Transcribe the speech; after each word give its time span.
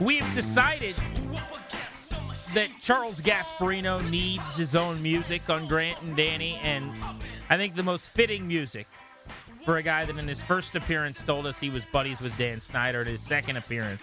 We've 0.00 0.34
decided 0.34 0.96
that 2.52 2.68
Charles 2.80 3.20
Gasparino 3.20 4.08
needs 4.10 4.56
his 4.56 4.74
own 4.74 5.02
music 5.02 5.48
on 5.48 5.66
Grant 5.68 6.00
and 6.02 6.16
Danny, 6.16 6.58
and 6.62 6.92
I 7.48 7.56
think 7.56 7.74
the 7.74 7.82
most 7.82 8.08
fitting 8.08 8.46
music 8.46 8.86
for 9.64 9.76
a 9.76 9.82
guy 9.82 10.04
that 10.04 10.16
in 10.16 10.26
his 10.26 10.42
first 10.42 10.74
appearance 10.74 11.22
told 11.22 11.46
us 11.46 11.60
he 11.60 11.70
was 11.70 11.84
buddies 11.86 12.20
with 12.20 12.36
Dan 12.36 12.60
Snyder, 12.60 13.00
and 13.00 13.10
his 13.10 13.22
second 13.22 13.56
appearance 13.56 14.02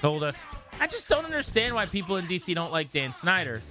told 0.00 0.22
us, 0.22 0.44
I 0.80 0.86
just 0.86 1.08
don't 1.08 1.24
understand 1.24 1.74
why 1.74 1.86
people 1.86 2.16
in 2.16 2.26
DC 2.26 2.54
don't 2.54 2.72
like 2.72 2.92
Dan 2.92 3.14
Snyder. 3.14 3.62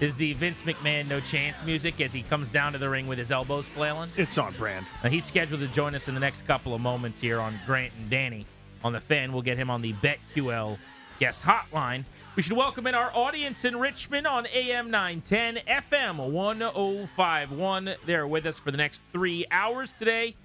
Is 0.00 0.16
the 0.16 0.34
Vince 0.34 0.62
McMahon 0.62 1.08
No 1.08 1.20
Chance 1.20 1.64
music 1.64 2.00
as 2.02 2.12
he 2.12 2.22
comes 2.22 2.50
down 2.50 2.72
to 2.72 2.78
the 2.78 2.88
ring 2.90 3.06
with 3.06 3.18
his 3.18 3.30
elbows 3.30 3.66
flailing? 3.66 4.10
It's 4.18 4.36
on 4.36 4.52
brand. 4.54 4.86
Now, 5.02 5.08
he's 5.08 5.24
scheduled 5.24 5.60
to 5.60 5.68
join 5.68 5.94
us 5.94 6.08
in 6.08 6.14
the 6.14 6.20
next 6.20 6.46
couple 6.46 6.74
of 6.74 6.82
moments 6.82 7.20
here 7.20 7.40
on 7.40 7.58
Grant 7.64 7.94
and 7.98 8.10
Danny 8.10 8.44
on 8.84 8.92
the 8.92 9.00
fan. 9.00 9.32
We'll 9.32 9.40
get 9.40 9.56
him 9.56 9.70
on 9.70 9.80
the 9.80 9.94
BetQL 9.94 10.76
guest 11.18 11.42
hotline. 11.42 12.04
We 12.34 12.42
should 12.42 12.56
welcome 12.56 12.86
in 12.86 12.94
our 12.94 13.10
audience 13.14 13.64
in 13.64 13.76
Richmond 13.78 14.26
on 14.26 14.46
AM 14.52 14.90
910, 14.90 15.62
FM 15.66 16.30
1051. 16.30 17.94
They're 18.04 18.26
with 18.26 18.44
us 18.44 18.58
for 18.58 18.70
the 18.70 18.76
next 18.76 19.00
three 19.12 19.46
hours 19.50 19.92
today 19.92 20.36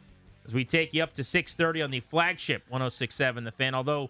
as 0.45 0.53
we 0.53 0.63
take 0.63 0.93
you 0.93 1.03
up 1.03 1.13
to 1.15 1.21
6.30 1.21 1.83
on 1.83 1.91
the 1.91 1.99
flagship 1.99 2.63
1067 2.69 3.43
The 3.43 3.51
Fan. 3.51 3.75
Although 3.75 4.09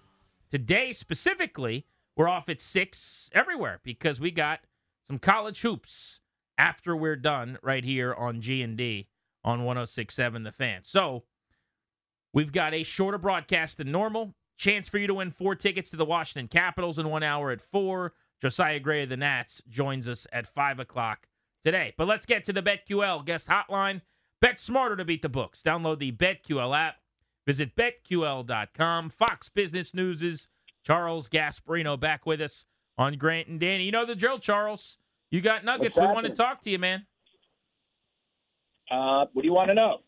today 0.50 0.94
specifically, 0.94 1.86
we're 2.16 2.28
off 2.28 2.50
at 2.50 2.62
6 2.62 3.31
everywhere 3.34 3.80
because 3.84 4.20
we 4.20 4.30
got 4.30 4.59
some 5.08 5.18
college 5.18 5.62
hoops 5.62 6.20
after 6.58 6.96
we're 6.96 7.16
done 7.16 7.58
right 7.64 7.84
here 7.84 8.14
on 8.14 8.42
G&D 8.42 9.08
on 9.44 9.64
1067 9.64 10.44
The 10.44 10.52
Fan. 10.52 10.81
So 10.84 11.23
we've 12.31 12.52
got 12.52 12.75
a 12.75 12.84
shorter 12.84 13.18
broadcast 13.18 13.78
than 13.78 13.92
normal. 13.92 14.36
Chance 14.58 14.90
for 14.90 14.98
you 14.98 15.08
to 15.08 15.14
win 15.16 15.32
four 15.32 15.56
tickets 15.56 15.90
to 15.92 15.98
the 15.98 16.06
Washington 16.06 16.48
Capitals 16.48 17.00
in 17.00 17.10
one 17.10 17.24
hour 17.24 17.52
at 17.52 17.62
four. 17.62 18.14
Josiah 18.42 18.80
Gray 18.80 19.04
of 19.04 19.10
the 19.10 19.18
Nats 19.18 19.62
joins 19.70 20.08
us 20.08 20.28
at 20.32 20.48
five 20.48 20.80
o'clock 20.80 21.28
today. 21.64 21.94
But 21.98 22.08
let's 22.08 22.25
get 22.25 22.44
to 22.46 22.53
the 22.53 22.62
BetQL 22.62 23.25
guest 23.25 23.48
hotline. 23.48 24.02
Bet 24.40 24.59
smarter 24.59 24.96
to 24.96 25.06
beat 25.06 25.22
the 25.22 25.30
books. 25.30 25.62
Download 25.62 26.00
the 26.00 26.12
BetQL 26.12 26.75
app. 26.75 26.96
Visit 27.46 27.75
betql.com. 27.75 29.09
Fox 29.09 29.50
Business 29.50 29.94
News' 29.94 30.22
is 30.22 30.48
Charles 30.84 31.30
Gasparino 31.30 32.00
back 32.00 32.25
with 32.25 32.42
us 32.42 32.66
on 32.98 33.18
Grant 33.18 33.48
and 33.48 33.59
Danny. 33.59 33.86
You 33.86 33.92
know 33.92 34.06
the 34.06 34.16
drill, 34.16 34.40
Charles. 34.40 34.98
You 35.30 35.42
got 35.42 35.64
nuggets. 35.64 35.98
We 35.98 36.06
want 36.06 36.25
to 36.25 36.34
talk 36.34 36.62
to 36.64 36.70
you, 36.70 36.78
man. 36.80 37.06
Uh, 38.90 39.25
what 39.34 39.42
do 39.42 39.48
you 39.48 39.54
want 39.54 39.70
to 39.70 39.74
know? 39.74 40.00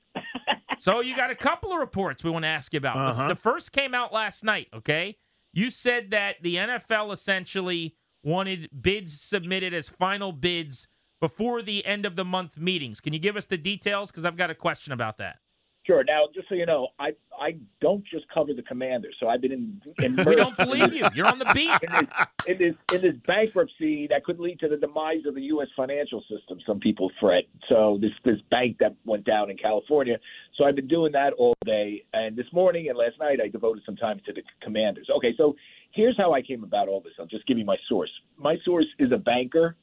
So 0.84 1.00
you 1.00 1.16
got 1.16 1.32
a 1.32 1.36
couple 1.36 1.72
of 1.72 1.80
reports 1.80 2.24
we 2.24 2.30
want 2.30 2.44
to 2.44 2.50
ask 2.50 2.74
you 2.74 2.78
about. 2.78 2.98
Uh-huh. 2.98 3.22
The, 3.24 3.36
the 3.36 3.40
first 3.40 3.72
came 3.72 3.94
out 3.94 4.12
last 4.12 4.44
night. 4.44 4.68
Okay, 4.74 5.18
you 5.54 5.70
said 5.70 6.12
that 6.12 6.38
the 6.42 6.56
NFL 6.56 7.14
essentially 7.14 7.96
wanted 8.24 8.70
bids 8.82 9.22
submitted 9.22 9.74
as 9.74 9.88
final 9.88 10.32
bids 10.32 10.88
before 11.22 11.62
the 11.62 11.86
end 11.86 12.06
of 12.06 12.18
the 12.18 12.26
month 12.26 12.58
meetings. 12.58 13.00
Can 13.00 13.14
you 13.14 13.20
give 13.20 13.38
us 13.38 13.46
the 13.46 13.58
details? 13.58 14.12
Because 14.12 14.26
I've 14.26 14.36
got 14.36 14.50
a 14.50 14.56
question 14.56 14.92
about 14.92 15.20
that. 15.20 15.38
Sure. 15.86 16.02
Now, 16.06 16.28
just 16.34 16.48
so 16.48 16.56
you 16.56 16.66
know, 16.66 16.88
I 16.98 17.10
I 17.38 17.58
don't 17.82 18.06
just 18.06 18.26
cover 18.34 18.54
the 18.54 18.62
Commanders, 18.62 19.16
so 19.20 19.28
I've 19.28 19.42
been 19.42 19.52
in. 19.52 19.82
in 20.00 20.16
We 20.26 20.36
don't 20.36 20.56
believe 20.56 20.94
you. 20.94 21.06
You're 21.14 21.28
on 21.28 21.40
the 21.40 21.52
beat. 21.54 21.72
in 21.84 21.92
this, 21.92 22.08
in 22.48 22.58
this 22.58 22.76
in 22.94 23.02
this 23.02 23.22
bankruptcy 23.28 24.08
that 24.08 24.24
could 24.24 24.40
lead 24.40 24.60
to 24.62 24.70
the 24.70 24.78
demise 24.78 25.26
of 25.28 25.36
the 25.36 25.42
U.S. 25.42 25.68
financial 25.76 26.22
system. 26.22 26.60
Some 26.66 26.80
people 26.80 27.12
fret. 27.20 27.44
So 27.68 27.98
this 28.00 28.12
this 28.24 28.38
bank 28.50 28.78
that 28.80 28.96
went 29.04 29.26
down 29.26 29.50
in 29.50 29.58
California. 29.58 30.18
So 30.58 30.64
I've 30.64 30.76
been 30.76 30.88
doing 30.88 31.12
that 31.14 31.34
all 31.34 31.56
day, 31.66 32.06
and 32.14 32.38
this 32.38 32.48
morning 32.54 32.88
and 32.88 32.98
last 32.98 33.20
night 33.20 33.40
I 33.44 33.50
devoted 33.50 33.84
some 33.86 33.98
time 33.98 34.22
to 34.26 34.32
the 34.32 34.42
Commanders. 34.62 35.10
Okay, 35.18 35.34
so 35.36 35.54
here's 35.92 36.16
how 36.18 36.34
I 36.34 36.42
came 36.42 36.64
about 36.64 36.88
all 36.88 37.02
this. 37.02 37.14
I'll 37.20 37.26
just 37.26 37.46
give 37.46 37.58
you 37.58 37.66
my 37.66 37.78
source. 37.90 38.12
My 38.38 38.56
source 38.64 38.88
is 39.00 39.12
a 39.12 39.18
banker 39.18 39.76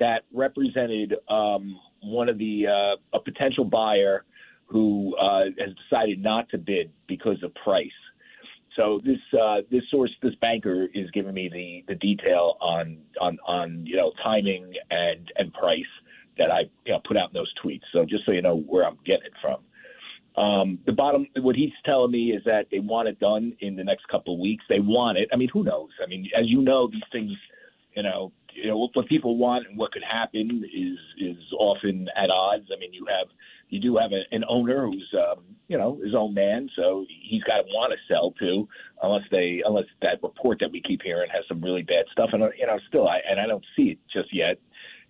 that 0.00 0.24
represented 0.32 1.14
um, 1.28 1.78
one 2.02 2.28
of 2.28 2.36
the 2.36 2.66
uh, 2.66 3.16
a 3.16 3.20
potential 3.22 3.64
buyer 3.64 4.24
who 4.70 5.16
uh, 5.16 5.44
has 5.58 5.74
decided 5.88 6.22
not 6.22 6.48
to 6.50 6.58
bid 6.58 6.90
because 7.08 7.42
of 7.42 7.52
price. 7.54 7.88
So 8.76 9.00
this 9.04 9.18
uh, 9.38 9.62
this 9.70 9.82
source, 9.90 10.10
this 10.22 10.34
banker, 10.40 10.86
is 10.94 11.10
giving 11.10 11.34
me 11.34 11.50
the, 11.52 11.92
the 11.92 11.98
detail 11.98 12.56
on 12.60 12.98
on 13.20 13.38
on 13.46 13.84
you 13.84 13.96
know 13.96 14.12
timing 14.22 14.72
and 14.90 15.30
and 15.36 15.52
price 15.52 15.82
that 16.38 16.50
I 16.50 16.60
you 16.86 16.92
know 16.92 17.00
put 17.06 17.16
out 17.16 17.30
in 17.30 17.34
those 17.34 17.52
tweets. 17.62 17.82
So 17.92 18.04
just 18.04 18.24
so 18.24 18.32
you 18.32 18.42
know 18.42 18.56
where 18.56 18.86
I'm 18.86 18.98
getting 19.04 19.26
it 19.26 19.32
from. 19.42 19.58
Um, 20.36 20.78
the 20.86 20.92
bottom, 20.92 21.26
what 21.38 21.56
he's 21.56 21.72
telling 21.84 22.12
me 22.12 22.30
is 22.30 22.42
that 22.44 22.66
they 22.70 22.78
want 22.78 23.08
it 23.08 23.18
done 23.18 23.52
in 23.60 23.74
the 23.74 23.82
next 23.82 24.06
couple 24.08 24.34
of 24.34 24.40
weeks. 24.40 24.64
They 24.68 24.78
want 24.78 25.18
it. 25.18 25.28
I 25.32 25.36
mean, 25.36 25.48
who 25.52 25.64
knows? 25.64 25.90
I 26.02 26.06
mean, 26.06 26.30
as 26.38 26.46
you 26.46 26.62
know, 26.62 26.88
these 26.88 27.02
things, 27.10 27.32
you 27.96 28.04
know, 28.04 28.32
you 28.54 28.68
know 28.68 28.88
what 28.92 29.06
people 29.06 29.36
want 29.36 29.66
and 29.66 29.76
what 29.76 29.92
could 29.92 30.02
happen 30.02 30.64
is 30.72 30.98
is 31.18 31.36
often 31.58 32.08
at 32.16 32.30
odds. 32.30 32.66
I 32.74 32.78
mean, 32.78 32.92
you 32.92 33.06
have 33.06 33.28
you 33.70 33.80
do 33.80 33.96
have 33.96 34.12
a, 34.12 34.22
an 34.34 34.44
owner 34.48 34.86
who's 34.86 35.14
um, 35.14 35.44
you 35.68 35.78
know 35.78 35.98
his 36.04 36.14
own 36.14 36.34
man, 36.34 36.68
so 36.76 37.06
he's 37.22 37.42
got 37.44 37.58
to 37.58 37.62
want 37.68 37.92
to 37.92 38.12
sell 38.12 38.32
too, 38.32 38.68
unless 39.02 39.22
they 39.30 39.62
unless 39.64 39.86
that 40.02 40.22
report 40.22 40.58
that 40.60 40.70
we 40.70 40.82
keep 40.82 41.00
hearing 41.02 41.30
has 41.32 41.44
some 41.48 41.60
really 41.62 41.82
bad 41.82 42.04
stuff. 42.12 42.30
And 42.32 42.42
you 42.58 42.66
know, 42.66 42.78
still, 42.88 43.08
I 43.08 43.18
and 43.28 43.40
I 43.40 43.46
don't 43.46 43.64
see 43.76 43.90
it 43.90 43.98
just 44.12 44.34
yet. 44.34 44.58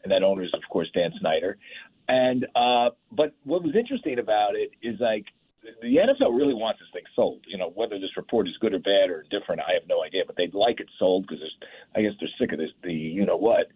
And 0.03 0.13
that 0.13 0.23
owner 0.23 0.43
is 0.43 0.55
of 0.55 0.61
course 0.71 0.89
Dan 0.95 1.11
Snyder. 1.19 1.59
And 2.09 2.47
uh, 2.55 2.91
but 3.11 3.35
what 3.45 3.63
was 3.63 3.75
interesting 3.77 4.19
about 4.19 4.55
it 4.55 4.71
is 4.83 5.01
like 5.01 5.27
the 5.83 5.97
NFL 5.97 6.37
really 6.37 6.55
wants 6.55 6.81
this 6.81 6.89
thing 6.93 7.05
sold. 7.15 7.45
You 7.47 7.59
know, 7.59 7.71
whether 7.75 7.99
this 7.99 8.17
report 8.17 8.49
is 8.49 8.55
good 8.61 8.75
or 8.75 8.79
bad 8.79 9.11
or 9.11 9.25
different, 9.31 9.61
I 9.61 9.75
have 9.75 9.89
no 9.89 10.03
idea. 10.05 10.23
But 10.27 10.37
they'd 10.37 10.55
like 10.55 10.81
it 10.81 10.89
sold 10.99 11.27
because 11.27 11.43
I 11.95 12.03
guess 12.03 12.13
they're 12.21 12.29
sick 12.39 12.53
of 12.53 12.59
this. 12.59 12.71
The 12.83 12.93
you 12.93 13.27
know 13.27 13.37
what? 13.37 13.69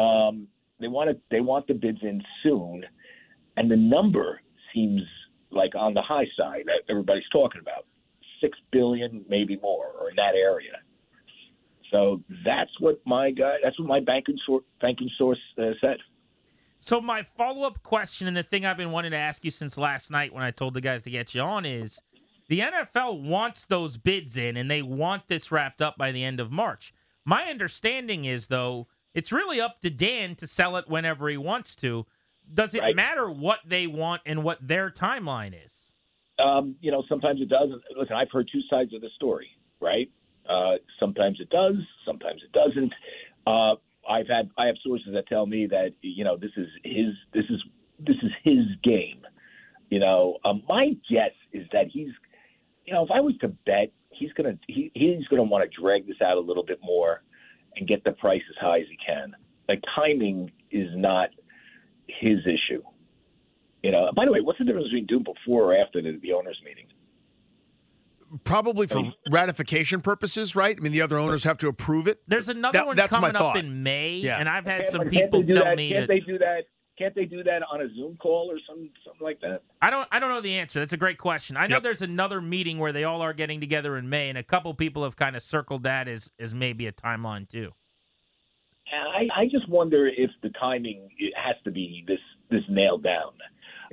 Um, 0.00 0.48
they 0.80 0.88
want 0.88 1.10
it. 1.10 1.20
They 1.30 1.40
want 1.40 1.66
the 1.66 1.74
bids 1.74 2.00
in 2.02 2.22
soon, 2.42 2.84
and 3.56 3.70
the 3.70 3.76
number 3.76 4.40
seems 4.74 5.02
like 5.50 5.74
on 5.74 5.94
the 5.94 6.02
high 6.02 6.26
side 6.36 6.64
that 6.66 6.82
everybody's 6.88 7.28
talking 7.32 7.60
about 7.60 7.86
six 8.40 8.58
billion, 8.70 9.24
maybe 9.28 9.58
more, 9.62 9.86
or 10.00 10.10
in 10.10 10.16
that 10.16 10.34
area. 10.34 10.78
So 11.90 12.22
that's 12.44 12.70
what 12.80 13.00
my 13.04 13.30
guy. 13.30 13.56
That's 13.62 13.78
what 13.78 13.86
my 13.86 14.00
banking 14.00 14.38
source, 14.46 14.64
banking 14.80 15.10
source 15.18 15.38
uh, 15.58 15.72
said. 15.80 15.98
So 16.80 17.00
my 17.00 17.22
follow 17.22 17.66
up 17.66 17.82
question, 17.82 18.26
and 18.26 18.36
the 18.36 18.42
thing 18.42 18.66
I've 18.66 18.76
been 18.76 18.90
wanting 18.90 19.12
to 19.12 19.16
ask 19.16 19.44
you 19.44 19.50
since 19.50 19.78
last 19.78 20.10
night 20.10 20.34
when 20.34 20.42
I 20.42 20.50
told 20.50 20.74
the 20.74 20.80
guys 20.80 21.04
to 21.04 21.10
get 21.10 21.34
you 21.34 21.40
on 21.40 21.64
is, 21.64 22.00
the 22.48 22.58
NFL 22.58 23.22
wants 23.22 23.66
those 23.66 23.98
bids 23.98 24.36
in, 24.36 24.56
and 24.56 24.70
they 24.70 24.82
want 24.82 25.28
this 25.28 25.52
wrapped 25.52 25.80
up 25.80 25.96
by 25.96 26.10
the 26.10 26.24
end 26.24 26.40
of 26.40 26.50
March. 26.50 26.92
My 27.24 27.44
understanding 27.44 28.24
is 28.24 28.48
though, 28.48 28.88
it's 29.14 29.30
really 29.30 29.60
up 29.60 29.80
to 29.82 29.90
Dan 29.90 30.34
to 30.36 30.46
sell 30.46 30.76
it 30.76 30.88
whenever 30.88 31.28
he 31.28 31.36
wants 31.36 31.76
to. 31.76 32.06
Does 32.52 32.74
it 32.74 32.80
Right. 32.82 32.96
matter 32.96 33.30
what 33.30 33.60
they 33.66 33.86
want 33.86 34.22
and 34.26 34.44
what 34.44 34.58
their 34.66 34.90
timeline 34.90 35.54
is? 35.64 35.72
Um, 36.38 36.76
you 36.80 36.90
know, 36.90 37.02
sometimes 37.08 37.40
it 37.40 37.48
does. 37.48 37.68
Listen, 37.96 38.16
I've 38.16 38.30
heard 38.30 38.48
two 38.52 38.62
sides 38.68 38.94
of 38.94 39.00
the 39.00 39.10
story, 39.16 39.48
right? 39.80 40.10
Uh, 40.48 40.76
sometimes 40.98 41.38
it 41.40 41.50
does, 41.50 41.76
sometimes 42.04 42.42
it 42.42 42.52
doesn't. 42.52 42.92
Uh, 43.46 43.76
I've 44.08 44.26
had 44.26 44.50
I 44.58 44.66
have 44.66 44.76
sources 44.82 45.08
that 45.14 45.26
tell 45.28 45.46
me 45.46 45.66
that 45.66 45.92
you 46.00 46.24
know 46.24 46.36
this 46.36 46.50
is 46.56 46.66
his 46.84 47.14
this 47.32 47.44
is 47.48 47.62
this 48.00 48.16
is 48.22 48.30
his 48.42 48.66
game. 48.82 49.22
You 49.90 50.00
know, 50.00 50.38
um, 50.44 50.62
my 50.68 50.96
guess 51.08 51.32
is 51.52 51.66
that 51.72 51.86
he's 51.92 52.10
you 52.84 52.92
know, 52.92 53.04
if 53.04 53.10
I 53.12 53.20
was 53.20 53.34
to 53.42 53.48
bet, 53.48 53.92
he's 54.10 54.32
gonna 54.32 54.58
he, 54.66 54.90
he's 54.94 55.24
gonna 55.28 55.44
want 55.44 55.70
to 55.70 55.80
drag 55.80 56.06
this 56.06 56.20
out 56.20 56.36
a 56.36 56.40
little 56.40 56.64
bit 56.64 56.80
more 56.82 57.22
and 57.76 57.86
get 57.86 58.02
the 58.04 58.12
price 58.12 58.42
as 58.50 58.56
high 58.60 58.80
as 58.80 58.86
he 58.90 58.96
can. 59.06 59.34
Like 59.68 59.82
timing 59.94 60.50
is 60.72 60.88
not 60.94 61.30
his 62.08 62.38
issue. 62.46 62.82
You 63.82 63.90
know. 63.90 64.10
By 64.14 64.24
the 64.26 64.32
way, 64.32 64.40
what's 64.40 64.58
the 64.58 64.64
difference 64.64 64.86
between 64.88 65.06
doing 65.06 65.24
before 65.24 65.72
or 65.72 65.76
after 65.76 66.00
the, 66.00 66.18
the 66.22 66.32
owners' 66.32 66.60
meeting? 66.64 66.86
Probably 68.44 68.86
for 68.86 69.12
ratification 69.30 70.00
purposes, 70.00 70.56
right? 70.56 70.74
I 70.78 70.80
mean, 70.80 70.92
the 70.92 71.02
other 71.02 71.18
owners 71.18 71.44
have 71.44 71.58
to 71.58 71.68
approve 71.68 72.06
it. 72.06 72.22
There's 72.26 72.48
another 72.48 72.78
That- 72.78 72.86
one 72.86 72.96
that's 72.96 73.12
my 73.12 73.18
coming 73.18 73.36
up 73.36 73.42
thought. 73.42 73.56
in 73.58 73.82
May, 73.82 74.16
Yeah. 74.16 74.38
and 74.38 74.48
I've 74.48 74.64
had 74.64 74.88
some 74.88 75.06
people 75.10 75.44
tell 75.44 75.64
that? 75.64 75.76
me 75.76 75.90
Can't 75.90 76.08
that 76.08 76.14
they 76.14 76.20
do 76.20 76.38
that? 76.38 76.64
Can't 76.98 77.14
they 77.14 77.24
do 77.26 77.42
that 77.42 77.62
on 77.70 77.82
a 77.82 77.88
Zoom 77.94 78.16
call 78.16 78.50
or 78.50 78.58
some 78.66 78.88
something 79.04 79.22
like 79.22 79.40
that? 79.40 79.62
I 79.82 79.90
don't 79.90 80.08
I 80.12 80.18
don't 80.18 80.30
know 80.30 80.40
the 80.40 80.54
answer. 80.54 80.78
That's 80.78 80.92
a 80.94 80.96
great 80.98 81.18
question. 81.18 81.56
I 81.58 81.66
know 81.66 81.76
Yep. 81.76 81.82
there's 81.82 82.02
another 82.02 82.40
meeting 82.40 82.78
where 82.78 82.92
they 82.92 83.04
all 83.04 83.20
are 83.20 83.32
getting 83.34 83.60
together 83.60 83.96
in 83.98 84.08
May, 84.08 84.28
and 84.30 84.38
a 84.38 84.42
couple 84.42 84.72
people 84.74 85.02
have 85.04 85.16
kind 85.16 85.34
of 85.36 85.42
circled 85.42 85.82
that 85.82 86.06
as 86.08 86.30
as 86.38 86.54
maybe 86.54 86.86
a 86.86 86.92
timeline 86.92 87.46
too. 87.48 87.72
I, 88.92 89.42
I 89.42 89.44
just 89.50 89.68
wonder 89.68 90.06
if 90.08 90.30
the 90.42 90.50
timing 90.50 91.08
has 91.36 91.56
to 91.64 91.70
be 91.70 92.04
this 92.06 92.18
this 92.50 92.62
nailed 92.68 93.02
down. 93.02 93.32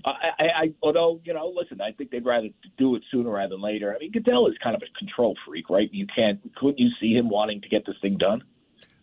I, 0.05 0.09
I, 0.09 0.43
I 0.43 0.73
although 0.83 1.21
you 1.23 1.33
know, 1.33 1.53
listen, 1.55 1.81
I 1.81 1.91
think 1.91 2.11
they'd 2.11 2.25
rather 2.25 2.49
do 2.77 2.95
it 2.95 3.03
sooner 3.11 3.31
rather 3.31 3.51
than 3.51 3.61
later. 3.61 3.95
I 3.95 3.99
mean, 3.99 4.11
Goodell 4.11 4.47
is 4.47 4.55
kind 4.63 4.75
of 4.75 4.81
a 4.81 4.99
control 4.99 5.35
freak, 5.45 5.69
right? 5.69 5.89
You 5.91 6.05
can't 6.13 6.39
couldn't 6.55 6.79
you 6.79 6.89
see 6.99 7.13
him 7.13 7.29
wanting 7.29 7.61
to 7.61 7.69
get 7.69 7.85
this 7.85 7.95
thing 8.01 8.17
done? 8.17 8.43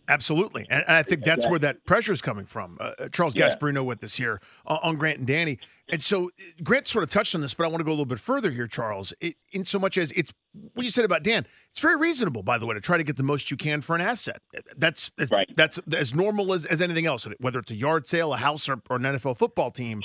Absolutely, 0.09 0.65
and, 0.69 0.83
and 0.87 0.95
I 0.95 1.03
think 1.03 1.23
that's 1.25 1.47
where 1.49 1.59
that 1.59 1.85
pressure 1.85 2.13
is 2.13 2.21
coming 2.21 2.45
from. 2.45 2.77
Uh, 2.79 2.91
uh, 2.99 3.09
Charles 3.09 3.35
Yeah. 3.35 3.49
Gasparino 3.49 3.83
with 3.83 4.01
us 4.03 4.15
here 4.15 4.39
on, 4.65 4.79
on 4.81 4.95
Grant 4.95 5.17
and 5.17 5.27
Danny, 5.27 5.59
and 5.89 6.01
so 6.01 6.27
uh, 6.27 6.29
Grant 6.63 6.87
sort 6.87 7.03
of 7.03 7.09
touched 7.11 7.35
on 7.35 7.41
this, 7.41 7.53
but 7.53 7.65
I 7.65 7.67
want 7.67 7.79
to 7.79 7.83
go 7.83 7.89
a 7.89 7.93
little 7.93 8.05
bit 8.05 8.19
further 8.19 8.51
here, 8.51 8.67
Charles. 8.67 9.13
It, 9.19 9.35
in 9.51 9.65
so 9.65 9.79
much 9.79 9.97
as 9.97 10.11
it's 10.11 10.33
what 10.73 10.83
you 10.85 10.91
said 10.91 11.03
about 11.03 11.23
Dan, 11.23 11.45
it's 11.71 11.79
very 11.81 11.97
reasonable, 11.97 12.41
by 12.41 12.57
the 12.57 12.65
way, 12.65 12.73
to 12.73 12.79
try 12.81 12.97
to 12.97 13.03
get 13.03 13.17
the 13.17 13.23
most 13.23 13.51
you 13.51 13.57
can 13.57 13.81
for 13.81 13.95
an 13.95 14.01
asset. 14.01 14.41
That's 14.77 15.11
that's, 15.17 15.29
Right. 15.29 15.49
that's 15.57 15.77
as 15.93 16.15
normal 16.15 16.53
as, 16.53 16.65
as 16.65 16.81
anything 16.81 17.05
else, 17.05 17.27
whether 17.39 17.59
it's 17.59 17.71
a 17.71 17.75
yard 17.75 18.07
sale, 18.07 18.33
a 18.33 18.37
house, 18.37 18.69
or, 18.69 18.81
or 18.89 18.95
an 18.95 19.03
NFL 19.03 19.35
football 19.37 19.71
team. 19.71 20.01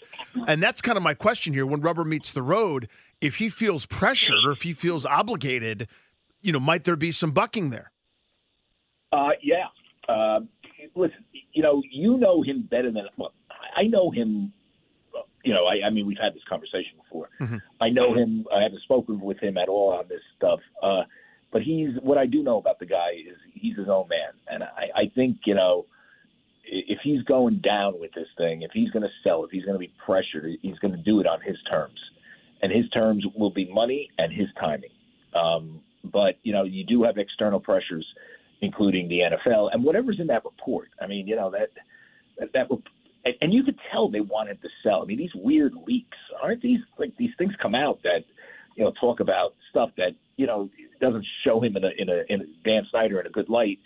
And 0.49 0.61
that's 0.63 0.83
kind 0.83 0.97
of 0.97 1.05
my 1.05 1.15
question 1.15 1.53
here: 1.55 1.65
when 1.65 1.81
rubber 1.81 2.05
meets 2.05 2.33
the 2.33 2.43
road, 2.43 2.89
if 3.21 3.37
he 3.37 3.49
feels 3.49 3.87
pressured 3.87 4.45
or 4.45 4.51
if 4.51 4.63
he 4.63 4.73
feels 4.73 5.07
obligated, 5.07 5.87
you 6.43 6.51
know, 6.53 6.59
might 6.61 6.83
there 6.85 6.97
be 6.97 7.13
some 7.13 7.31
bucking 7.31 7.71
there? 7.71 7.93
Uh, 9.13 9.31
yeah. 9.43 9.67
Uh, 10.09 10.41
listen, 10.95 11.25
you 11.53 11.63
know, 11.63 11.83
you 11.91 12.17
know 12.17 12.43
him 12.43 12.67
better 12.71 12.91
than 12.91 13.05
well, 13.17 13.33
I 13.77 13.85
know 13.85 14.11
him. 14.11 14.53
You 15.45 15.53
know, 15.53 15.67
I, 15.67 15.87
I 15.87 15.91
mean, 15.91 16.07
we've 16.07 16.19
had 16.23 16.35
this 16.35 16.43
conversation 16.49 16.93
before. 17.03 17.29
Mhm. 17.41 17.61
I 17.81 17.89
know 17.91 18.15
him. 18.15 18.47
I 18.55 18.63
haven't 18.63 18.83
spoken 18.83 19.21
with 19.21 19.39
him 19.41 19.59
at 19.59 19.69
all 19.69 19.93
on 19.93 20.05
this 20.09 20.21
stuff. 20.37 20.61
Uh, 20.83 21.03
but 21.53 21.63
he's 21.63 21.91
what 22.01 22.17
I 22.17 22.27
do 22.27 22.43
know 22.43 22.59
about 22.59 22.79
the 22.79 22.87
guy 22.87 23.11
is 23.29 23.37
he's 23.53 23.77
his 23.77 23.89
own 23.89 24.09
man, 24.09 24.33
and 24.49 24.63
I, 24.63 25.03
I 25.03 25.13
think 25.15 25.39
you 25.45 25.55
know 25.55 25.87
if 26.65 26.99
he's 27.03 27.23
going 27.23 27.59
down 27.59 28.01
with 28.01 28.13
this 28.15 28.29
thing, 28.39 28.63
if 28.63 28.71
he's 28.73 28.91
going 28.91 29.03
to 29.03 29.11
sell, 29.25 29.45
if 29.45 29.51
he's 29.51 29.65
going 29.65 29.75
to 29.75 29.79
be 29.81 29.93
pressured, 30.05 30.59
he's 30.63 30.79
going 30.79 30.93
to 30.93 31.03
do 31.03 31.21
it 31.21 31.27
on 31.27 31.41
his 31.41 31.57
terms, 31.69 31.99
and 32.63 32.73
his 32.73 32.89
terms 32.91 33.25
will 33.37 33.51
be 33.51 33.71
money 33.73 34.09
and 34.19 34.33
his 34.33 34.47
timing. 34.59 34.91
Um, 35.35 35.81
but 36.05 36.39
you 36.43 36.53
know, 36.53 36.65
you 36.65 36.85
do 36.85 37.03
have 37.03 37.19
external 37.19 37.61
pressures 37.61 38.07
including 38.63 39.09
the 39.09 39.21
NFL 39.21 39.71
and 39.73 39.85
whatever's 39.85 40.21
in 40.21 40.29
that 40.29 40.45
report. 40.45 40.89
I 41.01 41.07
mean, 41.07 41.27
you 41.27 41.37
know 41.37 41.51
that 41.51 41.71
that, 42.39 42.53
that 42.55 42.69
and, 43.25 43.35
and 43.41 43.53
you 43.53 43.63
could 43.65 43.79
tell 43.91 44.09
they 44.09 44.21
wanted 44.21 44.63
to 44.63 44.69
sell. 44.83 45.03
I 45.03 45.05
mean, 45.05 45.19
these 45.19 45.35
weird 45.35 45.75
leaks 45.87 46.17
aren't 46.43 46.63
these 46.63 46.81
like 46.99 47.13
these 47.19 47.33
things 47.37 47.53
come 47.61 47.75
out 47.75 48.01
that 48.05 48.25
you 48.77 48.85
know 48.85 48.93
talk 49.01 49.21
about 49.21 49.55
stuff 49.71 49.91
that 49.99 50.13
you 50.37 50.47
know 50.47 50.71
doesn't 51.01 51.27
show 51.45 51.61
him 51.61 51.77
in 51.77 51.85
a 51.85 51.91
in 51.99 52.09
a 52.09 52.23
in 52.29 52.41
a 52.41 52.45
Dan 52.65 52.87
Snyder 52.91 53.21
in 53.21 53.27
a 53.27 53.31
good 53.31 53.49
light, 53.49 53.81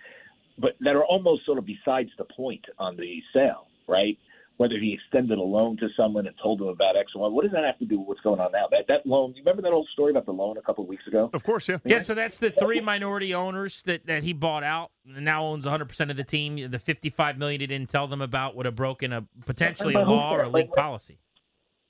but 0.59 0.77
that 0.81 0.95
are 0.95 1.05
almost 1.05 1.47
sort 1.47 1.59
of 1.59 1.67
besides 1.67 2.11
the 2.19 2.25
point 2.25 2.65
on 2.79 2.97
the 2.97 3.23
sale, 3.33 3.67
right? 3.89 4.19
Whether 4.59 4.79
he 4.79 4.95
extended 4.95 5.37
a 5.37 5.43
loan 5.43 5.77
to 5.79 5.89
someone 5.99 6.27
and 6.27 6.35
told 6.43 6.61
them 6.61 6.69
about 6.69 6.97
X 6.97 7.11
and 7.15 7.21
Y, 7.21 7.29
what 7.29 7.43
does 7.43 7.53
that 7.53 7.63
have 7.65 7.79
to 7.79 7.85
do 7.85 7.99
with 7.99 8.09
what's 8.09 8.21
going 8.23 8.41
on 8.41 8.53
now? 8.53 8.67
That 8.71 8.87
that 8.89 9.07
loan, 9.07 9.35
you 9.37 9.43
remember 9.43 9.61
that 9.61 9.73
old 9.73 9.87
story 9.93 10.13
about 10.13 10.25
the 10.25 10.33
loan 10.33 10.57
a 10.57 10.63
couple 10.63 10.83
of 10.85 10.89
weeks 10.89 11.07
ago? 11.07 11.29
Of 11.35 11.45
course, 11.45 11.69
yeah. 11.69 11.77
Yeah, 11.85 11.99
so 11.99 12.15
that's 12.15 12.39
the 12.39 12.51
three 12.51 12.81
minority 12.81 13.35
owners 13.35 13.83
that, 13.83 14.07
that 14.07 14.23
he 14.23 14.33
bought 14.33 14.65
out 14.65 14.93
and 15.07 15.25
now 15.27 15.45
owns 15.45 15.67
100% 15.67 16.11
of 16.11 16.17
the 16.17 16.25
team. 16.25 16.71
The 16.71 16.79
55 16.79 17.37
million 17.37 17.61
he 17.61 17.67
didn't 17.67 17.91
tell 17.91 18.07
them 18.09 18.23
about 18.23 18.57
would 18.57 18.65
have 18.65 18.75
broken 18.77 19.13
a 19.13 19.27
potentially 19.45 19.93
a 19.95 20.01
law 20.01 20.33
or 20.35 20.45
a 20.45 20.49
league 20.49 20.73
policy. 20.73 21.19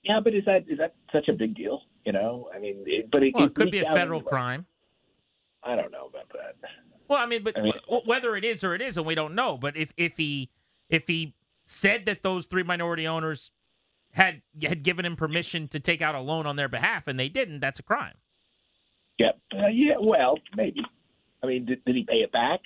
Yeah, 0.02 0.18
but 0.22 0.34
is 0.34 0.44
that 0.46 0.64
is 0.68 0.78
that 0.78 0.94
such 1.12 1.28
a 1.28 1.32
big 1.32 1.54
deal? 1.54 1.82
You 2.04 2.12
know, 2.12 2.48
I 2.54 2.58
mean, 2.58 2.82
it, 2.86 3.10
but 3.12 3.22
it, 3.22 3.32
Well, 3.34 3.44
it 3.46 3.54
could 3.54 3.70
be 3.70 3.78
a 3.78 3.84
federal 3.84 4.18
anyway. 4.20 4.28
crime. 4.30 4.66
I 5.62 5.74
don't 5.76 5.90
know 5.92 6.06
about 6.06 6.28
that. 6.32 6.56
Well, 7.08 7.18
I 7.20 7.26
mean, 7.26 7.42
but 7.44 7.56
I 7.58 7.62
mean- 7.62 7.72
w- 7.86 8.02
whether 8.06 8.36
it 8.36 8.44
is 8.44 8.62
or 8.64 8.74
it 8.74 8.82
isn't, 8.82 9.04
we 9.04 9.14
don't 9.14 9.34
know. 9.36 9.56
But 9.56 9.76
if 9.76 9.92
if 9.96 10.16
he 10.16 10.50
if 10.90 11.06
he 11.06 11.34
said 11.66 12.06
that 12.06 12.22
those 12.22 12.46
three 12.46 12.62
minority 12.62 13.06
owners 13.06 13.52
had 14.12 14.40
had 14.62 14.82
given 14.82 15.04
him 15.04 15.16
permission 15.16 15.68
to 15.68 15.78
take 15.78 16.00
out 16.00 16.14
a 16.14 16.20
loan 16.20 16.46
on 16.46 16.56
their 16.56 16.68
behalf 16.68 17.06
and 17.06 17.20
they 17.20 17.28
didn't, 17.28 17.60
that's 17.60 17.78
a 17.78 17.82
crime. 17.82 18.14
Yeah, 19.18 19.32
uh, 19.52 19.66
yeah. 19.68 19.94
Well, 20.00 20.38
maybe. 20.56 20.80
I 21.42 21.46
mean, 21.46 21.66
did, 21.66 21.84
did 21.84 21.94
he 21.96 22.04
pay 22.04 22.16
it 22.16 22.32
back? 22.32 22.60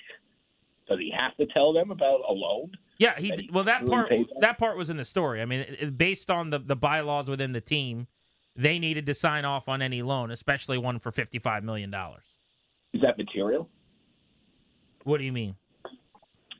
Does 0.87 0.99
he 0.99 1.13
have 1.17 1.35
to 1.37 1.45
tell 1.53 1.73
them 1.73 1.91
about 1.91 2.21
a 2.27 2.33
loan? 2.33 2.71
Yeah, 2.97 3.17
he 3.17 3.29
That 3.29 3.39
he 3.39 3.49
well 3.51 3.63
that 3.65 3.81
really 3.83 3.91
part 3.91 4.09
that? 4.09 4.41
that 4.41 4.57
part 4.57 4.77
was 4.77 4.89
in 4.89 4.97
the 4.97 5.05
story. 5.05 5.41
I 5.41 5.45
mean, 5.45 5.93
based 5.97 6.29
on 6.29 6.49
the 6.49 6.59
the 6.59 6.75
bylaws 6.75 7.29
within 7.29 7.51
the 7.53 7.61
team, 7.61 8.07
they 8.55 8.79
needed 8.79 9.05
to 9.07 9.13
sign 9.13 9.45
off 9.45 9.67
on 9.67 9.81
any 9.81 10.01
loan, 10.01 10.29
especially 10.31 10.77
one 10.77 10.99
for 10.99 11.11
55 11.11 11.63
million 11.63 11.89
dollars. 11.89 12.25
Is 12.93 13.01
that 13.01 13.17
material? 13.17 13.69
What 15.03 15.17
do 15.17 15.23
you 15.23 15.31
mean? 15.31 15.55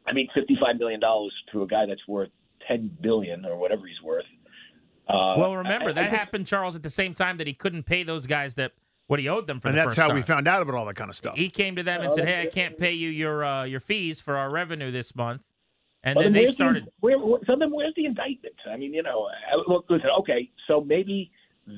I 0.07 0.13
mean, 0.13 0.27
fifty-five 0.33 0.77
million 0.77 0.99
dollars 0.99 1.33
to 1.51 1.63
a 1.63 1.67
guy 1.67 1.85
that's 1.85 2.07
worth 2.07 2.29
ten 2.67 2.89
billion 3.01 3.45
or 3.45 3.57
whatever 3.57 3.85
he's 3.87 4.01
worth. 4.03 4.25
Uh, 5.07 5.35
well, 5.37 5.55
remember 5.55 5.87
I- 5.87 5.89
I 5.89 5.93
that 5.93 6.03
just- 6.09 6.15
happened, 6.15 6.47
Charles, 6.47 6.75
at 6.75 6.83
the 6.83 6.89
same 6.89 7.13
time 7.13 7.37
that 7.37 7.47
he 7.47 7.53
couldn't 7.53 7.83
pay 7.83 8.03
those 8.03 8.25
guys 8.27 8.55
that 8.55 8.71
what 9.07 9.19
he 9.19 9.27
owed 9.27 9.45
them 9.47 9.59
for 9.59 9.67
and 9.67 9.75
the 9.77 9.81
that's 9.81 9.89
first 9.95 9.99
how 9.99 10.07
time. 10.07 10.15
we 10.15 10.21
found 10.21 10.47
out 10.47 10.61
about 10.61 10.75
all 10.75 10.85
that 10.85 10.95
kind 10.95 11.09
of 11.09 11.15
stuff. 11.17 11.35
He 11.35 11.49
came 11.49 11.75
to 11.75 11.83
them 11.83 12.01
and 12.01 12.11
Oh, 12.11 12.15
said, 12.15 12.27
"Hey, 12.27 12.41
I 12.41 12.45
can't 12.45 12.77
pay 12.77 12.93
you 12.93 13.09
your 13.09 13.43
uh, 13.43 13.63
your 13.65 13.79
fees 13.81 14.21
for 14.21 14.37
our 14.37 14.49
revenue 14.49 14.89
this 14.91 15.13
month," 15.15 15.41
and 16.03 16.15
Well, 16.15 16.23
then 16.23 16.33
they 16.33 16.41
where's 16.41 16.49
the- 16.51 16.55
started. 16.55 16.87
where, 17.01 17.19
where, 17.19 17.39
so 17.45 17.55
then, 17.57 17.71
where's 17.71 17.93
the 17.95 18.05
indictment? 18.05 18.55
I 18.69 18.77
mean, 18.77 18.93
you 18.93 19.03
know, 19.03 19.27
I- 19.51 19.55
look, 19.67 19.85
listen. 19.89 20.09
Okay, 20.19 20.49
so 20.67 20.81
maybe 20.81 21.29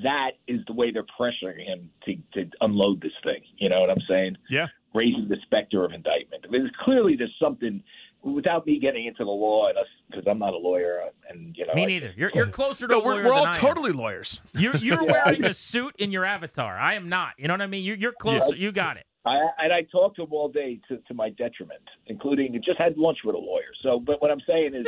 that 0.04 0.32
is 0.48 0.62
the 0.68 0.74
way 0.74 0.92
they're 0.92 1.06
pressuring 1.20 1.66
him 1.66 1.90
to 2.06 2.16
to 2.36 2.50
unload 2.62 3.02
this 3.02 3.14
thing. 3.24 3.42
You 3.58 3.70
know 3.70 3.82
what 3.82 3.90
I'm 3.90 4.02
saying? 4.08 4.38
Yeah. 4.50 4.68
Raising 4.94 5.28
the 5.28 5.38
specter 5.42 5.84
of 5.84 5.92
indictment. 5.92 6.46
I 6.48 6.52
mean, 6.52 6.70
clearly 6.84 7.16
there's 7.16 7.36
something. 7.42 7.82
Without 8.24 8.66
me 8.66 8.80
getting 8.80 9.06
into 9.06 9.26
the 9.26 9.30
law, 9.32 9.68
and 9.68 9.78
us, 9.78 9.86
because 10.10 10.24
I'm 10.28 10.40
not 10.40 10.54
a 10.54 10.58
lawyer, 10.58 11.02
uh, 11.06 11.10
and 11.30 11.54
you 11.58 11.66
know, 11.68 11.74
Me 11.74 11.84
I- 11.84 11.86
neither. 11.86 12.14
You're 12.16 12.32
you're 12.34 12.48
closer 12.48 12.88
to 12.88 12.94
no, 12.94 13.02
a 13.02 13.04
we're, 13.04 13.16
we're 13.16 13.24
than 13.24 13.32
all 13.34 13.46
I 13.48 13.50
am. 13.50 13.56
totally 13.56 13.92
lawyers. 13.92 14.40
You're 14.54 14.78
you're 14.78 15.04
Yeah, 15.04 15.12
wearing 15.26 15.44
I- 15.44 15.50
a 15.50 15.54
suit 15.54 15.94
in 16.00 16.12
your 16.14 16.24
avatar. 16.24 16.78
I 16.78 16.94
am 16.94 17.10
not. 17.10 17.32
You 17.38 17.50
know 17.50 17.54
what 17.56 17.62
I 17.62 17.68
mean? 17.68 17.84
You're 17.84 17.98
you're 17.98 18.14
closer. 18.14 18.56
You 18.56 18.72
got 18.72 18.96
it. 18.98 19.04
I, 19.26 19.36
and 19.60 19.72
I 19.74 19.82
talked 19.92 20.16
to 20.18 20.24
him 20.24 20.30
all 20.32 20.50
day 20.50 20.80
to, 20.90 20.98
to 20.98 21.14
my 21.14 21.30
detriment, 21.32 21.82
including 22.08 22.54
just 22.66 22.78
had 22.78 22.98
lunch 22.98 23.20
with 23.26 23.36
a 23.36 23.40
lawyer. 23.40 23.72
So, 23.82 24.00
but 24.00 24.22
what 24.22 24.32
I'm 24.32 24.42
saying 24.48 24.74
is 24.76 24.86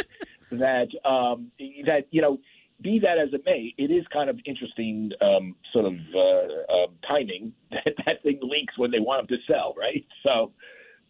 that 0.51 0.87
um, 1.09 1.51
that 1.85 2.07
you 2.11 2.21
know, 2.21 2.39
be 2.81 2.99
that 2.99 3.17
as 3.17 3.33
it 3.33 3.41
may, 3.45 3.73
it 3.77 3.91
is 3.91 4.05
kind 4.13 4.29
of 4.29 4.39
interesting, 4.45 5.11
um, 5.21 5.55
sort 5.73 5.85
of 5.85 5.93
uh, 5.93 6.73
um 6.73 6.87
timing 7.07 7.51
that 7.71 7.93
that 8.05 8.23
thing 8.23 8.39
leaks 8.43 8.77
when 8.77 8.91
they 8.91 8.99
want 8.99 9.27
them 9.27 9.37
to 9.37 9.43
sell, 9.53 9.73
right? 9.77 10.05
So, 10.23 10.51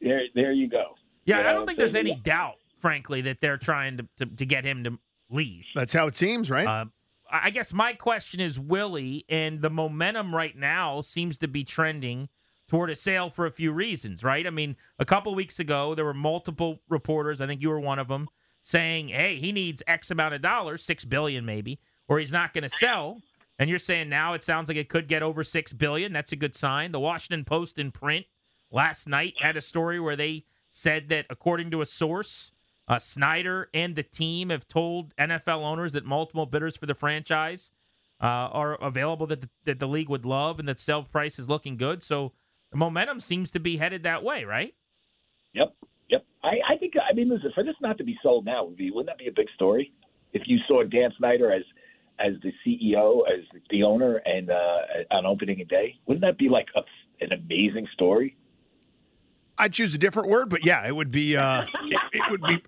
there, 0.02 0.22
there 0.34 0.52
you 0.52 0.68
go. 0.70 0.96
Yeah, 1.26 1.42
You 1.42 1.48
I 1.48 1.54
don't 1.54 1.66
think 1.66 1.78
there's 1.78 1.96
any 1.96 2.16
doubt, 2.16 2.56
frankly, 2.80 3.22
that 3.22 3.42
they're 3.42 3.58
trying 3.58 3.98
to 3.98 4.08
to, 4.18 4.26
to 4.26 4.46
get 4.46 4.66
him 4.66 4.84
to 4.84 5.00
leave. 5.30 5.66
That's 5.76 5.94
how 5.94 6.08
it 6.08 6.16
seems, 6.16 6.50
right? 6.50 6.68
Uh, 6.68 6.86
I 7.32 7.48
I 7.48 7.50
guess 7.50 7.74
my 7.74 7.94
question 7.94 8.40
is 8.40 8.60
Willie, 8.60 9.26
and 9.28 9.62
the 9.62 9.70
momentum 9.70 10.34
right 10.36 10.56
now 10.56 11.02
seems 11.02 11.38
to 11.40 11.48
be 11.48 11.64
trending 11.64 12.30
toward 12.68 12.90
a 12.90 12.96
sale 12.96 13.30
for 13.30 13.46
a 13.46 13.52
few 13.52 13.72
reasons, 13.72 14.24
right? 14.24 14.46
I 14.46 14.50
mean, 14.50 14.76
a 14.98 15.06
couple 15.06 15.34
weeks 15.36 15.60
ago, 15.60 15.96
there 15.96 16.06
were 16.06 16.14
multiple 16.14 16.80
reporters, 16.90 17.42
I 17.42 17.48
think 17.48 17.62
you 17.62 17.70
were 17.70 17.80
one 17.80 18.00
of 18.00 18.08
them, 18.08 18.28
saying, 18.62 19.10
hey, 19.10 19.40
he 19.40 19.52
needs 19.52 19.84
X 19.86 20.10
amount 20.10 20.34
of 20.34 20.42
dollars, 20.42 20.84
six 20.84 21.06
billion 21.06 21.46
maybe, 21.46 21.80
or 22.08 22.20
he's 22.20 22.32
not 22.32 22.54
going 22.54 22.64
to 22.64 22.70
sell. 22.70 23.22
And 23.60 23.70
you're 23.70 23.80
saying 23.80 24.10
now 24.10 24.34
it 24.34 24.44
sounds 24.44 24.68
like 24.68 24.78
it 24.78 24.90
could 24.90 25.08
get 25.08 25.24
over 25.24 25.44
six 25.44 25.74
billion. 25.74 26.12
That's 26.12 26.32
a 26.32 26.36
good 26.36 26.56
sign. 26.56 26.92
The 26.92 27.00
Washington 27.00 27.46
Post 27.46 27.80
in 27.80 27.92
print 27.92 28.26
last 28.72 29.08
night 29.08 29.36
had 29.40 29.56
a 29.56 29.62
story 29.62 30.00
where 30.00 30.16
they 30.16 30.46
said 30.76 31.08
that 31.08 31.26
according 31.30 31.72
to 31.72 31.80
a 31.80 31.86
source, 31.86 32.52
uh, 32.90 33.00
Snyder 33.00 33.70
and 33.74 33.96
the 33.96 34.04
team 34.04 34.50
have 34.50 34.68
told 34.68 35.16
NFL 35.16 35.64
owners 35.64 35.94
that 35.94 36.06
multiple 36.06 36.46
bidders 36.46 36.76
for 36.76 36.86
the 36.86 36.94
franchise 36.94 37.72
uh, 38.22 38.26
are 38.26 38.76
available 38.84 39.26
that 39.28 39.40
the, 39.40 39.50
that 39.64 39.80
the 39.80 39.88
league 39.88 40.10
would 40.10 40.26
love 40.26 40.60
and 40.60 40.68
that 40.68 40.78
sell 40.80 41.04
price 41.04 41.40
is 41.40 41.48
looking 41.48 41.78
good. 41.78 42.04
So 42.04 42.34
the 42.72 42.78
momentum 42.78 43.22
seems 43.22 43.52
to 43.52 43.60
be 43.60 43.78
headed 43.78 44.04
that 44.04 44.22
way, 44.22 44.44
right? 44.44 44.76
Yep, 45.54 45.74
yep. 46.10 46.26
I, 46.44 46.74
I 46.74 46.78
think. 46.78 46.96
I 46.98 47.14
mean, 47.14 47.30
listen, 47.30 47.54
for 47.56 47.64
this 47.64 47.76
not 47.82 47.98
to 48.00 48.04
be 48.04 48.18
sold 48.22 48.44
now 48.44 48.66
would 48.66 48.76
be 48.76 48.92
wouldn't 48.92 49.08
that 49.08 49.18
be 49.18 49.28
a 49.28 49.34
big 49.34 49.48
story? 49.56 49.94
If 50.34 50.42
you 50.46 50.58
saw 50.68 50.84
Dan 50.84 51.12
Snyder 51.18 51.54
as 51.54 51.64
as 52.20 52.34
the 52.44 52.52
CEO, 52.66 53.22
as 53.34 53.46
the 53.70 53.84
owner, 53.84 54.18
and 54.26 54.50
uh, 54.50 54.80
on 55.12 55.26
opening 55.26 55.66
day? 55.70 55.98
Wouldn't 56.06 56.24
that 56.24 56.38
be 56.38 56.50
like 56.50 56.68
a, 56.76 56.82
an 57.24 57.32
amazing 57.32 57.88
story? 57.94 58.36
I'd 59.58 59.74
choose 59.74 59.94
a 59.96 59.98
different 59.98 60.30
word, 60.30 60.50
but 60.50 60.66
yeah, 60.66 60.86
it 60.88 60.96
would 60.96 61.12
be 61.12 61.36
uh, 61.38 61.64
it, 61.64 62.00
it 62.14 62.32
would 62.32 62.42
be 62.42 62.62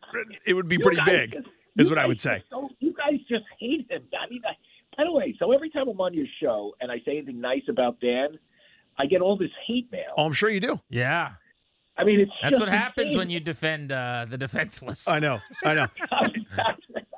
it 0.46 0.54
would 0.54 0.68
be 0.68 0.76
You 0.76 0.82
pretty 0.82 1.02
big, 1.06 1.34
just- 1.34 1.48
is 1.78 1.90
what 1.90 1.98
I 2.00 2.06
would 2.06 2.20
say. 2.22 2.40
just 2.40 2.50
don't- 2.50 2.74
you 2.80 2.94
guys 2.94 3.20
just 3.30 3.46
hate 3.60 3.86
him. 3.90 4.04
I 4.20 4.30
mean, 4.30 4.42
I, 4.46 4.54
by 4.98 5.04
the 5.04 5.12
way, 5.12 5.36
so 5.40 5.52
every 5.52 5.70
time 5.70 5.88
I'm 5.88 6.00
on 6.02 6.14
your 6.14 6.26
show 6.42 6.74
and 6.82 6.92
I 6.92 6.98
say 7.06 7.18
anything 7.18 7.40
nice 7.42 7.62
about 7.70 8.00
Dan, 8.00 8.40
I 8.98 9.06
get 9.06 9.22
all 9.22 9.38
this 9.38 9.52
hate 9.68 9.92
mail. 9.92 10.14
Oh, 10.18 10.26
I'm 10.26 10.34
sure 10.34 10.50
you 10.50 10.60
do. 10.60 10.80
Yeah. 10.90 11.34
I 12.00 12.04
mean, 12.04 12.20
it's 12.20 12.32
That's 12.42 12.52
just 12.52 12.60
what 12.60 12.70
happens 12.70 13.06
insane. 13.08 13.18
when 13.18 13.30
you 13.32 13.40
defend 13.40 13.92
uh, 13.92 14.26
the 14.30 14.38
defenseless. 14.38 15.08
I 15.08 15.18
know, 15.20 15.40
I 15.64 15.74
know. 15.74 15.88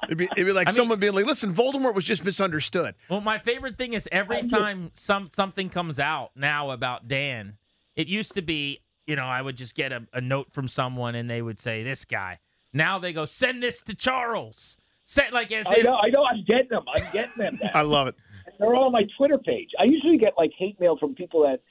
It'd 0.05 0.17
be, 0.17 0.25
it'd 0.25 0.45
be 0.47 0.51
like 0.53 0.67
I 0.67 0.71
mean- 0.71 0.75
someone 0.75 0.99
being 0.99 1.13
like, 1.13 1.25
"Listen, 1.25 1.53
Voldemort 1.53 1.93
was 1.93 2.03
just 2.03 2.25
misunderstood." 2.25 2.95
Well, 3.09 3.21
my 3.21 3.37
favorite 3.37 3.77
thing 3.77 3.93
is 3.93 4.07
every 4.11 4.47
time 4.47 4.89
some 4.93 5.29
something 5.33 5.69
comes 5.69 5.99
out 5.99 6.31
now 6.35 6.71
about 6.71 7.07
Dan. 7.07 7.57
It 7.95 8.07
used 8.07 8.33
to 8.35 8.41
be, 8.41 8.79
you 9.09 9.15
know, 9.15 9.25
I 9.25 9.41
would 9.41 9.57
just 9.57 9.73
get 9.73 9.91
a, 9.91 10.05
a 10.13 10.21
note 10.21 10.51
from 10.51 10.67
someone 10.67 11.15
and 11.15 11.27
they 11.27 11.41
would 11.41 11.59
say, 11.59 11.81
"This 11.81 12.05
guy." 12.05 12.37
Now 12.71 12.99
they 12.99 13.11
go, 13.11 13.25
"Send 13.25 13.63
this 13.63 13.81
to 13.81 13.95
Charles." 13.95 14.77
Send 15.03 15.33
like 15.33 15.51
as 15.51 15.65
I 15.65 15.77
if 15.77 15.83
know, 15.83 15.95
I 15.95 16.09
know, 16.09 16.23
I'm 16.23 16.43
getting 16.45 16.69
them. 16.69 16.83
I'm 16.95 17.11
getting 17.11 17.37
them. 17.37 17.59
I 17.73 17.81
love 17.81 18.07
it. 18.07 18.15
They're 18.59 18.75
all 18.75 18.85
on 18.85 18.91
my 18.91 19.07
Twitter 19.17 19.39
page. 19.39 19.69
I 19.79 19.85
usually 19.85 20.19
get 20.19 20.33
like 20.37 20.51
hate 20.55 20.79
mail 20.79 20.95
from 20.99 21.15
people 21.15 21.41
that 21.41 21.61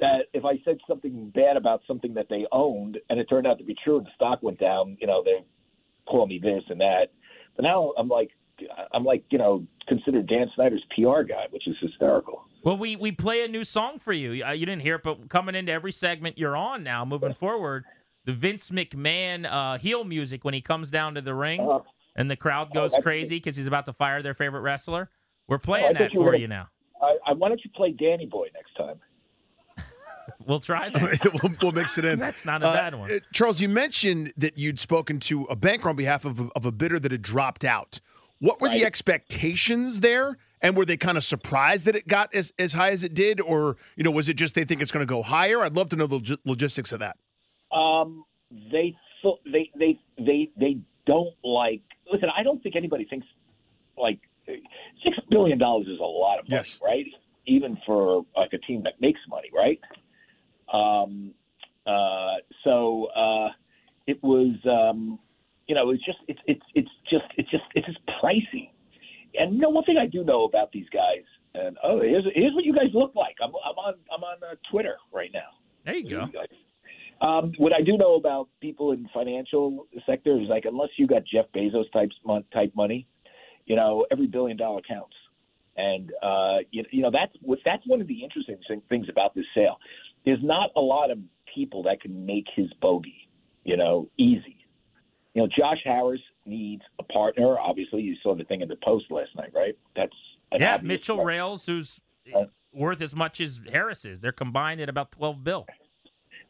that 0.00 0.28
if 0.32 0.46
I 0.46 0.58
said 0.64 0.78
something 0.88 1.30
bad 1.34 1.58
about 1.58 1.82
something 1.86 2.14
that 2.14 2.28
they 2.30 2.46
owned 2.50 2.96
and 3.10 3.20
it 3.20 3.24
turned 3.28 3.46
out 3.46 3.58
to 3.58 3.64
be 3.64 3.76
true 3.84 3.98
and 3.98 4.06
the 4.06 4.10
stock 4.14 4.42
went 4.42 4.58
down, 4.58 4.96
you 4.98 5.06
know, 5.06 5.22
they 5.22 5.44
call 6.06 6.26
me 6.26 6.38
this 6.42 6.62
and 6.70 6.80
that. 6.80 7.08
But 7.56 7.64
now 7.64 7.92
I'm 7.98 8.08
like, 8.08 8.30
I'm 8.94 9.04
like, 9.04 9.24
you 9.30 9.36
know, 9.36 9.66
considered 9.86 10.26
Dan 10.28 10.46
Snyder's 10.54 10.84
PR 10.94 11.22
guy, 11.22 11.46
which 11.50 11.68
is 11.68 11.76
hysterical. 11.82 12.46
Well, 12.66 12.76
we 12.76 12.96
we 12.96 13.12
play 13.12 13.44
a 13.44 13.48
new 13.48 13.62
song 13.62 14.00
for 14.00 14.12
you. 14.12 14.44
Uh, 14.44 14.50
you 14.50 14.66
didn't 14.66 14.82
hear 14.82 14.96
it, 14.96 15.04
but 15.04 15.28
coming 15.28 15.54
into 15.54 15.70
every 15.70 15.92
segment 15.92 16.36
you're 16.36 16.56
on 16.56 16.82
now, 16.82 17.04
moving 17.04 17.32
forward, 17.32 17.84
the 18.24 18.32
Vince 18.32 18.70
McMahon 18.70 19.46
uh, 19.48 19.78
heel 19.78 20.02
music 20.02 20.44
when 20.44 20.52
he 20.52 20.60
comes 20.60 20.90
down 20.90 21.14
to 21.14 21.20
the 21.20 21.32
ring 21.32 21.60
Uh, 21.60 21.78
and 22.16 22.28
the 22.28 22.34
crowd 22.34 22.74
goes 22.74 22.90
that's- 22.90 23.04
crazy 23.04 23.36
because 23.36 23.54
he's 23.54 23.68
about 23.68 23.86
to 23.86 23.92
fire 23.92 24.20
their 24.20 24.34
favorite 24.34 24.62
wrestler. 24.62 25.10
We're 25.46 25.58
playing 25.58 25.92
thought 25.92 25.98
that 26.00 26.12
you 26.12 26.18
for 26.18 26.24
were- 26.24 26.34
you 26.34 26.48
now. 26.48 26.66
I, 27.00 27.16
I, 27.28 27.32
why 27.34 27.50
don't 27.50 27.62
you 27.64 27.70
play 27.70 27.92
Danny 27.92 28.26
Boy 28.26 28.48
next 28.52 28.74
time? 28.76 28.98
We'll 30.44 30.58
try 30.60 30.88
that. 30.90 31.40
we'll, 31.42 31.52
we'll 31.62 31.72
mix 31.72 31.98
it 31.98 32.04
in. 32.04 32.18
That's 32.18 32.44
not 32.44 32.62
a 32.64 32.66
Uh, 32.66 32.72
bad 32.74 32.94
one. 32.96 33.10
uh, 33.12 33.18
Charles, 33.32 33.60
you 33.60 33.68
mentioned 33.68 34.32
that 34.36 34.58
you'd 34.58 34.80
spoken 34.80 35.20
to 35.20 35.44
a 35.44 35.54
banker 35.56 35.88
on 35.88 35.94
behalf 35.96 36.24
of 36.24 36.40
a, 36.40 36.48
of 36.56 36.66
a 36.66 36.72
bidder 36.72 36.98
that 36.98 37.12
had 37.12 37.22
dropped 37.22 37.64
out. 37.64 38.00
What 38.40 38.60
were 38.60 38.66
Right. 38.68 38.80
the 38.80 38.84
expectations 38.86 40.00
there? 40.00 40.36
And 40.62 40.76
were 40.76 40.84
they 40.86 40.96
kind 40.96 41.16
of 41.18 41.24
surprised 41.24 41.84
that 41.84 41.94
it 41.96 42.08
got 42.08 42.34
as, 42.34 42.52
as 42.58 42.72
high 42.72 42.90
as 42.90 43.04
it 43.04 43.12
did? 43.14 43.40
Or, 43.40 43.76
you 43.94 44.02
know, 44.04 44.10
was 44.10 44.28
it 44.28 44.34
just 44.34 44.54
they 44.54 44.64
think 44.64 44.80
it's 44.80 44.90
going 44.90 45.06
to 45.06 45.10
go 45.10 45.22
higher? 45.22 45.62
I'd 45.62 45.76
love 45.76 45.90
to 45.90 45.96
know 45.96 46.06
the 46.06 46.16
log- 46.16 46.40
logistics 46.44 46.92
of 46.92 47.00
that. 47.00 47.16
Um, 47.76 48.24
they 48.72 48.96
thought 49.22 49.40
they 49.44 49.70
they 49.78 49.98
they 50.18 50.50
they 50.58 50.78
don't 51.06 51.34
like. 51.44 51.82
Listen, 52.10 52.28
I 52.36 52.42
don't 52.42 52.62
think 52.62 52.74
anybody 52.76 53.04
thinks 53.04 53.26
like 53.98 54.18
six 55.04 55.16
billion 55.28 55.58
dollars 55.58 55.86
is 55.88 55.98
a 55.98 56.02
lot 56.02 56.38
of 56.38 56.48
money, 56.48 56.56
Yes. 56.64 56.80
right? 56.82 57.04
Even 57.46 57.76
for 57.84 58.24
like 58.36 58.52
a 58.52 58.58
team 58.58 58.82
that 58.84 58.94
makes 59.00 59.20
money, 59.28 59.50
right? 59.54 59.80
Um, 60.72 61.32
uh, 61.86 62.36
so 62.64 63.06
uh, 63.16 63.48
it 64.06 64.22
was, 64.22 64.54
um, 64.64 65.18
you 65.66 65.74
know, 65.74 65.90
it's 65.90 66.04
just 66.04 66.18
it's 66.28 66.40
it's 66.46 66.62
it's 66.74 66.88
just 67.10 67.24
it's 67.36 67.50
just 67.50 67.64
it's 67.74 67.86
just 67.86 67.98
pricey. 68.22 68.70
And 69.38 69.54
you 69.54 69.60
know, 69.60 69.70
one 69.70 69.84
thing 69.84 69.96
I 69.98 70.06
do 70.06 70.24
know 70.24 70.44
about 70.44 70.72
these 70.72 70.88
guys, 70.92 71.24
and 71.54 71.76
oh, 71.82 72.00
here's 72.00 72.24
here's 72.34 72.54
what 72.54 72.64
you 72.64 72.74
guys 72.74 72.88
look 72.94 73.14
like. 73.14 73.36
I'm 73.42 73.50
I'm 73.50 73.76
on 73.76 73.94
I'm 74.14 74.22
on 74.22 74.36
uh, 74.42 74.54
Twitter 74.70 74.96
right 75.12 75.30
now. 75.32 75.56
There 75.84 75.96
you 75.96 76.10
go. 76.10 77.26
Um, 77.26 77.52
what 77.56 77.72
I 77.72 77.80
do 77.80 77.96
know 77.96 78.16
about 78.16 78.48
people 78.60 78.92
in 78.92 79.08
financial 79.14 79.86
sector 80.04 80.38
is 80.38 80.48
like 80.48 80.64
unless 80.66 80.90
you 80.98 81.06
got 81.06 81.22
Jeff 81.24 81.46
Bezos 81.54 81.90
type 81.92 82.10
type 82.52 82.72
money, 82.74 83.06
you 83.64 83.76
know 83.76 84.06
every 84.10 84.26
billion 84.26 84.56
dollar 84.56 84.80
counts, 84.86 85.16
and 85.76 86.12
uh, 86.22 86.58
you, 86.70 86.84
you 86.90 87.02
know 87.02 87.10
that's 87.10 87.32
what 87.40 87.58
that's 87.64 87.82
one 87.86 88.00
of 88.00 88.08
the 88.08 88.22
interesting 88.22 88.58
things 88.88 89.08
about 89.08 89.34
this 89.34 89.46
sale. 89.54 89.78
There's 90.24 90.42
not 90.42 90.70
a 90.76 90.80
lot 90.80 91.10
of 91.10 91.18
people 91.54 91.82
that 91.84 92.02
can 92.02 92.26
make 92.26 92.46
his 92.54 92.70
bogey, 92.82 93.28
you 93.64 93.76
know, 93.76 94.08
easy. 94.18 94.58
You 95.34 95.42
know, 95.42 95.48
Josh 95.48 95.78
Harris 95.84 96.20
needs 96.46 96.82
a 96.98 97.02
partner. 97.04 97.58
Obviously, 97.58 98.02
you 98.02 98.16
saw 98.22 98.34
the 98.34 98.44
thing 98.44 98.60
in 98.60 98.68
the 98.68 98.76
post 98.84 99.06
last 99.10 99.34
night, 99.36 99.50
right? 99.54 99.76
That's 99.94 100.12
Yeah, 100.52 100.78
Mitchell 100.82 101.16
part. 101.16 101.26
Rales, 101.28 101.66
who's 101.66 102.00
Uh, 102.34 102.44
worth 102.72 103.00
as 103.00 103.14
much 103.14 103.40
as 103.40 103.60
Harris 103.70 104.04
is. 104.04 104.20
They're 104.20 104.32
combined 104.32 104.80
at 104.80 104.88
about 104.88 105.12
twelve 105.12 105.42
bill. 105.44 105.66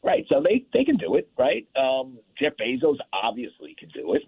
Right. 0.02 0.24
So 0.28 0.40
they 0.42 0.64
they 0.72 0.84
can 0.84 0.96
do 0.96 1.16
it, 1.16 1.28
right? 1.38 1.66
Um, 1.76 2.18
Jeff 2.38 2.52
Bezos 2.56 2.96
obviously 3.12 3.74
can 3.78 3.88
do 3.90 4.14
it. 4.14 4.22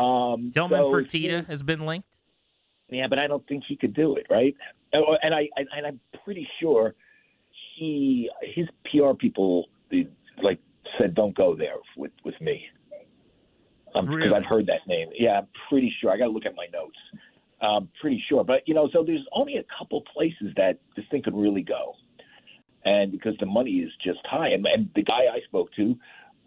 Um, 0.00 0.50
Tillman 0.52 0.78
so- 0.78 0.92
Fertitta 0.92 1.46
has 1.46 1.62
been 1.62 1.86
linked. 1.86 2.08
Yeah, 2.90 3.06
but 3.08 3.18
I 3.18 3.26
don't 3.26 3.46
think 3.46 3.64
he 3.68 3.76
could 3.76 3.92
do 3.94 4.16
it, 4.16 4.26
right? 4.30 4.56
Oh, 4.94 5.16
And 5.22 5.34
I 5.34 5.48
and 5.56 5.68
and 5.76 5.86
I'm 5.86 6.00
pretty 6.24 6.48
sure 6.60 6.94
he 7.76 8.30
his 8.42 8.66
PR 8.90 9.12
people 9.14 9.68
like 10.42 10.58
said 10.98 11.14
don't 11.14 11.34
go 11.36 11.54
there 11.54 11.76
with 11.96 12.12
with 12.24 12.40
me. 12.40 12.64
Um, 13.94 14.06
because 14.06 14.18
Really? 14.18 14.34
I've 14.34 14.44
heard 14.44 14.66
that 14.66 14.86
name. 14.86 15.08
Yeah, 15.18 15.38
I'm 15.38 15.48
pretty 15.68 15.92
sure. 16.00 16.10
I 16.10 16.18
got 16.18 16.24
to 16.26 16.30
look 16.30 16.46
at 16.46 16.54
my 16.54 16.66
notes. 16.72 16.96
Um, 17.60 17.88
pretty 18.00 18.22
sure, 18.28 18.44
but 18.44 18.62
you 18.66 18.74
know, 18.74 18.88
so 18.92 19.02
there's 19.04 19.26
only 19.32 19.56
a 19.56 19.64
couple 19.76 20.02
places 20.14 20.54
that 20.56 20.78
this 20.94 21.04
thing 21.10 21.22
could 21.24 21.34
really 21.34 21.62
go, 21.62 21.94
and 22.84 23.10
because 23.10 23.34
the 23.40 23.46
money 23.46 23.78
is 23.78 23.90
just 24.04 24.20
high, 24.24 24.50
and, 24.50 24.64
and 24.64 24.88
the 24.94 25.02
guy 25.02 25.26
I 25.32 25.40
spoke 25.48 25.72
to, 25.74 25.96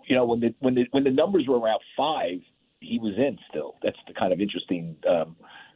you 0.07 0.15
know, 0.15 0.25
when 0.25 0.39
the 0.39 0.55
when 0.59 0.73
the 0.73 0.85
when 0.91 1.03
the 1.03 1.11
numbers 1.11 1.45
were 1.49 1.59
around 1.59 1.81
five, 1.97 2.39
he 2.79 2.97
was 2.97 3.13
in 3.17 3.37
still. 3.49 3.75
That's 3.83 3.97
the 4.07 4.13
kind 4.13 4.31
of 4.31 4.39
interesting 4.39 4.95
um, 5.09 5.35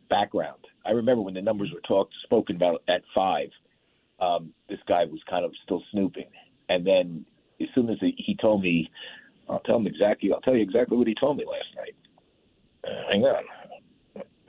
background. 0.10 0.68
I 0.86 0.92
remember 0.92 1.22
when 1.22 1.34
the 1.34 1.42
numbers 1.42 1.70
were 1.74 1.82
talked 1.82 2.14
spoken 2.24 2.56
about 2.56 2.84
at 2.88 3.02
five, 3.14 3.50
um, 4.22 4.54
this 4.70 4.80
guy 4.88 5.04
was 5.04 5.20
kind 5.30 5.44
of 5.44 5.52
still 5.66 5.84
snooping, 5.92 6.30
and 6.70 6.88
then 6.88 7.26
as 7.62 7.68
soon 7.76 7.90
as 7.90 7.98
he 8.00 8.38
told 8.40 8.62
me, 8.62 8.90
I'll 9.50 9.60
tell 9.60 9.78
him 9.78 9.88
exactly. 9.88 10.32
I'll 10.34 10.42
tell 10.42 10.56
you 10.56 10.62
exactly 10.64 10.98
what 10.98 11.08
he 11.08 11.16
told 11.16 11.38
me 11.38 11.46
last 11.46 11.76
night. 11.76 11.96
Uh, 12.84 13.12
hang 13.12 13.24
on, 13.24 13.44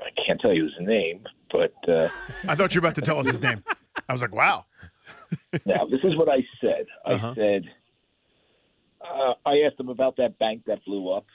I 0.01 0.11
can't 0.27 0.41
tell 0.41 0.53
you 0.53 0.65
his 0.65 0.73
name, 0.81 1.25
but 1.51 1.75
uh, 1.89 2.09
I 2.49 2.55
thought 2.55 2.75
you 2.75 2.81
were 2.81 2.87
about 2.87 2.97
to 2.97 3.03
tell 3.03 3.19
us 3.19 3.27
his 3.27 3.41
name. 3.41 3.63
I 4.09 4.13
was 4.13 4.23
like, 4.23 4.35
wow. 4.35 4.65
now 5.67 5.87
this 5.87 6.01
is 6.05 6.17
what 6.17 6.29
I 6.29 6.39
said. 6.61 6.87
Uh-huh. 7.05 7.31
I 7.31 7.35
said, 7.35 7.65
uh, 9.01 9.35
I 9.45 9.63
asked 9.67 9.79
him 9.79 9.89
about 9.89 10.17
that 10.17 10.39
bank 10.39 10.63
that 10.67 10.85
blew 10.85 11.11
up. 11.11 11.27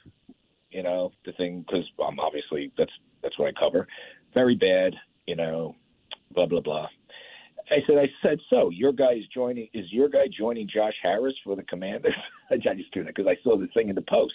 You 0.70 0.84
know, 0.84 1.12
the 1.26 1.34
thing 1.34 1.66
because 1.68 1.86
um, 2.06 2.20
obviously 2.20 2.72
that's 2.78 2.92
that's 3.22 3.38
what 3.38 3.50
I 3.50 3.60
cover. 3.60 3.88
Very 4.34 4.56
bad. 4.56 4.94
You 5.28 5.36
know, 5.36 5.76
blah 6.34 6.46
blah 6.46 6.62
blah. 6.62 6.88
I 7.72 7.78
said, 7.88 7.98
I 7.98 8.08
said, 8.22 8.40
so 8.50 8.70
your 8.70 8.92
guy 8.92 9.14
is 9.14 9.24
joining. 9.34 9.70
Is 9.74 9.86
your 9.92 10.10
guy 10.10 10.26
joining 10.38 10.68
Josh 10.68 10.94
Harris 11.02 11.36
for 11.44 11.56
the 11.56 11.64
Commanders? 11.64 12.14
I 12.52 12.56
just 12.56 12.94
tuned 12.94 13.08
it 13.08 13.16
because 13.16 13.30
I 13.30 13.42
saw 13.44 13.58
the 13.58 13.68
thing 13.68 13.90
in 13.90 13.96
the 13.96 14.04
post. 14.04 14.34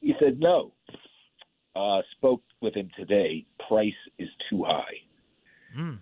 He 0.00 0.14
said 0.18 0.40
no. 0.40 0.72
Uh, 1.76 2.00
spoke 2.16 2.42
with 2.60 2.74
him 2.74 2.90
today. 2.96 3.44
Price 3.68 3.92
is 4.18 4.28
too 4.48 4.64
high. 4.64 4.94
Hmm. 5.74 5.96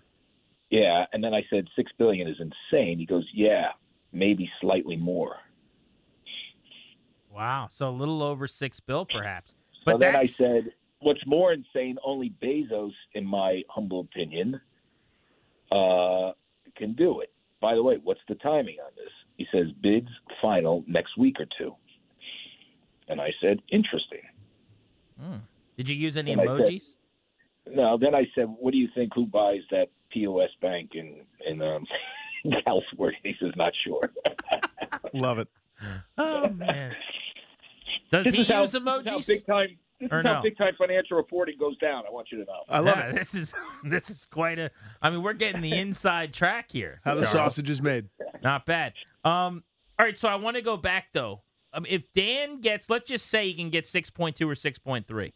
Yeah, 0.69 1.05
and 1.13 1.23
then 1.23 1.33
I 1.33 1.43
said 1.49 1.67
six 1.75 1.91
billion 1.97 2.27
is 2.27 2.37
insane. 2.39 2.99
He 2.99 3.05
goes, 3.05 3.27
yeah, 3.33 3.69
maybe 4.13 4.49
slightly 4.61 4.95
more. 4.95 5.35
Wow, 7.31 7.67
so 7.69 7.89
a 7.89 7.91
little 7.91 8.23
over 8.23 8.47
six 8.47 8.79
bill, 8.79 9.05
perhaps. 9.05 9.53
But 9.85 9.93
so 9.93 9.97
then 9.99 10.15
I 10.15 10.25
said, 10.25 10.71
what's 10.99 11.25
more 11.25 11.53
insane? 11.53 11.97
Only 12.03 12.33
Bezos, 12.41 12.93
in 13.13 13.25
my 13.25 13.61
humble 13.69 14.01
opinion, 14.01 14.59
uh, 15.71 16.31
can 16.75 16.93
do 16.93 17.19
it. 17.21 17.31
By 17.61 17.75
the 17.75 17.83
way, 17.83 17.97
what's 18.03 18.21
the 18.27 18.35
timing 18.35 18.77
on 18.85 18.91
this? 18.95 19.11
He 19.37 19.45
says 19.51 19.67
bids 19.81 20.07
final 20.41 20.83
next 20.87 21.17
week 21.17 21.37
or 21.39 21.45
two. 21.57 21.75
And 23.07 23.19
I 23.19 23.31
said, 23.41 23.61
interesting. 23.71 24.21
Hmm. 25.19 25.37
Did 25.77 25.89
you 25.89 25.95
use 25.95 26.15
any 26.17 26.31
And 26.33 26.41
I 26.41 26.45
said- 26.45 26.67
emojis? 26.67 26.95
No, 27.71 27.97
then 27.97 28.15
I 28.15 28.25
said, 28.33 28.45
what 28.59 28.71
do 28.71 28.77
you 28.77 28.87
think? 28.95 29.13
Who 29.13 29.25
buys 29.27 29.61
that 29.69 29.89
POS 30.11 30.49
bank 30.61 30.91
in 30.95 31.21
in 31.45 31.61
um, 31.61 31.85
California? 32.65 33.19
He 33.23 33.33
says, 33.39 33.51
not 33.55 33.73
sure. 33.85 34.09
Love 35.13 35.39
it. 35.39 35.47
Oh 36.17 36.49
man. 36.49 36.93
Does 38.11 38.25
This 38.25 38.33
he 38.33 38.41
is 38.41 38.47
how- 38.47 38.61
use 38.61 38.71
this 38.73 38.81
is 38.81 38.87
how 38.87 38.99
emojis? 39.01 39.27
big 39.27 39.45
time. 39.45 39.77
This 39.99 40.09
Or 40.11 40.19
is 40.21 40.25
how 40.25 40.33
no? 40.35 40.41
big 40.41 40.57
time 40.57 40.73
financial 40.77 41.17
reporting 41.17 41.55
goes 41.59 41.77
down. 41.77 42.03
I 42.07 42.11
want 42.11 42.27
you 42.31 42.37
to 42.39 42.45
know. 42.45 42.61
I 42.69 42.79
love 42.79 42.97
Yeah, 42.97 43.07
it. 43.09 43.15
This 43.15 43.35
is 43.35 43.53
this 43.83 44.09
is 44.09 44.25
quite 44.25 44.59
a. 44.59 44.71
I 45.01 45.09
mean, 45.09 45.21
we're 45.23 45.33
getting 45.33 45.61
the 45.61 45.77
inside 45.77 46.33
track 46.33 46.71
here. 46.71 47.01
How 47.03 47.15
the 47.15 47.21
Charles. 47.21 47.33
sausage 47.55 47.69
is 47.69 47.81
made. 47.81 48.09
Not 48.43 48.65
bad. 48.65 48.93
Um. 49.25 49.63
All 49.97 50.05
right. 50.05 50.17
So 50.17 50.27
I 50.29 50.35
want 50.35 50.55
to 50.55 50.61
go 50.61 50.77
back 50.77 51.07
though. 51.13 51.41
Um, 51.73 51.85
if 51.87 52.03
Dan 52.13 52.61
gets, 52.61 52.89
let's 52.89 53.07
just 53.07 53.27
say 53.27 53.47
he 53.47 53.53
can 53.53 53.69
get 53.69 53.85
six 53.85 54.09
point 54.09 54.35
two 54.35 54.49
or 54.49 54.55
six 54.55 54.79
point 54.79 55.05
three, 55.07 55.33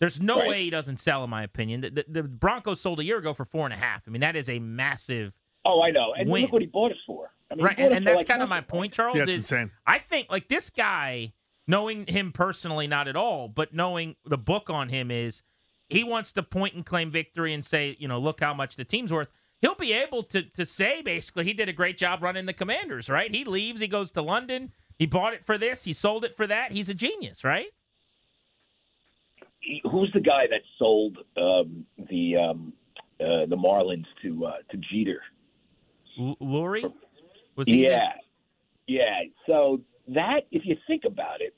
There's 0.00 0.20
no 0.20 0.38
Right. 0.38 0.48
way 0.48 0.62
he 0.64 0.70
doesn't 0.70 0.98
sell, 0.98 1.22
in 1.24 1.28
my 1.30 1.42
opinion. 1.42 1.82
The, 1.82 1.90
the, 1.90 2.04
the 2.08 2.22
Broncos 2.22 2.80
sold 2.80 3.00
a 3.00 3.04
year 3.04 3.18
ago 3.18 3.34
for 3.34 3.44
four 3.44 3.66
and 3.66 3.74
a 3.74 3.76
half. 3.76 4.02
I 4.06 4.10
mean, 4.10 4.20
that 4.22 4.36
is 4.36 4.48
a 4.48 4.58
massive 4.58 5.34
Oh, 5.66 5.82
I 5.82 5.90
know. 5.90 6.14
And 6.16 6.30
Win. 6.30 6.42
look 6.42 6.52
what 6.52 6.62
he 6.62 6.68
bought 6.68 6.92
it 6.92 6.96
for. 7.06 7.30
I 7.50 7.56
mean, 7.56 7.64
right, 7.64 7.76
and, 7.78 7.92
and 7.92 8.06
that's 8.06 8.18
like 8.18 8.28
kind 8.28 8.40
of 8.40 8.48
my 8.48 8.60
point. 8.60 8.92
Charles. 8.92 9.16
Yeah, 9.16 9.24
it's 9.24 9.32
is 9.32 9.36
insane. 9.38 9.72
I 9.86 9.98
think 9.98 10.28
like 10.30 10.46
this 10.48 10.70
guy, 10.70 11.32
knowing 11.66 12.06
him 12.06 12.32
personally, 12.32 12.86
not 12.86 13.08
at 13.08 13.16
all, 13.16 13.48
but 13.48 13.74
knowing 13.74 14.16
the 14.24 14.38
book 14.38 14.70
on 14.70 14.88
him 14.88 15.10
is 15.10 15.42
he 15.88 16.04
wants 16.04 16.32
to 16.32 16.42
point 16.42 16.74
and 16.74 16.84
claim 16.84 17.10
victory 17.10 17.52
and 17.52 17.64
say, 17.64 17.96
you 17.98 18.08
know, 18.08 18.18
look 18.18 18.40
how 18.40 18.54
much 18.54 18.76
the 18.76 18.84
team's 18.84 19.12
worth. 19.12 19.28
He'll 19.60 19.74
be 19.74 19.92
able 19.92 20.22
to 20.24 20.42
to 20.42 20.66
say 20.66 21.00
basically 21.02 21.44
he 21.44 21.52
did 21.52 21.68
a 21.68 21.72
great 21.72 21.96
job 21.96 22.22
running 22.22 22.46
the 22.46 22.52
Commanders, 22.52 23.08
right? 23.08 23.34
He 23.34 23.44
leaves, 23.44 23.80
he 23.80 23.88
goes 23.88 24.12
to 24.12 24.22
London, 24.22 24.72
he 24.98 25.06
bought 25.06 25.32
it 25.32 25.46
for 25.46 25.56
this, 25.56 25.84
he 25.84 25.92
sold 25.92 26.24
it 26.24 26.36
for 26.36 26.46
that. 26.46 26.72
He's 26.72 26.88
a 26.88 26.94
genius, 26.94 27.42
right? 27.42 27.68
Who's 29.90 30.10
the 30.12 30.20
guy 30.20 30.46
that 30.50 30.60
sold 30.78 31.18
um, 31.36 31.86
the 32.10 32.36
um, 32.36 32.72
uh, 33.18 33.46
the 33.46 33.56
Marlins 33.56 34.06
to 34.22 34.46
uh, 34.46 34.56
to 34.70 34.76
Jeter? 34.76 35.22
L- 36.18 36.36
Loria 36.38 36.92
was 37.56 37.66
he? 37.66 37.84
Yeah, 37.84 38.12
yeah. 38.86 39.22
So 39.46 39.80
that, 40.08 40.40
if 40.50 40.62
you 40.64 40.76
think 40.86 41.04
about 41.04 41.40
it, 41.40 41.54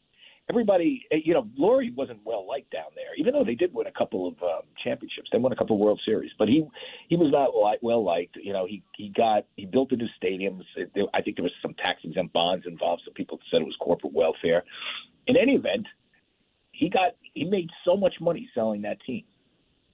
everybody, 0.48 1.06
eh, 1.10 1.18
you 1.24 1.34
know, 1.34 1.46
Loria 1.56 1.90
wasn't 1.94 2.20
well 2.24 2.46
liked 2.46 2.72
down 2.72 2.90
there, 2.94 3.14
even 3.16 3.32
though 3.32 3.44
they 3.44 3.54
did 3.54 3.72
win 3.72 3.86
a 3.86 3.92
couple 3.92 4.28
of 4.28 4.34
um, 4.42 4.62
championships. 4.82 5.28
They 5.30 5.38
won 5.38 5.52
a 5.52 5.56
couple 5.56 5.76
of 5.76 5.80
World 5.80 6.00
Series, 6.04 6.30
but 6.38 6.48
he 6.48 6.66
he 7.08 7.16
was 7.16 7.30
not 7.30 7.54
li- 7.54 7.78
well 7.82 8.04
liked. 8.04 8.36
You 8.36 8.52
know, 8.52 8.66
he 8.66 8.82
he 8.96 9.12
got 9.14 9.44
he 9.56 9.66
built 9.66 9.92
a 9.92 9.96
new 9.96 10.08
stadiums. 10.22 10.62
I 11.14 11.22
think 11.22 11.36
there 11.36 11.44
was 11.44 11.52
some 11.62 11.74
tax 11.74 12.00
exempt 12.04 12.32
bonds 12.32 12.66
involved, 12.66 13.02
so 13.04 13.12
people 13.14 13.38
said 13.50 13.60
it 13.60 13.64
was 13.64 13.76
corporate 13.80 14.12
welfare. 14.12 14.64
In 15.26 15.36
any 15.36 15.52
event, 15.52 15.86
he 16.72 16.88
got 16.88 17.12
he 17.34 17.44
made 17.44 17.68
so 17.84 17.96
much 17.96 18.14
money 18.20 18.48
selling 18.54 18.82
that 18.82 18.98
team 19.02 19.24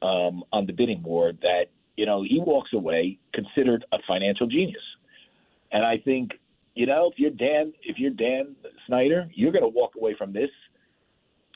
um, 0.02 0.44
on 0.52 0.66
the 0.66 0.72
bidding 0.72 1.02
war 1.02 1.32
that 1.42 1.64
you 1.96 2.06
know 2.06 2.22
he 2.22 2.40
walks 2.40 2.72
away 2.72 3.18
considered 3.32 3.84
a 3.92 3.98
financial 4.06 4.46
genius. 4.46 4.82
And 5.72 5.84
I 5.84 5.98
think 5.98 6.30
you 6.74 6.86
know 6.86 7.10
if 7.10 7.18
you're 7.18 7.30
Dan 7.30 7.72
if 7.82 7.98
you're 7.98 8.10
Dan 8.10 8.56
Snyder, 8.86 9.28
you're 9.34 9.52
going 9.52 9.62
to 9.62 9.68
walk 9.68 9.92
away 9.96 10.14
from 10.16 10.32
this 10.32 10.50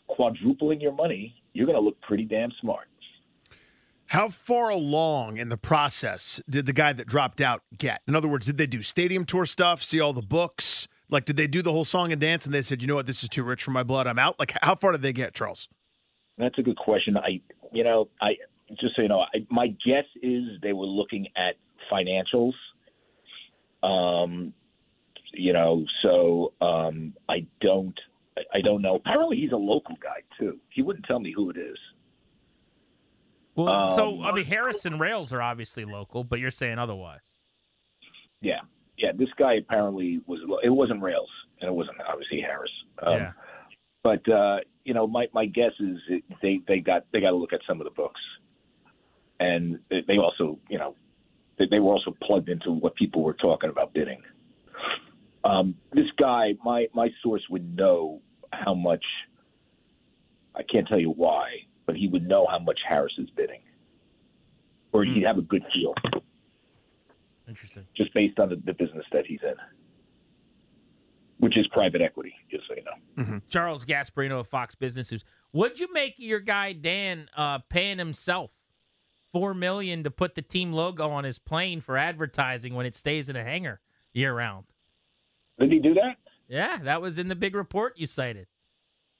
quadrupling 0.06 0.80
your 0.80 0.92
money. 0.92 1.34
You're 1.52 1.66
going 1.66 1.76
to 1.76 1.82
look 1.82 2.00
pretty 2.00 2.24
damn 2.24 2.50
smart. 2.60 2.88
How 4.06 4.28
far 4.28 4.70
along 4.70 5.36
in 5.36 5.50
the 5.50 5.58
process 5.58 6.40
did 6.48 6.64
the 6.64 6.72
guy 6.72 6.94
that 6.94 7.06
dropped 7.06 7.42
out 7.42 7.62
get? 7.76 8.00
In 8.08 8.14
other 8.14 8.26
words, 8.28 8.46
did 8.46 8.56
they 8.56 8.66
do 8.66 8.80
stadium 8.80 9.26
tour 9.26 9.44
stuff, 9.44 9.82
see 9.82 10.00
all 10.00 10.14
the 10.14 10.22
books? 10.22 10.88
Like, 11.10 11.26
did 11.26 11.36
they 11.36 11.46
do 11.46 11.60
the 11.60 11.72
whole 11.72 11.84
song 11.84 12.10
and 12.10 12.20
dance 12.20 12.46
and 12.46 12.54
they 12.54 12.62
said, 12.62 12.80
you 12.80 12.88
know 12.88 12.94
what, 12.94 13.06
this 13.06 13.22
is 13.22 13.28
too 13.28 13.42
rich 13.42 13.62
for 13.62 13.70
my 13.70 13.82
blood, 13.82 14.06
I'm 14.06 14.18
out? 14.18 14.38
Like, 14.38 14.54
how 14.62 14.76
far 14.76 14.92
did 14.92 15.02
they 15.02 15.12
get, 15.12 15.34
Charles? 15.34 15.68
That's 16.38 16.58
a 16.58 16.62
good 16.62 16.76
question. 16.76 17.18
I, 17.18 17.40
you 17.72 17.84
know, 17.84 18.08
I 18.20 18.36
just 18.80 18.96
so 18.96 19.02
you 19.02 19.08
know, 19.08 19.20
I, 19.20 19.46
my 19.50 19.68
guess 19.68 20.04
is 20.22 20.44
they 20.62 20.72
were 20.72 20.86
looking 20.86 21.26
at 21.36 21.56
financials. 21.92 22.52
Um, 23.82 24.54
you 25.34 25.52
know, 25.52 25.84
so 26.02 26.52
um, 26.60 27.14
I 27.28 27.46
don't, 27.60 27.98
I- 28.54 28.60
don't 28.60 28.82
know. 28.82 28.96
Apparently, 28.96 29.36
he's 29.36 29.52
a 29.52 29.56
local 29.56 29.96
guy 30.02 30.22
too. 30.38 30.58
He 30.70 30.82
wouldn't 30.82 31.04
tell 31.06 31.18
me 31.20 31.32
who 31.34 31.50
it 31.50 31.56
is. 31.56 31.76
Well, 33.56 33.96
so 33.96 34.20
Um, 34.20 34.26
I 34.26 34.32
mean, 34.32 34.44
Harris 34.46 34.84
and 34.84 35.00
Rales 35.00 35.32
are 35.32 35.42
obviously 35.42 35.84
local, 35.84 36.22
but 36.22 36.38
you're 36.38 36.50
saying 36.52 36.78
otherwise. 36.78 37.22
Yeah, 38.40 38.60
yeah. 38.96 39.10
This 39.12 39.28
guy 39.36 39.54
apparently 39.54 40.20
was. 40.26 40.40
It 40.62 40.70
wasn't 40.70 41.02
Rales, 41.02 41.28
and 41.60 41.68
it 41.68 41.74
wasn't 41.74 41.96
obviously 42.08 42.40
Harris. 42.40 42.70
Um, 43.02 43.14
yeah. 43.14 43.32
But 44.04 44.28
uh, 44.28 44.58
you 44.84 44.94
know, 44.94 45.08
my 45.08 45.26
my 45.32 45.46
guess 45.46 45.72
is 45.80 45.98
it, 46.08 46.22
they 46.40 46.60
they 46.68 46.78
got 46.78 47.04
they 47.12 47.20
got 47.20 47.30
to 47.30 47.36
look 47.36 47.52
at 47.52 47.60
some 47.66 47.80
of 47.80 47.84
the 47.84 47.90
books, 47.90 48.20
and 49.40 49.80
they 49.90 50.02
they 50.06 50.18
also 50.18 50.56
you 50.68 50.78
know 50.78 50.94
they, 51.58 51.66
they 51.68 51.80
were 51.80 51.92
also 51.94 52.14
plugged 52.22 52.48
into 52.48 52.70
what 52.70 52.94
people 52.94 53.24
were 53.24 53.34
talking 53.34 53.70
about 53.70 53.92
bidding. 53.92 54.22
Um, 55.44 55.74
this 55.92 56.06
guy, 56.18 56.54
my 56.64 56.86
my 56.94 57.08
source 57.22 57.42
would 57.50 57.76
know 57.76 58.20
how 58.52 58.74
much. 58.74 59.04
I 60.54 60.62
can't 60.62 60.88
tell 60.88 60.98
you 60.98 61.10
why, 61.10 61.50
but 61.86 61.96
he 61.96 62.08
would 62.08 62.26
know 62.26 62.46
how 62.50 62.58
much 62.58 62.80
Harris 62.88 63.12
is 63.18 63.30
bidding, 63.30 63.60
or 64.92 65.04
he'd 65.04 65.24
have 65.24 65.38
a 65.38 65.42
good 65.42 65.62
feel 65.72 65.94
Interesting. 67.46 67.86
just 67.96 68.12
based 68.12 68.40
on 68.40 68.48
the, 68.48 68.56
the 68.56 68.72
business 68.72 69.04
that 69.12 69.24
he's 69.24 69.38
in, 69.42 69.54
which 71.38 71.56
is 71.56 71.66
private 71.68 72.02
equity, 72.02 72.34
just 72.50 72.64
so 72.66 72.74
you 72.74 72.82
know. 72.82 73.40
Charles 73.48 73.84
Gasparino 73.84 74.40
of 74.40 74.48
Fox 74.48 74.74
Business 74.74 75.12
News. 75.12 75.24
What'd 75.52 75.78
you 75.78 75.92
make 75.92 76.14
your 76.18 76.40
guy 76.40 76.72
Dan 76.72 77.28
uh, 77.36 77.60
paying 77.68 77.98
himself 77.98 78.50
four 79.32 79.54
million 79.54 80.02
to 80.02 80.10
put 80.10 80.34
the 80.34 80.42
team 80.42 80.72
logo 80.72 81.08
on 81.10 81.24
his 81.24 81.38
plane 81.38 81.80
for 81.80 81.96
advertising 81.96 82.74
when 82.74 82.84
it 82.84 82.94
stays 82.94 83.28
in 83.28 83.36
a 83.36 83.44
hangar 83.44 83.80
year 84.12 84.34
round? 84.34 84.66
Did 85.58 85.72
he 85.72 85.78
do 85.78 85.94
that? 85.94 86.16
Yeah, 86.48 86.78
that 86.82 87.02
was 87.02 87.18
in 87.18 87.28
the 87.28 87.34
big 87.34 87.54
report 87.54 87.94
you 87.96 88.06
cited. 88.06 88.46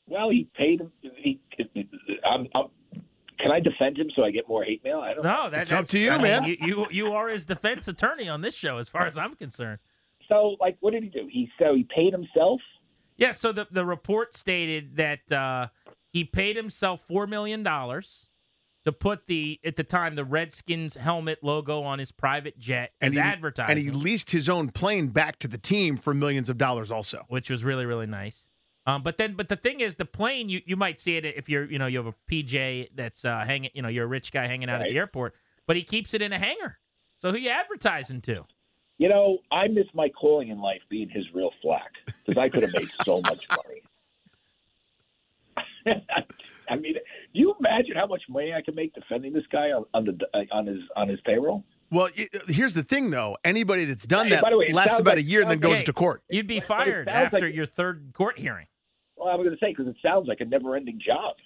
Well, 0.07 0.31
he 0.31 0.49
paid 0.57 0.81
him. 0.81 0.93
He, 1.03 1.41
I'm, 2.25 2.49
I'm, 2.55 2.67
can 3.39 3.51
I 3.53 3.61
defend 3.61 3.99
him 3.99 4.09
so 4.17 4.25
I 4.25 4.31
get 4.31 4.49
more 4.49 4.65
hate 4.65 4.83
mail? 4.83 5.01
I 5.01 5.15
don't. 5.15 5.23
know. 5.23 5.45
No, 5.45 5.51
that, 5.51 5.63
It's 5.63 5.73
up 5.73 5.87
to 5.87 5.99
you, 5.99 6.11
I 6.11 6.15
mean, 6.15 6.23
man. 6.23 6.45
You, 6.45 6.57
you 6.61 6.87
you 6.91 7.13
are 7.13 7.29
his 7.29 7.45
defense 7.45 7.87
attorney 7.89 8.29
on 8.29 8.41
this 8.41 8.55
show, 8.55 8.79
as 8.79 8.89
far 8.89 9.07
as 9.07 9.19
I'm 9.19 9.35
concerned. 9.35 9.79
So, 10.29 10.57
like, 10.61 10.77
what 10.81 10.93
did 10.93 11.03
he 11.03 11.09
do? 11.09 11.29
He 11.31 11.51
so 11.59 11.75
he 11.75 11.87
paid 11.95 12.13
himself. 12.13 12.61
Yeah, 13.17 13.33
so 13.33 13.53
the 13.53 13.67
the 13.71 13.85
report 13.85 14.35
stated 14.35 14.97
that 14.97 15.31
uh, 15.31 15.69
he 16.11 16.25
paid 16.25 16.57
himself 16.57 17.03
four 17.07 17.27
million 17.27 17.63
dollars 17.63 18.28
to 18.89 18.93
put 18.93 19.27
the 19.27 19.61
at 19.65 19.77
the 19.77 19.85
time 19.85 20.15
the 20.15 20.25
Redskins 20.25 20.95
helmet 20.95 21.41
logo 21.43 21.83
on 21.83 21.99
his 21.99 22.11
private 22.11 22.59
jet 22.59 22.93
as 23.03 23.13
he, 23.13 23.21
advertising, 23.21 23.71
And 23.71 23.79
he 23.79 23.91
leased 23.91 24.31
his 24.31 24.49
own 24.49 24.71
plane 24.71 25.09
back 25.09 25.39
to 25.41 25.49
the 25.49 25.59
team 25.59 25.99
for 25.99 26.15
millions 26.15 26.49
of 26.49 26.57
dollars 26.57 26.91
also. 26.91 27.27
which 27.29 27.51
was 27.51 27.63
really 27.65 27.85
really 27.85 28.07
nice. 28.07 28.49
Um, 28.87 29.03
but 29.03 29.19
then, 29.19 29.35
but 29.35 29.51
the 29.51 29.57
thing 29.57 29.81
is, 29.81 29.97
the 29.97 30.07
plane 30.07 30.49
you 30.49 30.63
you 30.65 30.75
might 30.75 31.03
see 31.03 31.19
it 31.19 31.27
if 31.27 31.51
you're 31.51 31.67
you 31.71 31.79
know 31.79 31.87
you 31.87 31.99
have 31.99 32.07
a 32.07 32.15
PJ 32.33 32.89
that's 32.95 33.27
uh, 33.27 33.45
hanging 33.45 33.71
you 33.75 33.83
know 33.83 33.89
you're 33.89 34.07
a 34.07 34.09
rich 34.09 34.33
guy 34.33 34.47
hanging 34.47 34.71
out 34.71 34.81
at 34.81 34.89
the 34.89 34.97
airport, 34.97 35.35
but 35.67 35.77
he 35.77 35.83
keeps 35.83 36.15
it 36.15 36.23
in 36.23 36.33
a 36.33 36.39
hangar. 36.39 36.79
So 37.19 37.31
who 37.31 37.37
you 37.37 37.51
advertising 37.51 38.23
to? 38.23 38.47
You 38.97 39.11
know, 39.11 39.39
I 39.53 39.69
miss 39.69 39.87
my 39.93 40.09
calling 40.09 40.49
in 40.49 40.61
life 40.61 40.81
being 40.89 41.11
his 41.11 41.27
real 41.35 41.53
flack 41.61 41.93
because 42.07 42.39
I 42.39 42.49
could 42.49 42.63
have 42.63 42.73
made 42.73 42.89
so 43.05 43.21
much 43.21 43.45
money. 43.51 43.83
I 46.71 46.77
mean, 46.77 46.95
do 46.95 47.01
you 47.33 47.55
imagine 47.59 47.97
how 47.97 48.07
much 48.07 48.23
money 48.29 48.53
I 48.53 48.63
can 48.63 48.75
make 48.75 48.95
defending 48.95 49.33
this 49.33 49.45
guy 49.51 49.71
on, 49.71 49.85
on 49.95 50.05
the 50.05 50.19
uh, 50.35 50.43
on 50.53 50.67
his 50.67 50.79
on 50.97 51.09
his 51.09 51.21
payroll? 51.23 51.65
Well, 51.91 52.11
it, 52.15 52.29
here's 52.49 52.75
the 52.75 52.83
thing, 52.83 53.11
though. 53.11 53.39
Anybody 53.45 53.87
that's 53.87 54.07
done 54.07 54.27
Hey, 54.27 54.35
that 54.35 54.43
by 54.43 54.51
the 54.51 54.59
way, 54.59 54.71
lasts 54.73 55.01
about 55.01 55.17
like- 55.17 55.25
a 55.25 55.29
year 55.29 55.41
and 55.41 55.51
then 55.51 55.59
goes 55.59 55.77
like- 55.77 55.85
to 55.87 55.93
court. 55.95 56.23
You'd 56.29 56.47
be 56.47 56.61
fired 56.61 57.09
after 57.09 57.41
like- 57.41 57.55
your 57.55 57.65
third 57.67 58.11
court 58.13 58.39
hearing, 58.39 58.67
Well, 59.17 59.29
I 59.29 59.35
was 59.37 59.47
going 59.47 59.57
to 59.57 59.65
say 59.65 59.73
because 59.73 59.87
it 59.87 59.97
sounds 60.03 60.29
like 60.29 60.41
a 60.41 60.45
never-ending 60.45 61.01
job. 61.05 61.37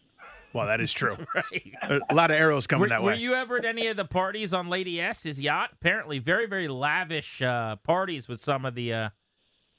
Well, 0.53 0.67
that 0.67 0.81
is 0.81 0.93
true. 0.93 1.17
right? 1.35 2.03
a 2.11 2.15
lot 2.15 2.31
of 2.33 2.37
arrows 2.37 2.67
coming 2.67 2.83
Were, 2.83 2.89
that 2.89 3.03
way. 3.03 3.13
were 3.13 3.19
you 3.19 3.35
ever 3.35 3.57
at 3.59 3.65
any 3.65 3.87
of 3.87 3.97
the 3.97 4.05
parties 4.05 4.53
on 4.53 4.69
Lady 4.69 5.01
S's 5.01 5.41
yacht? 5.41 5.71
Apparently, 5.75 6.19
very 6.19 6.47
very 6.47 6.67
lavish 6.69 7.41
uh, 7.41 7.77
parties 7.77 8.29
with 8.29 8.41
some 8.41 8.65
of 8.67 8.75
the, 8.75 8.93
uh, 8.93 9.09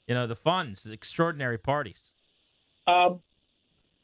you 0.08 0.14
know, 0.14 0.26
the 0.26 0.34
funds, 0.34 0.86
extraordinary 0.86 1.58
parties. 1.58 2.10
Um, 2.86 3.20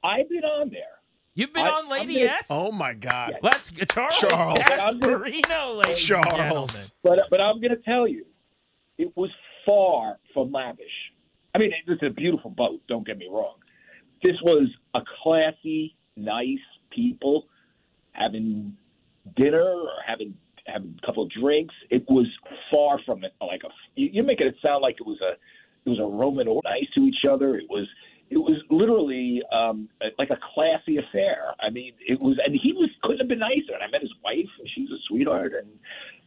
I've 0.05 0.29
been 0.29 0.45
on 0.45 0.71
there. 0.71 1.00
You've 1.35 1.53
been 1.53 1.67
I- 1.67 1.71
on 1.71 1.85
I'm 1.85 1.91
Lady 1.91 2.15
gonna- 2.21 2.27
S. 2.39 2.47
oh 2.51 2.73
my 2.73 2.93
God, 2.93 3.39
Let's 3.43 3.71
Charles, 3.71 4.19
Charles. 4.19 4.59
Gasparino, 4.59 5.77
ladies 5.77 5.97
and 5.99 6.07
gentlemen. 6.25 6.49
Charles. 6.51 6.93
But 7.03 7.19
but 7.31 7.41
I'm 7.41 7.61
going 7.61 7.71
to 7.77 7.83
tell 7.83 8.07
you, 8.09 8.27
it 8.99 9.17
was 9.17 9.31
far 9.65 10.19
from 10.35 10.51
lavish. 10.53 10.87
I 11.55 11.59
mean, 11.59 11.73
it 11.73 11.89
was 11.89 11.99
a 12.03 12.11
beautiful 12.11 12.51
boat. 12.51 12.81
Don't 12.89 13.07
get 13.07 13.19
me 13.19 13.29
wrong. 13.31 13.55
This 14.23 14.37
was 14.43 14.69
a 14.95 15.01
classy, 15.23 15.97
nice 16.17 16.59
people 16.91 17.47
having 18.13 18.77
dinner 19.37 19.63
or 19.63 19.89
having 20.07 20.35
having 20.67 20.95
a 21.03 21.07
couple 21.07 21.23
of 21.23 21.31
drinks. 21.31 21.75
It 21.91 22.05
was 22.09 22.27
far 22.71 22.99
from 23.07 23.25
it 23.25 23.33
like 23.41 23.63
a. 23.65 23.69
you- 23.95 24.11
You're 24.13 24.25
making 24.25 24.49
it 24.49 24.57
sound 24.63 24.83
like 24.83 24.97
it 25.01 25.07
was 25.07 25.21
a 25.21 25.33
it 25.87 25.89
was 25.91 25.99
a 25.99 26.05
Roman 26.05 26.47
or 26.49 26.61
nice 26.65 26.87
to 26.97 27.01
each 27.05 27.25
other. 27.29 27.57
It 27.57 27.69
was 27.71 27.87
it 28.31 28.39
was 28.39 28.63
literally 28.71 29.43
um, 29.53 29.89
like 30.19 30.31
a 30.31 30.39
classy 30.55 30.99
affair. 30.99 31.53
I 31.61 31.69
mean, 31.71 31.93
it 32.07 32.21
was, 32.21 32.39
and 32.45 32.55
he 32.55 32.73
was 32.73 32.89
couldn't 33.03 33.19
have 33.19 33.29
been 33.29 33.41
nicer. 33.41 33.75
And 33.75 33.83
I 33.83 33.89
met 33.91 34.01
his 34.01 34.15
wife, 34.25 34.49
and 34.59 34.69
she's 34.75 34.89
a 34.91 34.99
sweetheart. 35.09 35.53
And 35.59 35.69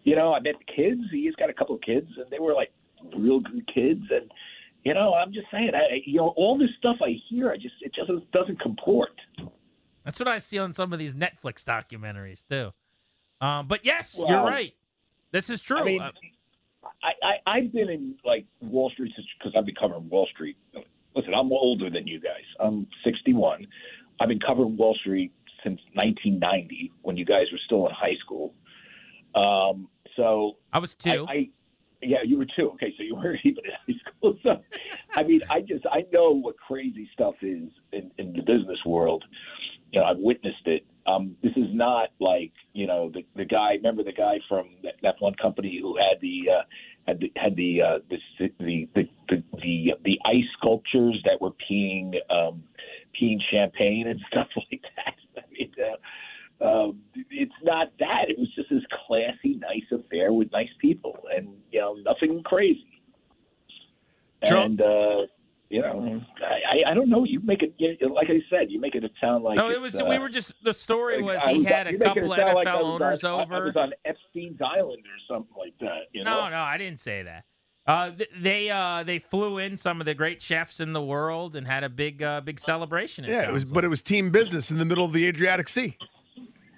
you 0.04 0.16
know, 0.16 0.34
I 0.34 0.40
met 0.42 0.56
the 0.60 0.74
kids. 0.74 1.02
He's 1.12 1.34
got 1.36 1.50
a 1.50 1.54
couple 1.54 1.76
of 1.76 1.82
kids, 1.82 2.08
and 2.18 2.30
they 2.30 2.40
were 2.40 2.54
like 2.54 2.72
real 3.18 3.40
good 3.40 3.66
kids. 3.74 4.04
And 4.12 4.30
you 4.84 4.94
know, 4.94 5.14
I'm 5.14 5.32
just 5.32 5.48
saying, 5.50 5.72
I, 5.74 6.02
you 6.06 6.18
know, 6.18 6.34
all 6.36 6.58
this 6.58 6.70
stuff 6.78 6.98
I 7.02 7.16
hear, 7.30 7.52
I 7.52 7.56
just 7.56 7.76
it 7.82 7.94
just 7.96 8.12
doesn't 8.32 8.60
comport. 8.60 9.12
That's 10.04 10.20
what 10.20 10.28
I 10.28 10.40
see 10.40 10.60
on 10.60 10.74
some 10.74 10.92
of 10.92 11.00
these 11.00 11.16
Netflix 11.16 11.64
documentaries 11.64 12.44
too. 12.48 12.72
Um, 13.46 13.68
but 13.68 13.86
yes, 13.86 14.16
you're 14.18 14.44
right. 14.44 14.74
This 15.32 15.50
is 15.50 15.62
true. 15.62 15.80
I 15.80 15.84
mean, 15.86 16.02
Uh, 16.02 16.12
I, 17.02 17.12
I 17.24 17.58
I've 17.58 17.72
been 17.72 17.90
in 17.90 18.16
like 18.26 18.46
Wall 18.60 18.90
Street 18.90 19.14
because 19.40 19.54
I've 19.58 19.66
been 19.66 19.76
covering 19.76 20.10
Wall 20.10 20.28
Street. 20.34 20.58
Listen, 21.24 21.36
I'm 21.40 21.54
older 21.54 21.90
than 21.90 22.06
you 22.06 22.20
guys. 22.20 22.44
I'm 22.60 22.86
61. 23.06 23.66
I've 24.20 24.28
been 24.28 24.42
covering 24.42 24.76
Wall 24.76 24.94
Street 25.00 25.32
since 25.64 25.80
1990 25.94 26.92
when 27.02 27.16
you 27.16 27.24
guys 27.24 27.46
were 27.50 27.60
still 27.66 27.88
in 27.88 27.94
high 27.94 28.18
school. 28.20 28.54
Um, 29.34 29.88
so 30.18 30.58
I 30.74 30.80
was 30.80 30.96
two. 30.96 31.26
I, 31.30 31.34
I 31.34 31.50
yeah, 32.02 32.18
you 32.26 32.38
were 32.38 32.48
two. 32.58 32.72
Okay, 32.72 32.94
so 32.98 33.04
you 33.04 33.16
weren't 33.16 33.40
even 33.46 33.64
in 33.64 33.72
high 33.96 34.02
school. 34.12 34.38
So, 34.44 34.62
I 35.16 35.24
mean, 35.24 35.42
I 35.50 35.62
just 35.62 35.86
I 35.90 36.04
know 36.12 36.32
what 36.32 36.58
crazy 36.58 37.10
stuff 37.14 37.36
is 37.42 37.70
in, 37.94 38.12
in 38.18 38.34
the 38.34 38.42
business 38.42 38.80
world. 38.86 39.24
You 39.94 40.02
know, 40.02 40.08
I've 40.08 40.18
witnessed 40.18 40.66
it. 40.68 40.86
Um, 41.08 41.38
this 41.42 41.54
is 41.56 41.68
not 41.72 42.10
like 42.20 42.52
you 42.74 42.86
know 42.86 43.10
the 43.14 43.26
the 43.38 43.46
guy. 43.46 43.76
Remember 43.76 44.04
the 44.04 44.12
guy 44.12 44.40
from 44.50 44.72
that, 44.84 44.96
that 45.04 45.16
one 45.20 45.36
company 45.36 45.80
who 45.82 45.96
had 45.96 46.20
the 46.20 46.42
uh, 46.52 46.64
had 47.08 47.22
the 47.22 47.32
had 47.38 47.56
the, 47.56 47.82
uh, 47.82 48.00
the, 48.10 48.50
the 48.60 48.90
the 48.94 49.10
the 49.64 49.94
the 50.04 50.20
ice 50.26 50.44
sculptures 50.58 51.20
that 51.26 51.42
were 51.42 51.52
peeing 51.70 52.14
um, 52.30 52.64
peeing 53.20 53.40
champagne 53.52 54.08
and 54.08 54.20
stuff 54.32 54.48
like 54.56 54.82
that. 54.96 55.16
I 55.38 55.42
mean. 55.52 55.72
Uh, 55.80 55.96
um, 56.64 57.02
it's 57.30 57.52
not 57.64 57.88
that. 58.00 58.30
It 58.30 58.40
was 58.40 58.48
just 58.56 58.70
this 58.70 58.84
classy, 59.06 59.56
nice 59.56 59.84
affair 59.92 60.32
with 60.32 60.50
nice 60.54 60.70
people, 60.80 61.18
and 61.36 61.50
you 61.72 61.82
know, 61.82 61.96
nothing 62.06 62.42
crazy. 62.44 63.02
Charles- 64.46 64.66
And 64.68 64.82
uh, 64.82 65.18
you 65.70 65.82
know, 65.82 66.22
I, 66.42 66.92
I 66.92 66.94
don't 66.94 67.10
know. 67.10 67.24
You 67.26 67.40
make 67.42 67.64
it 67.64 67.74
you- 67.78 67.98
like 68.14 68.28
I 68.30 68.40
said. 68.50 68.70
You 68.72 68.80
make 68.80 68.94
it 68.96 69.04
sound 69.20 69.44
like 69.44 69.58
no, 69.58 69.72
it 69.72 69.82
was. 69.82 70.00
uh, 70.00 70.06
we 70.06 70.20
were 70.20 70.30
just. 70.30 70.54
The 70.64 70.74
story 70.74 71.22
was 71.22 71.42
he 71.44 71.58
was- 71.58 71.66
had 71.66 71.90
you 71.90 71.98
a 71.98 72.00
couple 72.00 72.28
like 72.28 72.40
NFL 72.40 72.48
I 72.48 72.54
was 72.54 72.84
owners 72.84 73.24
on, 73.24 73.32
I- 73.32 73.38
I 73.38 73.42
over. 73.44 73.66
was 73.66 73.76
on 73.76 73.92
Epstein's 74.06 74.62
Island 74.62 75.04
or 75.04 75.36
something 75.36 75.56
like 75.58 75.74
that. 75.80 76.04
You 76.14 76.24
know? 76.24 76.42
No, 76.44 76.50
no, 76.50 76.60
I 76.62 76.78
didn't 76.78 77.00
say 77.00 77.24
that. 77.24 77.46
Uh, 77.86 78.12
th- 78.12 78.30
they 78.40 78.70
uh, 78.70 79.04
they 79.04 79.20
flew 79.20 79.58
in 79.58 79.76
some 79.76 80.00
of 80.00 80.06
the 80.06 80.14
great 80.14 80.42
chefs 80.42 80.80
in 80.80 80.94
the 80.94 81.02
world 81.02 81.56
and 81.56 81.68
had 81.68 81.84
a 81.84 81.90
big 81.90 82.24
uh, 82.24 82.40
big 82.42 82.60
celebration. 82.60 83.26
Yeah, 83.26 83.48
it 83.50 83.52
was, 83.52 83.64
sounds 83.64 83.74
but 83.74 83.84
it 83.84 83.90
was 83.90 84.02
team 84.02 84.30
business 84.32 84.72
in 84.72 84.78
the 84.78 84.86
middle 84.86 85.04
of 85.04 85.12
the 85.12 85.26
Adriatic 85.28 85.68
Sea. 85.68 85.98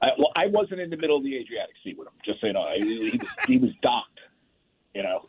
I, 0.00 0.08
well, 0.16 0.32
I 0.36 0.46
wasn't 0.46 0.80
in 0.80 0.90
the 0.90 0.96
middle 0.96 1.16
of 1.16 1.24
the 1.24 1.36
Adriatic 1.36 1.74
Sea 1.82 1.94
with 1.96 2.08
him. 2.08 2.14
Just 2.24 2.40
so 2.40 2.46
you 2.48 2.52
know, 2.52 2.62
I, 2.62 2.76
he 2.78 3.18
was 3.18 3.28
he 3.46 3.58
was 3.58 3.70
docked. 3.82 4.18
You 4.94 5.02
know, 5.04 5.28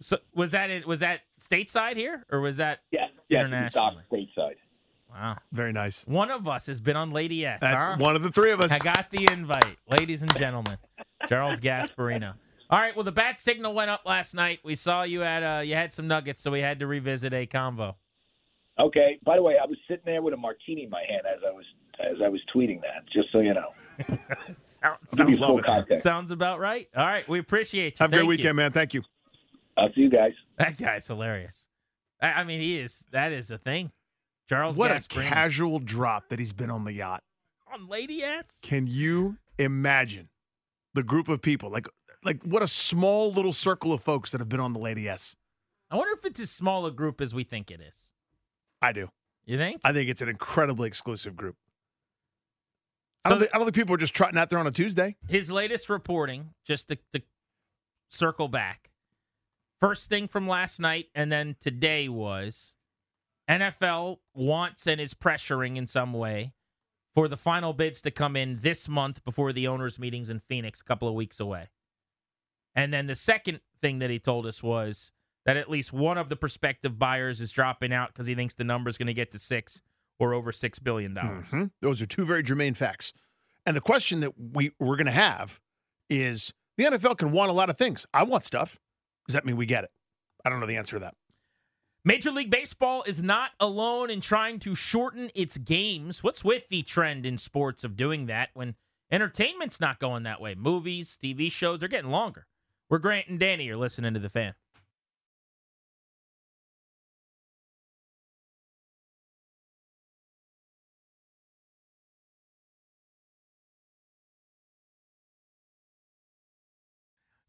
So 0.00 0.18
was 0.34 0.52
that 0.52 0.70
it? 0.70 0.86
Was 0.86 1.00
that 1.00 1.20
stateside 1.38 1.96
here 1.96 2.24
or 2.30 2.40
was 2.40 2.56
that? 2.58 2.80
yeah, 2.90 3.08
yeah, 3.28 3.46
he 3.46 3.54
was 3.64 3.72
docked 3.72 3.98
stateside. 4.10 4.54
Wow, 5.10 5.38
Very 5.52 5.72
nice. 5.72 6.04
one 6.06 6.30
of 6.30 6.46
us 6.46 6.66
has 6.68 6.78
been 6.80 6.94
on 6.96 7.10
Lady 7.10 7.44
S. 7.44 7.60
That- 7.60 7.74
huh? 7.74 7.96
One 7.98 8.14
of 8.14 8.22
the 8.22 8.30
three 8.30 8.52
of 8.52 8.60
us. 8.60 8.70
I 8.72 8.78
got 8.78 9.10
the 9.10 9.26
invite, 9.32 9.76
ladies 9.98 10.22
and 10.22 10.32
gentlemen. 10.38 10.78
Charles 11.28 11.58
Gasparino. 11.60 12.34
All 12.70 12.78
right. 12.78 12.94
Well, 12.94 13.04
the 13.04 13.12
bat 13.12 13.40
signal 13.40 13.74
went 13.74 13.90
up 13.90 14.02
last 14.06 14.34
night. 14.34 14.60
We 14.64 14.74
saw 14.76 15.02
you 15.02 15.20
had 15.20 15.42
uh, 15.42 15.60
you 15.60 15.74
had 15.74 15.92
some 15.92 16.06
nuggets, 16.08 16.40
so 16.42 16.50
we 16.50 16.60
had 16.60 16.78
to 16.80 16.86
revisit 16.86 17.32
a 17.34 17.46
convo. 17.46 17.94
Okay. 18.78 19.18
By 19.24 19.36
the 19.36 19.42
way, 19.42 19.56
I 19.62 19.66
was 19.66 19.76
sitting 19.88 20.04
there 20.06 20.22
with 20.22 20.34
a 20.34 20.36
martini 20.36 20.84
in 20.84 20.90
my 20.90 21.02
hand 21.08 21.22
as 21.26 21.40
I 21.46 21.50
was 21.50 21.64
as 22.00 22.16
I 22.24 22.28
was 22.28 22.40
tweeting 22.54 22.80
that. 22.82 23.04
Just 23.12 23.28
so 23.32 23.40
you 23.40 23.54
know, 23.54 23.70
Sounds, 24.62 24.78
I'll 24.82 24.96
give 25.26 25.30
you 25.30 25.36
sounds, 25.36 25.44
full 25.46 25.62
context. 25.62 26.02
sounds 26.02 26.30
about 26.30 26.60
right. 26.60 26.88
All 26.96 27.04
right. 27.04 27.28
We 27.28 27.38
appreciate 27.40 27.98
you. 27.98 28.04
Have 28.04 28.10
a 28.12 28.16
great 28.16 28.18
Thank 28.20 28.24
you. 28.24 28.28
weekend, 28.28 28.56
man. 28.56 28.72
Thank 28.72 28.94
you. 28.94 29.02
I'll 29.76 29.92
see 29.94 30.02
you 30.02 30.10
guys. 30.10 30.32
That 30.58 30.76
guy's 30.78 31.06
hilarious. 31.06 31.66
I, 32.22 32.28
I 32.28 32.44
mean, 32.44 32.60
he 32.60 32.78
is. 32.78 33.04
That 33.12 33.32
is 33.32 33.50
a 33.50 33.58
thing. 33.58 33.90
Charles 34.48 34.76
What 34.76 34.90
a 34.90 35.00
casual 35.08 35.78
drop 35.78 36.28
that 36.28 36.38
he's 36.38 36.52
been 36.52 36.70
on 36.70 36.84
the 36.84 36.92
yacht. 36.92 37.22
on 37.72 37.88
Lady 37.88 38.22
S. 38.22 38.58
Can 38.62 38.86
you 38.86 39.36
imagine 39.58 40.28
the 40.92 41.02
group 41.04 41.28
of 41.28 41.40
people? 41.40 41.70
Like, 41.70 41.86
like 42.24 42.42
what 42.42 42.62
a 42.62 42.68
small 42.68 43.32
little 43.32 43.52
circle 43.52 43.92
of 43.92 44.02
folks 44.02 44.32
that 44.32 44.40
have 44.40 44.48
been 44.48 44.60
on 44.60 44.72
the 44.72 44.78
Lady 44.78 45.08
S. 45.08 45.36
I 45.90 45.96
wonder 45.96 46.12
if 46.12 46.24
it's 46.24 46.40
as 46.40 46.50
small 46.50 46.86
a 46.86 46.90
group 46.90 47.20
as 47.20 47.34
we 47.34 47.44
think 47.44 47.70
it 47.70 47.80
is. 47.80 47.94
I 48.80 48.92
do. 48.92 49.10
You 49.44 49.58
think? 49.58 49.80
I 49.82 49.92
think 49.92 50.08
it's 50.08 50.22
an 50.22 50.28
incredibly 50.28 50.86
exclusive 50.86 51.34
group. 51.36 51.56
I 53.24 53.28
So 53.28 53.30
don't, 53.30 53.38
think, 53.40 53.54
I 53.54 53.58
don't 53.58 53.66
think 53.66 53.74
people 53.74 53.94
are 53.94 53.98
just 53.98 54.14
trotting 54.14 54.38
out 54.38 54.50
there 54.50 54.58
on 54.58 54.66
a 54.66 54.70
Tuesday. 54.70 55.16
his 55.28 55.50
latest 55.50 55.88
reporting, 55.90 56.50
just 56.64 56.88
to, 56.88 56.96
to 57.12 57.22
circle 58.08 58.48
back, 58.48 58.90
first 59.80 60.08
thing 60.08 60.28
from 60.28 60.46
last 60.48 60.78
night 60.80 61.08
and 61.14 61.30
then 61.30 61.56
today 61.60 62.08
was 62.08 62.74
NFL 63.48 64.18
wants 64.34 64.86
and 64.86 65.00
is 65.00 65.12
pressuring 65.12 65.76
in 65.76 65.86
some 65.86 66.12
way 66.12 66.52
for 67.14 67.26
the 67.26 67.36
final 67.36 67.72
bids 67.72 68.00
to 68.02 68.10
come 68.10 68.36
in 68.36 68.60
this 68.62 68.88
month 68.88 69.24
before 69.24 69.52
the 69.52 69.66
owners' 69.66 69.98
meetings 69.98 70.30
in 70.30 70.38
Phoenix, 70.38 70.80
a 70.80 70.84
couple 70.84 71.08
of 71.08 71.14
weeks 71.14 71.40
away. 71.40 71.68
And 72.74 72.92
then 72.92 73.06
the 73.06 73.14
second 73.16 73.60
thing 73.82 73.98
that 73.98 74.10
he 74.10 74.18
told 74.18 74.46
us 74.46 74.62
was 74.62 75.10
that 75.46 75.56
at 75.56 75.70
least 75.70 75.92
one 75.92 76.18
of 76.18 76.28
the 76.28 76.36
prospective 76.36 76.98
buyers 76.98 77.40
is 77.40 77.50
dropping 77.50 77.92
out 77.92 78.08
because 78.12 78.26
he 78.26 78.34
thinks 78.34 78.54
the 78.54 78.64
number 78.64 78.90
is 78.90 78.98
going 78.98 79.06
to 79.06 79.14
get 79.14 79.30
to 79.32 79.38
six 79.38 79.80
or 80.18 80.34
over 80.34 80.52
six 80.52 80.78
billion 80.78 81.14
dollars. 81.14 81.46
Mhm. 81.46 81.70
Those 81.80 82.02
are 82.02 82.06
two 82.06 82.24
very 82.26 82.42
germane 82.42 82.74
facts. 82.74 83.12
And 83.66 83.74
the 83.76 83.80
question 83.80 84.20
that 84.20 84.32
we, 84.38 84.72
we're 84.78 84.96
going 84.96 85.06
to 85.06 85.12
have 85.12 85.60
is 86.08 86.52
the 86.76 86.84
NFL 86.84 87.16
can 87.18 87.32
want 87.32 87.50
a 87.50 87.54
lot 87.54 87.70
of 87.70 87.76
things. 87.78 88.06
I 88.12 88.22
want 88.24 88.44
stuff. 88.44 88.78
Does 89.26 89.34
that 89.34 89.44
mean 89.44 89.56
we 89.56 89.66
get 89.66 89.84
it? 89.84 89.90
I 90.44 90.50
don't 90.50 90.60
know 90.60 90.66
the 90.66 90.76
answer 90.76 90.96
to 90.96 91.00
that. 91.00 91.14
Major 92.04 92.30
League 92.30 92.50
Baseball 92.50 93.02
is 93.06 93.22
not 93.22 93.50
alone 93.60 94.08
in 94.10 94.20
trying 94.22 94.58
to 94.60 94.74
shorten 94.74 95.30
its 95.34 95.58
games. 95.58 96.22
What's 96.22 96.42
with 96.42 96.64
the 96.70 96.82
trend 96.82 97.26
in 97.26 97.36
sports 97.36 97.84
of 97.84 97.96
doing 97.96 98.26
that 98.26 98.48
when 98.54 98.74
entertainment's 99.12 99.80
not 99.80 99.98
going 99.98 100.22
that 100.22 100.40
way? 100.40 100.54
Movies, 100.54 101.18
TV 101.22 101.52
shows, 101.52 101.80
they're 101.80 101.88
getting 101.90 102.10
longer. 102.10 102.46
We're 102.90 102.98
Grant 102.98 103.28
and 103.28 103.38
Danny. 103.38 103.64
You're 103.64 103.76
listening 103.76 104.14
to 104.14 104.20
the 104.20 104.28
fan. 104.28 104.54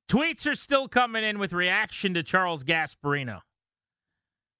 Tweets 0.07 0.45
are 0.45 0.55
still 0.55 0.87
coming 0.87 1.23
in 1.23 1.39
with 1.39 1.53
reaction 1.53 2.13
to 2.13 2.21
Charles 2.21 2.63
Gasparino. 2.63 3.39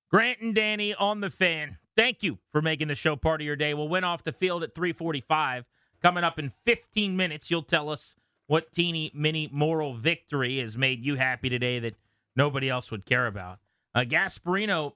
Grant 0.10 0.40
and 0.40 0.56
Danny 0.56 0.96
on 0.96 1.20
the 1.20 1.30
fan. 1.30 1.78
Thank 1.96 2.24
you 2.24 2.40
for 2.52 2.62
making 2.62 2.88
the 2.88 2.96
show 2.96 3.16
part 3.18 3.42
of 3.42 3.46
your 3.46 3.58
day. 3.58 3.74
We'll 3.74 3.90
win 3.90 4.06
off 4.06 4.24
the 4.24 4.32
field 4.32 4.64
at 4.64 4.74
345. 4.74 5.66
Coming 6.02 6.24
up 6.24 6.40
in 6.40 6.52
15 6.66 7.16
minutes, 7.16 7.52
you'll 7.52 7.62
tell 7.64 7.90
us 7.90 8.16
what 8.52 8.70
teeny 8.70 9.10
mini 9.14 9.48
moral 9.50 9.94
victory 9.94 10.60
has 10.60 10.76
made 10.76 11.06
you 11.06 11.16
happy 11.16 11.48
today 11.48 11.80
that 11.80 11.96
nobody 12.36 12.68
else 12.68 12.92
would 12.92 13.06
care 13.06 13.26
about. 13.26 13.60
Uh, 13.96 14.02
Gasparino, 14.02 14.92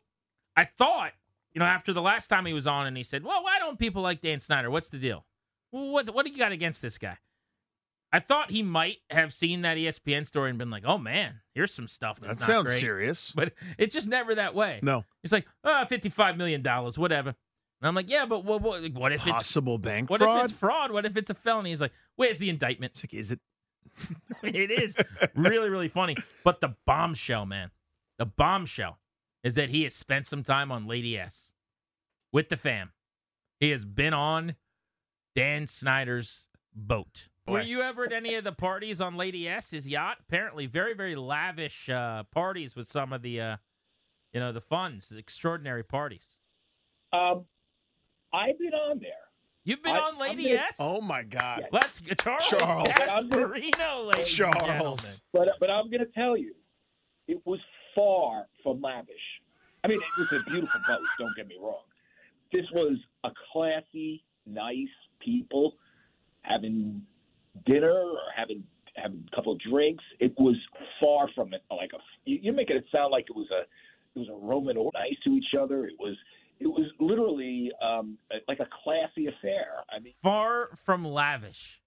I 0.57 0.65
thought, 0.65 1.13
you 1.53 1.59
know, 1.59 1.65
after 1.65 1.93
the 1.93 2.01
last 2.01 2.27
time 2.27 2.45
he 2.45 2.51
was 2.51 2.67
on 2.67 2.85
and 2.85 2.97
he 2.97 3.03
said, 3.03 3.23
well, 3.23 3.41
why 3.45 3.57
don't 3.57 3.79
people 3.79 4.01
like 4.01 4.19
Dan 4.19 4.41
Snyder? 4.41 4.69
What's 4.69 4.89
the 4.89 4.97
deal? 4.97 5.23
What, 5.71 6.13
what 6.13 6.25
do 6.25 6.33
you 6.33 6.37
got 6.37 6.51
against 6.51 6.81
this 6.81 6.97
guy? 6.97 7.17
I 8.11 8.19
thought 8.19 8.51
he 8.51 8.61
might 8.61 8.97
have 9.09 9.33
seen 9.33 9.61
that 9.61 9.77
ESPN 9.77 10.25
story 10.25 10.49
and 10.49 10.59
been 10.59 10.69
like, 10.69 10.83
"Oh 10.85 10.97
man, 10.97 11.41
here's 11.53 11.73
some 11.73 11.89
stuff 11.89 12.19
that's 12.19 12.37
That 12.37 12.45
sounds 12.45 12.67
great." 12.67 12.79
serious. 12.79 13.33
But 13.35 13.51
it's 13.77 13.93
just 13.93 14.07
never 14.07 14.35
that 14.35 14.55
way. 14.55 14.79
No. 14.83 15.03
It's 15.21 15.33
like, 15.33 15.45
ah, 15.65 15.83
fifty-five 15.83 16.37
million 16.37 16.61
dollars, 16.61 16.97
whatever. 16.97 17.35
And 17.81 17.87
I'm 17.87 17.95
like, 17.95 18.09
yeah, 18.09 18.25
but 18.25 18.45
what, 18.45 18.61
what, 18.61 18.83
what 18.93 19.11
if 19.11 19.27
it's 19.27 19.31
Possible 19.31 19.77
bank 19.77 20.09
what 20.09 20.19
fraud? 20.19 20.39
if 20.39 20.45
it's 20.45 20.53
fraud? 20.53 20.91
What 20.91 21.05
if 21.05 21.17
it's 21.17 21.29
a 21.29 21.33
felony? 21.33 21.69
He's 21.69 21.81
like, 21.81 21.91
where's 22.15 22.39
the 22.39 22.49
indictment? 22.49 22.93
It's 22.93 23.03
like, 23.03 23.13
is 23.13 23.31
it? 23.31 23.39
it 24.43 24.71
is 24.71 24.97
really, 25.35 25.69
really 25.69 25.87
funny. 25.87 26.15
But 26.43 26.61
the 26.61 26.75
bombshell, 26.85 27.45
man, 27.45 27.71
the 28.17 28.25
bombshell 28.25 28.99
is 29.43 29.55
that 29.55 29.69
he 29.69 29.83
has 29.83 29.93
spent 29.93 30.25
some 30.25 30.43
time 30.43 30.71
on 30.71 30.87
Lady 30.87 31.17
S 31.17 31.51
with 32.31 32.49
the 32.49 32.57
fam. 32.57 32.91
He 33.59 33.69
has 33.69 33.85
been 33.85 34.13
on 34.13 34.55
Dan 35.35 35.67
Snyder's 35.67 36.47
boat. 36.73 37.27
Were 37.47 37.61
you 37.61 37.81
ever 37.81 38.05
at 38.05 38.13
any 38.13 38.33
of 38.35 38.43
the 38.43 38.51
parties 38.51 38.99
on 38.99 39.17
Lady 39.17 39.47
S's 39.47 39.87
yacht? 39.87 40.17
Apparently, 40.27 40.65
very, 40.65 40.95
very 40.95 41.15
lavish 41.15 41.89
uh, 41.89 42.23
parties 42.31 42.75
with 42.75 42.87
some 42.87 43.13
of 43.13 43.21
the, 43.21 43.39
uh, 43.39 43.57
you 44.33 44.39
know, 44.39 44.51
the 44.51 44.61
funds, 44.61 45.13
extraordinary 45.15 45.83
parties. 45.83 46.25
Um, 47.13 47.45
I've 48.35 48.59
been 48.59 48.73
on 48.73 48.99
there. 48.99 49.11
You've 49.63 49.81
been 49.81 49.95
I- 49.95 49.99
on 49.99 50.13
I'm 50.13 50.19
Lady 50.19 50.43
gonna- 50.49 50.55
S. 50.67 50.75
Oh 50.79 51.01
my 51.01 51.23
God. 51.23 51.67
Let's 51.71 52.01
Charles, 52.21 52.45
Charles. 52.47 52.87
Gasparino, 52.89 54.05
ladies 54.13 54.27
and 54.27 54.27
gentlemen. 54.27 54.79
Charles. 54.79 55.21
But 55.33 55.47
but 55.59 55.69
I'm 55.69 55.89
going 55.89 56.05
to 56.05 56.11
tell 56.13 56.37
you, 56.37 56.53
it 57.27 57.41
was 57.45 57.59
far 57.95 58.45
from 58.61 58.81
lavish. 58.81 59.15
I 59.83 59.87
mean, 59.87 59.99
it 59.99 60.19
was 60.19 60.31
a 60.41 60.43
beautiful 60.49 60.79
boat. 60.87 60.99
Don't 61.19 61.35
get 61.35 61.47
me 61.47 61.55
wrong. 61.61 61.83
This 62.51 62.65
was 62.73 62.97
a 63.23 63.29
classy, 63.51 64.23
nice 64.45 64.87
people 65.19 65.75
having 66.41 67.01
dinner 67.65 67.91
or 67.91 68.17
having 68.35 68.63
having 68.95 69.27
a 69.31 69.35
couple 69.35 69.51
of 69.53 69.59
drinks. 69.59 70.03
It 70.19 70.33
was 70.37 70.55
far 70.99 71.27
from 71.33 71.53
it 71.53 71.63
like 71.71 71.91
a. 71.93 71.97
you- 72.29 72.39
You're 72.41 72.53
making 72.53 72.77
it 72.77 72.85
sound 72.91 73.11
like 73.11 73.25
it 73.29 73.35
was 73.35 73.49
a 73.51 73.61
it 74.15 74.19
was 74.19 74.29
a 74.29 74.33
Roman 74.45 74.77
or 74.77 74.91
nice 74.93 75.17
to 75.23 75.31
each 75.31 75.53
other. 75.59 75.85
It 75.85 75.95
was 75.99 76.15
it 76.59 76.67
was 76.67 76.85
literally 76.99 77.71
um, 77.81 78.17
like 78.47 78.59
a 78.59 78.67
classy 78.83 79.27
affair. 79.27 79.67
I 79.89 79.99
mean. 79.99 80.13
Far 80.23 80.69
from 80.83 81.05
lavish. 81.05 81.81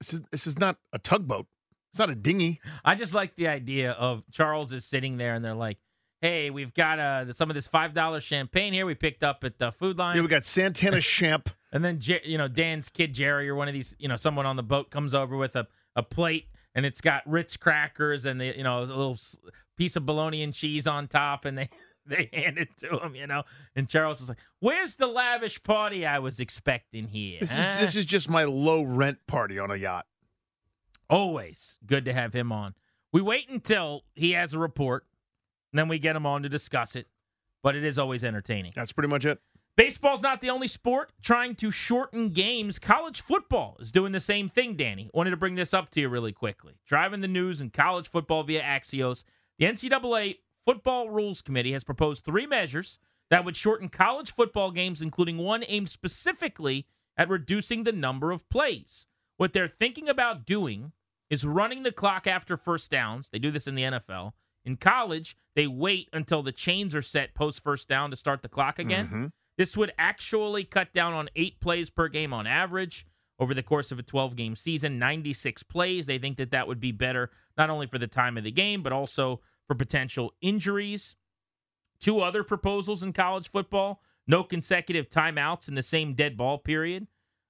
This 0.00 0.14
is 0.14 0.20
this 0.30 0.46
is 0.46 0.58
not 0.58 0.78
a 0.92 0.98
tugboat. 0.98 1.46
It's 1.92 1.98
not 1.98 2.10
a 2.10 2.14
dinghy. 2.14 2.60
I 2.84 2.94
just 2.94 3.14
like 3.14 3.36
the 3.36 3.48
idea 3.48 3.92
of 3.92 4.24
Charles 4.30 4.72
is 4.72 4.84
sitting 4.84 5.18
there 5.18 5.34
and 5.34 5.44
they're 5.44 5.54
like, 5.54 5.78
"Hey, 6.20 6.50
we've 6.50 6.72
got 6.72 6.98
uh, 6.98 7.32
some 7.32 7.50
of 7.50 7.54
this 7.54 7.66
five 7.66 7.94
dollar 7.94 8.20
champagne 8.20 8.72
here 8.72 8.86
we 8.86 8.94
picked 8.94 9.22
up 9.22 9.44
at 9.44 9.58
the 9.58 9.70
Food 9.72 9.98
Lion. 9.98 10.16
Yeah, 10.16 10.22
we 10.22 10.28
got 10.28 10.44
Santana 10.44 11.00
Champ 11.02 11.50
And 11.72 11.84
then 11.84 12.00
you 12.24 12.38
know 12.38 12.48
Dan's 12.48 12.88
kid 12.88 13.14
Jerry 13.14 13.48
or 13.48 13.54
one 13.54 13.68
of 13.68 13.74
these 13.74 13.94
you 13.98 14.08
know 14.08 14.16
someone 14.16 14.46
on 14.46 14.56
the 14.56 14.62
boat 14.62 14.90
comes 14.90 15.14
over 15.14 15.36
with 15.36 15.54
a, 15.54 15.66
a 15.94 16.02
plate 16.02 16.46
and 16.74 16.86
it's 16.86 17.00
got 17.00 17.22
Ritz 17.26 17.56
crackers 17.56 18.24
and 18.24 18.40
the 18.40 18.56
you 18.56 18.64
know 18.64 18.80
a 18.80 18.84
little 18.84 19.18
piece 19.76 19.96
of 19.96 20.04
bologna 20.04 20.42
and 20.42 20.52
cheese 20.52 20.86
on 20.86 21.08
top 21.08 21.44
and 21.44 21.56
they 21.56 21.68
they 22.06 22.28
hand 22.32 22.58
it 22.58 22.76
to 22.78 22.98
him 22.98 23.14
you 23.14 23.26
know 23.26 23.42
and 23.76 23.88
Charles 23.88 24.20
was 24.20 24.28
like 24.28 24.38
where's 24.60 24.96
the 24.96 25.06
lavish 25.06 25.62
party 25.62 26.04
I 26.04 26.18
was 26.18 26.40
expecting 26.40 27.08
here 27.08 27.38
This 27.40 27.52
huh?" 27.52 27.70
is 27.74 27.80
this 27.80 27.96
is 27.96 28.06
just 28.06 28.28
my 28.28 28.44
low 28.44 28.82
rent 28.82 29.18
party 29.26 29.58
on 29.58 29.70
a 29.70 29.76
yacht. 29.76 30.06
always 31.08 31.78
good 31.86 32.04
to 32.04 32.12
have 32.12 32.32
him 32.32 32.50
on 32.52 32.74
we 33.12 33.20
wait 33.20 33.48
until 33.48 34.04
he 34.14 34.32
has 34.32 34.52
a 34.52 34.58
report 34.58 35.06
and 35.72 35.78
then 35.78 35.88
we 35.88 35.98
get 35.98 36.16
him 36.16 36.26
on 36.26 36.42
to 36.42 36.48
discuss 36.48 36.96
it 36.96 37.06
but 37.62 37.76
it 37.76 37.84
is 37.84 37.98
always 37.98 38.24
entertaining 38.24 38.72
That's 38.74 38.92
pretty 38.92 39.08
much 39.08 39.24
it. 39.24 39.38
Baseball's 39.74 40.20
not 40.20 40.40
the 40.42 40.50
only 40.50 40.66
sport 40.66 41.12
trying 41.22 41.54
to 41.54 41.70
shorten 41.70 42.28
games. 42.28 42.78
College 42.78 43.22
football 43.22 43.76
is 43.80 43.90
doing 43.90 44.12
the 44.12 44.20
same 44.20 44.50
thing, 44.50 44.76
Danny. 44.76 45.08
Wanted 45.14 45.30
to 45.30 45.36
bring 45.38 45.54
this 45.54 45.72
up 45.72 45.88
to 45.92 46.00
you 46.00 46.10
really 46.10 46.32
quickly. 46.32 46.74
Driving 46.84 47.22
the 47.22 47.28
news 47.28 47.58
in 47.58 47.70
college 47.70 48.06
football 48.06 48.42
via 48.42 48.60
Axios, 48.62 49.24
the 49.58 49.64
NCAA 49.64 50.36
Football 50.64 51.10
Rules 51.10 51.42
Committee 51.42 51.72
has 51.72 51.84
proposed 51.84 52.24
three 52.24 52.46
measures 52.46 52.98
that 53.30 53.44
would 53.44 53.56
shorten 53.56 53.88
college 53.88 54.32
football 54.32 54.70
games, 54.70 55.02
including 55.02 55.38
one 55.38 55.64
aimed 55.66 55.90
specifically 55.90 56.86
at 57.16 57.28
reducing 57.28 57.84
the 57.84 57.92
number 57.92 58.30
of 58.30 58.48
plays. 58.48 59.06
What 59.36 59.52
they're 59.52 59.68
thinking 59.68 60.08
about 60.08 60.44
doing 60.46 60.92
is 61.30 61.44
running 61.44 61.82
the 61.82 61.92
clock 61.92 62.26
after 62.26 62.56
first 62.56 62.90
downs. 62.90 63.30
They 63.30 63.38
do 63.38 63.50
this 63.50 63.66
in 63.66 63.74
the 63.74 63.82
NFL. 63.82 64.32
In 64.64 64.76
college, 64.76 65.36
they 65.56 65.66
wait 65.66 66.08
until 66.12 66.42
the 66.42 66.52
chains 66.52 66.94
are 66.94 67.02
set 67.02 67.34
post 67.34 67.60
first 67.60 67.88
down 67.88 68.10
to 68.10 68.16
start 68.16 68.42
the 68.42 68.48
clock 68.48 68.78
again. 68.78 69.08
Mhm. 69.08 69.32
This 69.58 69.76
would 69.76 69.92
actually 69.98 70.64
cut 70.64 70.92
down 70.92 71.12
on 71.12 71.28
eight 71.34 71.60
plays 71.60 71.90
per 71.90 72.08
game 72.08 72.32
on 72.32 72.46
average 72.46 73.06
over 73.38 73.54
the 73.54 73.62
course 73.62 73.90
of 73.90 73.98
a 73.98 74.02
12 74.02 74.36
game 74.36 74.54
season, 74.54 74.98
96 74.98 75.62
plays. 75.62 76.06
They 76.06 76.18
think 76.18 76.36
that 76.36 76.50
that 76.52 76.68
would 76.68 76.80
be 76.80 76.92
better, 76.92 77.30
not 77.58 77.70
only 77.70 77.86
for 77.86 77.98
the 77.98 78.06
time 78.06 78.38
of 78.38 78.44
the 78.44 78.52
game, 78.52 78.82
but 78.82 78.92
also 78.92 79.40
for 79.66 79.74
potential 79.74 80.32
injuries. 80.40 81.16
Two 82.00 82.20
other 82.20 82.42
proposals 82.42 83.02
in 83.02 83.12
college 83.12 83.48
football 83.48 84.02
no 84.26 84.42
consecutive 84.44 85.08
timeouts 85.08 85.68
in 85.68 85.74
the 85.74 85.82
same 85.82 86.14
dead 86.14 86.36
ball 86.36 86.58
period, 86.58 87.06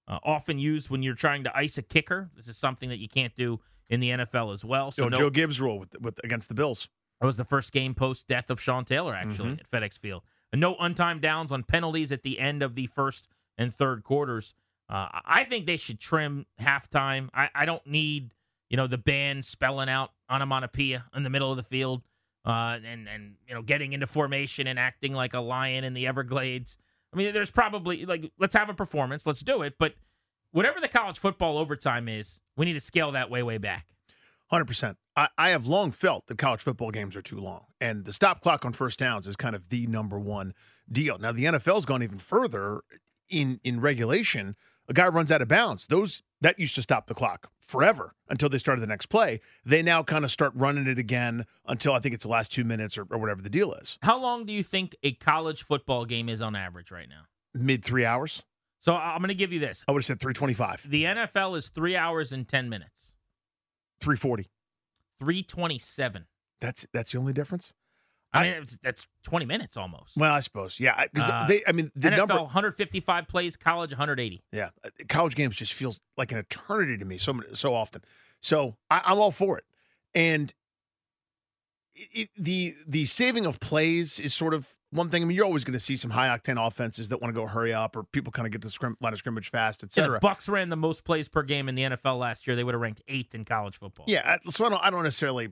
uh, 0.08 0.18
often 0.24 0.58
used 0.58 0.90
when 0.90 1.02
you're 1.02 1.14
trying 1.14 1.44
to 1.44 1.56
ice 1.56 1.78
a 1.78 1.82
kicker. 1.82 2.30
This 2.34 2.48
is 2.48 2.56
something 2.56 2.88
that 2.88 2.98
you 2.98 3.08
can't 3.08 3.34
do 3.34 3.60
in 3.88 4.00
the 4.00 4.10
NFL 4.10 4.52
as 4.54 4.64
well. 4.64 4.90
So, 4.90 5.08
no, 5.08 5.16
Joe 5.16 5.30
Gibbs 5.30 5.60
rule 5.60 5.78
with, 5.78 5.94
with 6.00 6.18
against 6.24 6.48
the 6.48 6.54
Bills. 6.54 6.88
that 7.20 7.26
was 7.26 7.36
the 7.36 7.44
first 7.44 7.72
game 7.72 7.94
post 7.94 8.26
death 8.26 8.50
of 8.50 8.60
Sean 8.60 8.84
Taylor, 8.84 9.14
actually, 9.14 9.52
at 9.52 9.70
FedEx 9.70 9.98
Field. 9.98 10.22
And 10.52 10.60
no 10.60 10.74
untimed 10.76 11.20
downs 11.20 11.52
on 11.52 11.62
penalties 11.62 12.12
at 12.12 12.22
the 12.22 12.38
end 12.38 12.62
of 12.62 12.74
the 12.74 12.86
first 12.86 13.28
and 13.56 13.74
third 13.74 14.02
quarters. 14.02 14.54
Uh, 14.88 15.08
I 15.24 15.44
think 15.44 15.66
they 15.66 15.76
should 15.78 16.00
trim 16.00 16.46
halftime. 16.60 17.28
I, 17.32 17.48
I 17.54 17.64
don't 17.64 17.86
need, 17.86 18.32
you 18.72 18.76
know, 18.78 18.86
the 18.86 18.98
band 18.98 19.44
spelling 19.44 19.90
out 19.90 20.12
onomatopoeia 20.30 21.04
in 21.14 21.22
the 21.24 21.30
middle 21.30 21.50
of 21.50 21.58
the 21.58 21.62
field 21.62 22.02
uh, 22.46 22.78
and, 22.84 23.06
and, 23.06 23.34
you 23.46 23.54
know, 23.54 23.60
getting 23.60 23.92
into 23.92 24.06
formation 24.06 24.66
and 24.66 24.78
acting 24.78 25.12
like 25.12 25.34
a 25.34 25.40
lion 25.40 25.84
in 25.84 25.92
the 25.92 26.06
Everglades. 26.06 26.78
I 27.12 27.18
mean, 27.18 27.34
there's 27.34 27.50
probably, 27.50 28.06
like, 28.06 28.32
let's 28.38 28.54
have 28.54 28.70
a 28.70 28.74
performance. 28.74 29.26
Let's 29.26 29.40
do 29.40 29.60
it. 29.60 29.74
But 29.78 29.94
whatever 30.52 30.80
the 30.80 30.88
college 30.88 31.18
football 31.18 31.58
overtime 31.58 32.08
is, 32.08 32.40
we 32.56 32.64
need 32.64 32.72
to 32.72 32.80
scale 32.80 33.12
that 33.12 33.30
way, 33.30 33.42
way 33.42 33.58
back. 33.58 33.86
Hundred 34.50 34.66
percent. 34.66 34.96
I, 35.16 35.28
I 35.36 35.50
have 35.50 35.66
long 35.66 35.92
felt 35.92 36.26
that 36.26 36.38
college 36.38 36.60
football 36.60 36.90
games 36.90 37.14
are 37.14 37.22
too 37.22 37.38
long, 37.40 37.64
and 37.80 38.04
the 38.04 38.12
stop 38.12 38.42
clock 38.42 38.66
on 38.66 38.74
first 38.74 38.98
downs 38.98 39.26
is 39.26 39.34
kind 39.34 39.56
of 39.56 39.70
the 39.70 39.86
number 39.86 40.18
one 40.18 40.52
deal. 40.90 41.16
Now 41.16 41.32
the 41.32 41.44
NFL's 41.44 41.86
gone 41.86 42.02
even 42.02 42.18
further 42.18 42.82
in 43.30 43.60
in 43.64 43.80
regulation. 43.80 44.56
A 44.88 44.92
guy 44.92 45.06
runs 45.08 45.30
out 45.30 45.42
of 45.42 45.48
bounds; 45.48 45.86
those 45.86 46.22
that 46.40 46.58
used 46.58 46.74
to 46.74 46.82
stop 46.82 47.06
the 47.06 47.14
clock 47.14 47.50
forever 47.60 48.14
until 48.28 48.48
they 48.48 48.58
started 48.58 48.80
the 48.80 48.86
next 48.86 49.06
play. 49.06 49.40
They 49.64 49.82
now 49.82 50.02
kind 50.02 50.24
of 50.24 50.30
start 50.30 50.52
running 50.54 50.86
it 50.86 50.98
again 50.98 51.46
until 51.66 51.92
I 51.94 52.00
think 52.00 52.14
it's 52.14 52.24
the 52.24 52.30
last 52.30 52.52
two 52.52 52.64
minutes 52.64 52.98
or, 52.98 53.06
or 53.10 53.18
whatever 53.18 53.40
the 53.42 53.48
deal 53.50 53.72
is. 53.74 53.98
How 54.02 54.18
long 54.20 54.44
do 54.44 54.52
you 54.52 54.62
think 54.62 54.96
a 55.02 55.12
college 55.12 55.62
football 55.64 56.04
game 56.04 56.28
is 56.28 56.40
on 56.40 56.56
average 56.56 56.90
right 56.90 57.08
now? 57.08 57.22
Mid 57.54 57.84
three 57.84 58.04
hours. 58.04 58.42
So 58.80 58.94
I'm 58.94 59.18
going 59.18 59.28
to 59.28 59.34
give 59.34 59.52
you 59.52 59.60
this. 59.60 59.84
I 59.86 59.92
would 59.92 60.00
have 60.00 60.06
said 60.06 60.18
three 60.20 60.34
twenty 60.34 60.54
five, 60.54 60.84
The 60.88 61.04
NFL 61.04 61.56
is 61.56 61.68
three 61.68 61.96
hours 61.96 62.32
and 62.32 62.48
10 62.48 62.68
minutes, 62.68 63.12
three 64.00 64.16
forty. 64.16 64.48
327. 65.20 66.26
That's 66.60 66.86
that's 66.92 67.12
the 67.12 67.18
only 67.18 67.32
difference. 67.32 67.72
I, 68.34 68.40
I- 68.40 68.52
mean, 68.52 68.62
it's, 68.62 68.78
that's 68.82 69.06
20 69.24 69.44
minutes 69.44 69.76
almost. 69.76 70.16
Well, 70.16 70.32
I 70.32 70.40
suppose, 70.40 70.80
yeah. 70.80 71.06
Uh, 71.14 71.46
they, 71.46 71.62
I 71.66 71.72
mean, 71.72 71.90
the 71.94 72.10
NFL, 72.10 72.16
number 72.16 72.36
155 72.36 73.28
plays, 73.28 73.56
college, 73.56 73.90
180. 73.90 74.42
Yeah, 74.52 74.70
uh, 74.84 74.88
college 75.08 75.34
games 75.34 75.56
just 75.56 75.72
feels 75.72 76.00
like 76.16 76.32
an 76.32 76.38
eternity 76.38 76.96
to 76.98 77.04
me 77.04 77.18
so 77.18 77.40
so 77.52 77.74
often. 77.74 78.02
So 78.40 78.76
I, 78.90 79.02
I'm 79.04 79.18
all 79.20 79.30
for 79.32 79.58
it, 79.58 79.64
and 80.14 80.52
it, 81.94 82.08
it, 82.12 82.28
the 82.36 82.74
the 82.86 83.04
saving 83.04 83.46
of 83.46 83.60
plays 83.60 84.18
is 84.18 84.34
sort 84.34 84.54
of 84.54 84.68
one 84.90 85.08
thing. 85.10 85.22
I 85.22 85.26
mean, 85.26 85.36
you're 85.36 85.46
always 85.46 85.64
going 85.64 85.74
to 85.74 85.80
see 85.80 85.96
some 85.96 86.10
high 86.10 86.28
octane 86.28 86.64
offenses 86.64 87.08
that 87.10 87.20
want 87.20 87.34
to 87.34 87.40
go 87.40 87.46
hurry 87.46 87.72
up, 87.72 87.96
or 87.96 88.04
people 88.04 88.32
kind 88.32 88.46
of 88.46 88.52
get 88.52 88.62
the 88.62 88.70
scrim, 88.70 88.96
line 89.00 89.12
of 89.12 89.18
scrimmage 89.18 89.50
fast, 89.50 89.82
etc. 89.82 90.20
the 90.20 90.26
Bucs 90.26 90.48
ran 90.48 90.68
the 90.68 90.76
most 90.76 91.04
plays 91.04 91.28
per 91.28 91.42
game 91.42 91.68
in 91.68 91.74
the 91.74 91.82
NFL 91.82 92.18
last 92.18 92.46
year. 92.46 92.56
They 92.56 92.64
would 92.64 92.74
have 92.74 92.80
ranked 92.80 93.02
eighth 93.08 93.34
in 93.34 93.44
college 93.44 93.78
football. 93.78 94.06
Yeah, 94.08 94.36
so 94.48 94.64
I 94.64 94.68
don't 94.68 94.84
I 94.84 94.90
don't 94.90 95.02
necessarily 95.02 95.50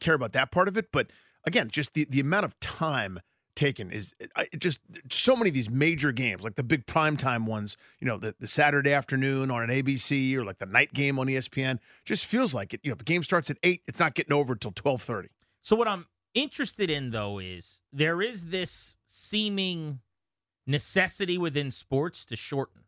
care 0.00 0.14
about 0.14 0.32
that 0.32 0.50
part 0.50 0.68
of 0.68 0.76
it, 0.76 0.92
but 0.92 1.08
again, 1.44 1.68
just 1.70 1.94
the 1.94 2.06
the 2.08 2.20
amount 2.20 2.44
of 2.44 2.58
time 2.60 3.20
taken 3.54 3.90
is 3.90 4.14
I- 4.36 4.48
just 4.58 4.80
so 5.10 5.36
many 5.36 5.48
of 5.50 5.54
these 5.54 5.68
major 5.68 6.12
games, 6.12 6.42
like 6.42 6.56
the 6.56 6.62
big 6.62 6.86
primetime 6.86 7.44
ones, 7.46 7.76
you 7.98 8.06
know, 8.06 8.16
the, 8.16 8.34
the 8.40 8.46
Saturday 8.46 8.92
afternoon 8.92 9.50
on 9.50 9.62
an 9.62 9.70
ABC 9.70 10.34
or 10.34 10.44
like 10.44 10.58
the 10.58 10.66
night 10.66 10.92
game 10.94 11.18
on 11.18 11.26
ESPN, 11.26 11.78
just 12.04 12.24
feels 12.24 12.54
like 12.54 12.72
it. 12.72 12.80
You 12.82 12.90
know, 12.90 12.92
if 12.92 12.98
the 12.98 13.04
game 13.04 13.22
starts 13.22 13.50
at 13.50 13.58
eight, 13.62 13.82
it's 13.86 14.00
not 14.00 14.14
getting 14.14 14.32
over 14.32 14.52
until 14.54 14.72
twelve 14.72 15.02
thirty. 15.02 15.28
So 15.62 15.76
what 15.76 15.88
I'm 15.88 16.06
interested 16.34 16.88
in 16.90 17.10
though 17.10 17.38
is 17.38 17.82
there 17.92 18.22
is 18.22 18.46
this 18.46 18.96
seeming 19.06 20.00
necessity 20.66 21.36
within 21.36 21.70
sports 21.70 22.24
to 22.26 22.36
shorten. 22.36 22.82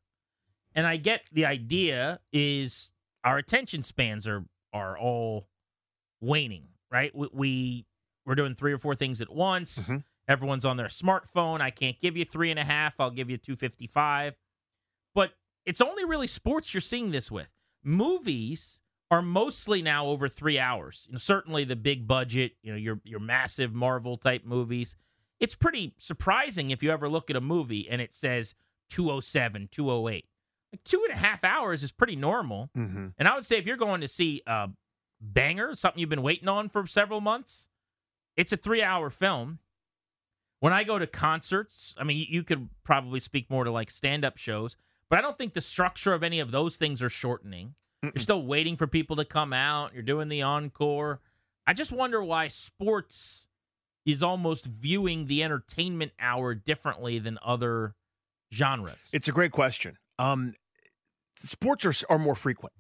And 0.74 0.86
I 0.86 0.96
get 0.96 1.22
the 1.30 1.44
idea 1.44 2.20
is 2.32 2.92
our 3.24 3.36
attention 3.36 3.82
spans 3.82 4.26
are 4.26 4.44
are 4.72 4.96
all 4.96 5.48
waning, 6.20 6.68
right? 6.90 7.14
We, 7.14 7.28
we 7.32 7.86
we're 8.24 8.34
doing 8.34 8.54
three 8.54 8.72
or 8.72 8.78
four 8.78 8.94
things 8.94 9.20
at 9.20 9.30
once. 9.30 9.88
Mhm. 9.88 10.04
Everyone's 10.28 10.64
on 10.64 10.76
their 10.76 10.86
smartphone. 10.86 11.60
I 11.60 11.70
can't 11.70 12.00
give 12.00 12.16
you 12.16 12.24
three 12.24 12.50
and 12.50 12.58
a 12.58 12.64
half. 12.64 13.00
I'll 13.00 13.10
give 13.10 13.28
you 13.28 13.36
two 13.36 13.56
fifty 13.56 13.86
five. 13.86 14.34
But 15.14 15.34
it's 15.66 15.80
only 15.80 16.04
really 16.04 16.26
sports 16.26 16.72
you're 16.72 16.80
seeing 16.80 17.10
this 17.10 17.30
with. 17.30 17.48
Movies 17.82 18.80
are 19.10 19.22
mostly 19.22 19.82
now 19.82 20.06
over 20.06 20.28
three 20.28 20.58
hours. 20.58 21.04
You 21.06 21.12
know, 21.12 21.18
certainly 21.18 21.64
the 21.64 21.76
big 21.76 22.06
budget, 22.06 22.52
you 22.62 22.72
know, 22.72 22.78
your 22.78 23.00
your 23.04 23.20
massive 23.20 23.74
Marvel 23.74 24.16
type 24.16 24.44
movies. 24.44 24.96
It's 25.40 25.54
pretty 25.54 25.94
surprising 25.98 26.70
if 26.70 26.82
you 26.82 26.90
ever 26.90 27.08
look 27.08 27.28
at 27.28 27.36
a 27.36 27.40
movie 27.40 27.88
and 27.90 28.00
it 28.00 28.14
says 28.14 28.54
207, 28.90 29.68
208. 29.72 30.28
Like 30.72 30.84
two 30.84 31.02
and 31.04 31.12
a 31.12 31.16
half 31.18 31.42
hours 31.44 31.82
is 31.82 31.90
pretty 31.92 32.16
normal. 32.16 32.70
Mm-hmm. 32.76 33.08
And 33.18 33.28
I 33.28 33.34
would 33.34 33.44
say 33.44 33.58
if 33.58 33.66
you're 33.66 33.76
going 33.76 34.00
to 34.02 34.08
see 34.08 34.42
a 34.46 34.68
banger, 35.20 35.74
something 35.74 35.98
you've 36.00 36.08
been 36.08 36.22
waiting 36.22 36.48
on 36.48 36.68
for 36.68 36.86
several 36.86 37.20
months, 37.20 37.68
it's 38.36 38.52
a 38.52 38.56
three 38.56 38.82
hour 38.82 39.10
film. 39.10 39.58
When 40.60 40.72
I 40.72 40.84
go 40.84 40.98
to 40.98 41.06
concerts, 41.08 41.94
I 41.98 42.04
mean, 42.04 42.24
you- 42.28 42.44
could 42.44 42.68
probably 42.84 43.18
speak 43.20 43.50
more 43.50 43.64
to 43.64 43.70
like 43.70 43.90
stand 43.90 44.24
up 44.24 44.36
shows, 44.36 44.76
but 45.10 45.18
I 45.18 45.22
don't 45.22 45.36
think 45.36 45.54
the 45.54 45.60
structure 45.60 46.12
of 46.12 46.22
any 46.22 46.38
of 46.40 46.50
those 46.52 46.76
things 46.76 47.02
are 47.02 47.08
shortening. 47.08 47.74
You're 48.02 48.12
still 48.16 48.44
waiting 48.44 48.76
for 48.76 48.86
people 48.88 49.14
to 49.16 49.24
come 49.24 49.52
out. 49.52 49.92
You're 49.94 50.02
doing 50.02 50.28
the 50.28 50.42
encore. 50.42 51.20
I 51.66 51.72
just 51.72 51.92
wonder 51.92 52.22
why 52.22 52.48
sports 52.48 53.46
is 54.04 54.22
almost 54.24 54.66
viewing 54.66 55.26
the 55.26 55.42
entertainment 55.44 56.10
hour 56.18 56.54
differently 56.54 57.20
than 57.20 57.38
other 57.44 57.94
genres. 58.52 59.08
It's 59.12 59.28
a 59.28 59.32
great 59.32 59.52
question. 59.52 59.98
Um, 60.18 60.54
sports 61.36 61.84
are 61.86 61.94
are 62.08 62.18
more 62.18 62.34
frequent, 62.34 62.72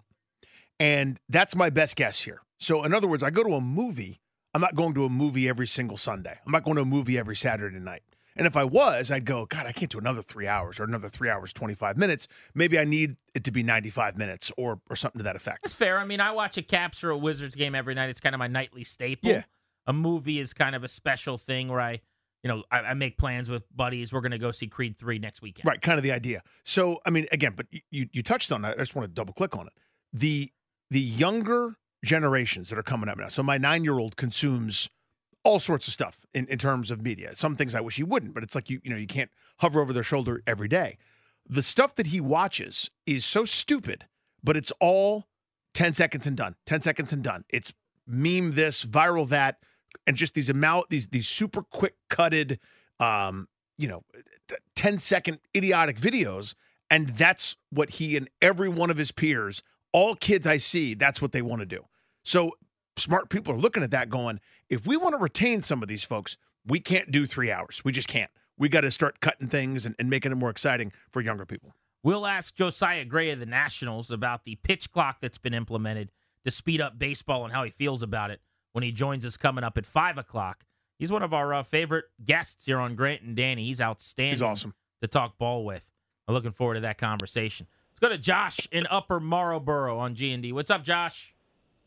and 0.80 1.20
that's 1.28 1.54
my 1.54 1.70
best 1.70 1.94
guess 1.96 2.22
here. 2.22 2.42
So, 2.58 2.82
in 2.82 2.92
other 2.92 3.06
words, 3.06 3.22
I 3.22 3.30
go 3.30 3.42
to 3.44 3.54
a 3.54 3.60
movie. 3.60 4.20
I'm 4.54 4.60
not 4.60 4.74
going 4.74 4.94
to 4.94 5.04
a 5.04 5.08
movie 5.08 5.48
every 5.48 5.66
single 5.66 5.96
Sunday. 5.96 6.38
I'm 6.44 6.52
not 6.52 6.64
going 6.64 6.76
to 6.76 6.82
a 6.82 6.86
movie 6.86 7.18
every 7.18 7.36
Saturday 7.36 7.78
night. 7.78 8.02
And 8.36 8.46
if 8.46 8.56
I 8.56 8.64
was, 8.64 9.10
I'd 9.10 9.24
go, 9.24 9.44
God, 9.46 9.66
I 9.66 9.72
can't 9.72 9.90
do 9.90 9.98
another 9.98 10.22
three 10.22 10.46
hours 10.46 10.80
or 10.80 10.84
another 10.84 11.08
three 11.08 11.28
hours, 11.28 11.52
25 11.52 11.98
minutes. 11.98 12.28
Maybe 12.54 12.78
I 12.78 12.84
need 12.84 13.16
it 13.34 13.44
to 13.44 13.50
be 13.50 13.62
95 13.62 14.16
minutes 14.16 14.50
or 14.56 14.80
or 14.88 14.96
something 14.96 15.18
to 15.18 15.24
that 15.24 15.36
effect. 15.36 15.64
That's 15.64 15.74
fair. 15.74 15.98
I 15.98 16.04
mean, 16.04 16.20
I 16.20 16.30
watch 16.32 16.56
a 16.56 16.62
Caps 16.62 17.04
or 17.04 17.10
a 17.10 17.18
Wizards 17.18 17.54
game 17.54 17.74
every 17.74 17.94
night. 17.94 18.08
It's 18.08 18.20
kind 18.20 18.34
of 18.34 18.38
my 18.38 18.46
nightly 18.48 18.84
staple. 18.84 19.30
Yeah. 19.30 19.44
A 19.86 19.92
movie 19.92 20.38
is 20.38 20.54
kind 20.54 20.74
of 20.74 20.84
a 20.84 20.88
special 20.88 21.36
thing 21.36 21.68
where 21.68 21.80
I, 21.80 22.00
you 22.42 22.48
know, 22.48 22.62
I, 22.70 22.78
I 22.78 22.94
make 22.94 23.18
plans 23.18 23.50
with 23.50 23.64
buddies. 23.74 24.12
We're 24.12 24.20
going 24.20 24.32
to 24.32 24.38
go 24.38 24.50
see 24.50 24.68
Creed 24.68 24.96
3 24.96 25.18
next 25.18 25.42
weekend. 25.42 25.66
Right, 25.66 25.82
kind 25.82 25.98
of 25.98 26.02
the 26.04 26.12
idea. 26.12 26.42
So, 26.64 27.00
I 27.04 27.10
mean, 27.10 27.26
again, 27.32 27.52
but 27.56 27.66
you 27.90 28.06
you 28.12 28.22
touched 28.22 28.50
on 28.50 28.62
that. 28.62 28.76
I 28.76 28.80
just 28.80 28.94
want 28.94 29.08
to 29.08 29.12
double 29.12 29.34
click 29.34 29.56
on 29.56 29.66
it. 29.66 29.72
The 30.12 30.50
the 30.90 31.00
younger 31.00 31.76
generations 32.04 32.68
that 32.70 32.78
are 32.78 32.82
coming 32.82 33.08
up 33.08 33.18
now. 33.18 33.28
So, 33.28 33.42
my 33.42 33.58
nine 33.58 33.84
year 33.84 33.98
old 33.98 34.16
consumes 34.16 34.88
all 35.44 35.58
sorts 35.58 35.88
of 35.88 35.94
stuff 35.94 36.24
in, 36.34 36.46
in 36.46 36.58
terms 36.58 36.90
of 36.90 37.02
media. 37.02 37.34
Some 37.34 37.56
things 37.56 37.74
I 37.74 37.80
wish 37.80 37.96
he 37.96 38.04
wouldn't, 38.04 38.34
but 38.34 38.42
it's 38.42 38.54
like 38.54 38.70
you 38.70 38.80
you 38.82 38.90
know 38.90 38.96
you 38.96 39.06
can't 39.06 39.30
hover 39.58 39.80
over 39.80 39.92
their 39.92 40.02
shoulder 40.02 40.42
every 40.46 40.68
day. 40.68 40.98
the 41.48 41.62
stuff 41.62 41.94
that 41.96 42.06
he 42.08 42.20
watches 42.20 42.90
is 43.06 43.24
so 43.24 43.44
stupid, 43.44 44.06
but 44.44 44.56
it's 44.56 44.72
all 44.80 45.26
10 45.74 45.94
seconds 45.94 46.26
and 46.26 46.36
done. 46.36 46.54
10 46.66 46.82
seconds 46.82 47.12
and 47.12 47.22
done. 47.22 47.44
It's 47.48 47.72
meme 48.06 48.52
this, 48.52 48.84
viral 48.84 49.28
that, 49.28 49.58
and 50.06 50.16
just 50.16 50.34
these 50.34 50.48
amount 50.48 50.90
these 50.90 51.08
these 51.08 51.28
super 51.28 51.62
quick 51.62 51.96
cutted 52.08 52.58
um, 53.00 53.48
you 53.78 53.88
know, 53.88 54.04
10 54.76 54.98
second 54.98 55.38
idiotic 55.56 55.98
videos 55.98 56.54
and 56.90 57.08
that's 57.10 57.56
what 57.70 57.90
he 57.90 58.16
and 58.16 58.28
every 58.40 58.68
one 58.68 58.90
of 58.90 58.98
his 58.98 59.12
peers, 59.12 59.62
all 59.92 60.14
kids 60.14 60.46
I 60.46 60.58
see, 60.58 60.94
that's 60.94 61.20
what 61.22 61.32
they 61.32 61.42
want 61.42 61.60
to 61.60 61.66
do. 61.66 61.84
So 62.22 62.52
smart 62.96 63.28
people 63.28 63.54
are 63.54 63.58
looking 63.58 63.82
at 63.82 63.90
that 63.90 64.08
going, 64.08 64.40
if 64.68 64.86
we 64.86 64.96
want 64.96 65.14
to 65.14 65.18
retain 65.18 65.62
some 65.62 65.82
of 65.82 65.88
these 65.88 66.04
folks, 66.04 66.36
we 66.66 66.80
can't 66.80 67.10
do 67.10 67.26
three 67.26 67.50
hours. 67.50 67.82
We 67.84 67.92
just 67.92 68.08
can't. 68.08 68.30
We 68.58 68.68
got 68.68 68.82
to 68.82 68.90
start 68.90 69.20
cutting 69.20 69.48
things 69.48 69.86
and, 69.86 69.94
and 69.98 70.08
making 70.08 70.32
it 70.32 70.36
more 70.36 70.50
exciting 70.50 70.92
for 71.10 71.20
younger 71.20 71.44
people. 71.44 71.74
We'll 72.04 72.26
ask 72.26 72.54
Josiah 72.54 73.04
Gray 73.04 73.30
of 73.30 73.40
the 73.40 73.46
Nationals 73.46 74.10
about 74.10 74.44
the 74.44 74.56
pitch 74.56 74.90
clock 74.90 75.18
that's 75.20 75.38
been 75.38 75.54
implemented 75.54 76.10
to 76.44 76.50
speed 76.50 76.80
up 76.80 76.98
baseball 76.98 77.44
and 77.44 77.52
how 77.52 77.64
he 77.64 77.70
feels 77.70 78.02
about 78.02 78.30
it 78.30 78.40
when 78.72 78.82
he 78.82 78.92
joins 78.92 79.24
us 79.24 79.36
coming 79.36 79.64
up 79.64 79.78
at 79.78 79.86
5 79.86 80.18
o'clock. 80.18 80.64
He's 80.98 81.12
one 81.12 81.22
of 81.22 81.32
our 81.32 81.54
uh, 81.54 81.62
favorite 81.62 82.06
guests 82.24 82.64
here 82.64 82.78
on 82.78 82.94
Grant 82.94 83.22
and 83.22 83.36
Danny. 83.36 83.66
He's 83.66 83.80
outstanding. 83.80 84.34
He's 84.34 84.42
awesome 84.42 84.74
to 85.00 85.08
talk 85.08 85.38
ball 85.38 85.64
with. 85.64 85.88
I'm 86.26 86.34
looking 86.34 86.52
forward 86.52 86.74
to 86.74 86.80
that 86.80 86.98
conversation. 86.98 87.66
Let's 87.90 87.98
go 88.00 88.08
to 88.08 88.18
Josh 88.18 88.68
in 88.70 88.86
Upper 88.88 89.20
Marlboro 89.20 89.98
on 89.98 90.14
G 90.14 90.32
and 90.32 90.42
D. 90.42 90.52
What's 90.52 90.70
up, 90.70 90.84
Josh? 90.84 91.34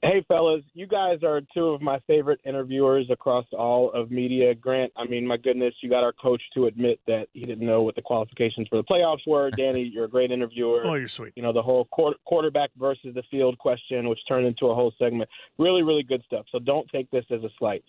Hey, 0.01 0.23
fellas, 0.27 0.61
you 0.73 0.85
guys 0.85 1.23
are 1.23 1.41
two 1.53 1.69
of 1.69 1.81
my 1.81 1.99
favorite 2.05 2.39
interviewers 2.45 3.07
across 3.09 3.45
all 3.57 3.91
of 3.91 4.11
media. 4.11 4.53
Grant, 4.53 4.91
I 4.95 5.05
mean, 5.05 5.25
my 5.25 5.37
goodness, 5.37 5.73
you 5.81 5.89
got 5.89 6.03
our 6.03 6.13
coach 6.13 6.41
to 6.53 6.67
admit 6.67 6.99
that 7.07 7.27
he 7.33 7.45
didn't 7.45 7.65
know 7.65 7.81
what 7.81 7.95
the 7.95 8.03
qualifications 8.03 8.67
for 8.67 8.77
the 8.77 8.83
playoffs 8.83 9.25
were. 9.25 9.49
Danny, 9.57 9.81
you're 9.81 10.05
a 10.05 10.09
great 10.09 10.31
interviewer. 10.31 10.81
Oh, 10.85 10.93
you're 10.93 11.07
sweet. 11.07 11.33
You 11.35 11.41
know, 11.41 11.53
the 11.53 11.61
whole 11.61 11.85
quarterback 12.25 12.69
versus 12.77 13.15
the 13.15 13.23
field 13.31 13.57
question, 13.57 14.07
which 14.07 14.19
turned 14.27 14.45
into 14.45 14.67
a 14.67 14.75
whole 14.75 14.93
segment. 14.99 15.29
Really, 15.57 15.81
really 15.81 16.03
good 16.03 16.21
stuff. 16.27 16.45
So 16.51 16.59
don't 16.59 16.87
take 16.89 17.09
this 17.09 17.25
as 17.31 17.43
a 17.43 17.49
slight 17.57 17.83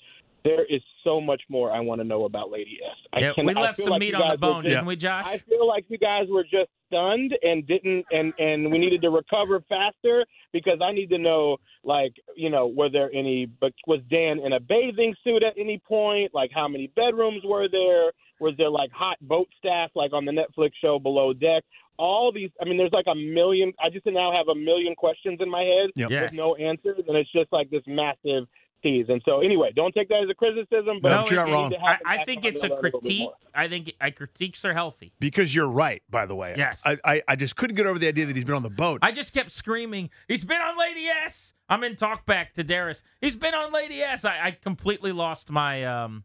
there 0.45 0.64
is 0.64 0.81
so 1.03 1.21
much 1.21 1.42
more 1.49 1.73
I 1.73 1.81
want 1.81 2.01
to 2.01 2.05
know 2.05 2.25
about 2.25 2.51
Lady 2.51 2.79
S. 2.81 2.97
I 3.12 3.19
yeah, 3.19 3.33
can, 3.33 3.47
we 3.47 3.55
left 3.55 3.79
some 3.79 3.90
like 3.90 4.01
meat 4.01 4.14
on 4.14 4.31
the 4.31 4.38
bone, 4.38 4.62
just, 4.62 4.71
didn't 4.71 4.87
we, 4.87 4.95
Josh? 4.95 5.25
I 5.27 5.38
feel 5.38 5.66
like 5.66 5.87
you 5.88 5.99
guys 5.99 6.27
were 6.31 6.45
just 6.45 6.71
stunned 6.87 7.33
and 7.42 7.66
didn't, 7.66 8.05
and 8.11 8.33
and 8.38 8.70
we 8.70 8.79
needed 8.79 9.03
to 9.03 9.11
recover 9.11 9.61
faster 9.68 10.25
because 10.53 10.79
I 10.83 10.92
need 10.92 11.11
to 11.11 11.18
know, 11.18 11.59
like, 11.85 12.14
you 12.37 12.51
know, 12.51 12.66
were 12.66 12.90
there 12.90 13.11
any? 13.12 13.46
But 13.46 13.72
was 13.87 14.01
Dan 14.11 14.40
in 14.40 14.53
a 14.53 14.61
bathing 14.61 15.14
suit 15.25 15.42
at 15.42 15.55
any 15.59 15.81
point? 15.87 16.33
Like, 16.35 16.51
how 16.55 16.68
many 16.68 16.88
bedrooms 16.96 17.42
were 17.44 17.68
there? 17.68 18.12
Was 18.40 18.55
there 18.59 18.70
like 18.70 18.90
hot 18.92 19.16
boat 19.22 19.49
staff, 19.59 19.90
like 19.94 20.12
on 20.12 20.25
the 20.25 20.33
Netflix 20.33 20.70
show 20.81 20.99
Below 20.99 21.33
Deck? 21.33 21.64
all 21.99 22.31
these 22.33 22.51
i 22.61 22.64
mean 22.64 22.77
there's 22.77 22.92
like 22.92 23.07
a 23.09 23.14
million 23.14 23.72
i 23.83 23.88
just 23.88 24.05
now 24.07 24.33
have 24.33 24.49
a 24.49 24.55
million 24.55 24.94
questions 24.94 25.38
in 25.40 25.51
my 25.51 25.62
head 25.62 25.90
yep. 25.94 26.11
yes. 26.11 26.31
with 26.31 26.35
no 26.35 26.55
answers 26.57 27.03
and 27.09 27.16
it's 27.16 27.31
just 27.33 27.51
like 27.53 27.70
this 27.70 27.83
massive 27.87 28.46
and 28.85 29.23
so, 29.25 29.41
anyway, 29.41 29.73
don't 29.75 29.93
take 29.93 30.09
that 30.09 30.23
as 30.23 30.31
a 30.31 30.35
criticism. 30.35 30.99
But 31.03 31.09
no, 31.09 31.25
you're 31.29 31.47
not 31.47 31.53
wrong. 31.53 31.75
I, 31.75 32.19
I 32.19 32.25
think 32.25 32.45
it's 32.45 32.62
a 32.62 32.71
critique. 32.71 33.31
A 33.55 33.59
I 33.59 33.69
think 33.69 33.93
I 34.01 34.11
critiques 34.11 34.65
are 34.65 34.75
healthy 34.75 35.12
because 35.19 35.55
you're 35.55 35.69
right. 35.69 36.03
By 36.09 36.27
the 36.27 36.35
way, 36.35 36.55
yes. 36.57 36.83
I, 36.85 36.97
I, 37.05 37.23
I 37.29 37.37
just 37.37 37.57
couldn't 37.57 37.77
get 37.77 37.87
over 37.87 37.99
the 37.99 38.09
idea 38.09 38.27
that 38.27 38.37
he's 38.37 38.45
been 38.45 38.55
on 38.55 38.62
the 38.62 38.71
boat. 38.71 39.01
I 39.03 39.12
just 39.12 39.33
kept 39.33 39.51
screaming, 39.51 40.11
"He's 40.29 40.45
been 40.45 40.61
on 40.61 40.79
Lady 40.79 41.07
S." 41.07 41.53
I'm 41.69 41.83
in 41.83 41.97
talkback 41.97 42.53
to 42.55 42.65
Darius. 42.65 43.03
He's 43.21 43.35
been 43.37 43.55
on 43.55 43.73
Lady 43.73 44.01
S. 44.03 44.25
I, 44.25 44.41
I 44.41 44.51
completely 44.53 45.12
lost 45.12 45.51
my 45.51 45.85
um 45.85 46.25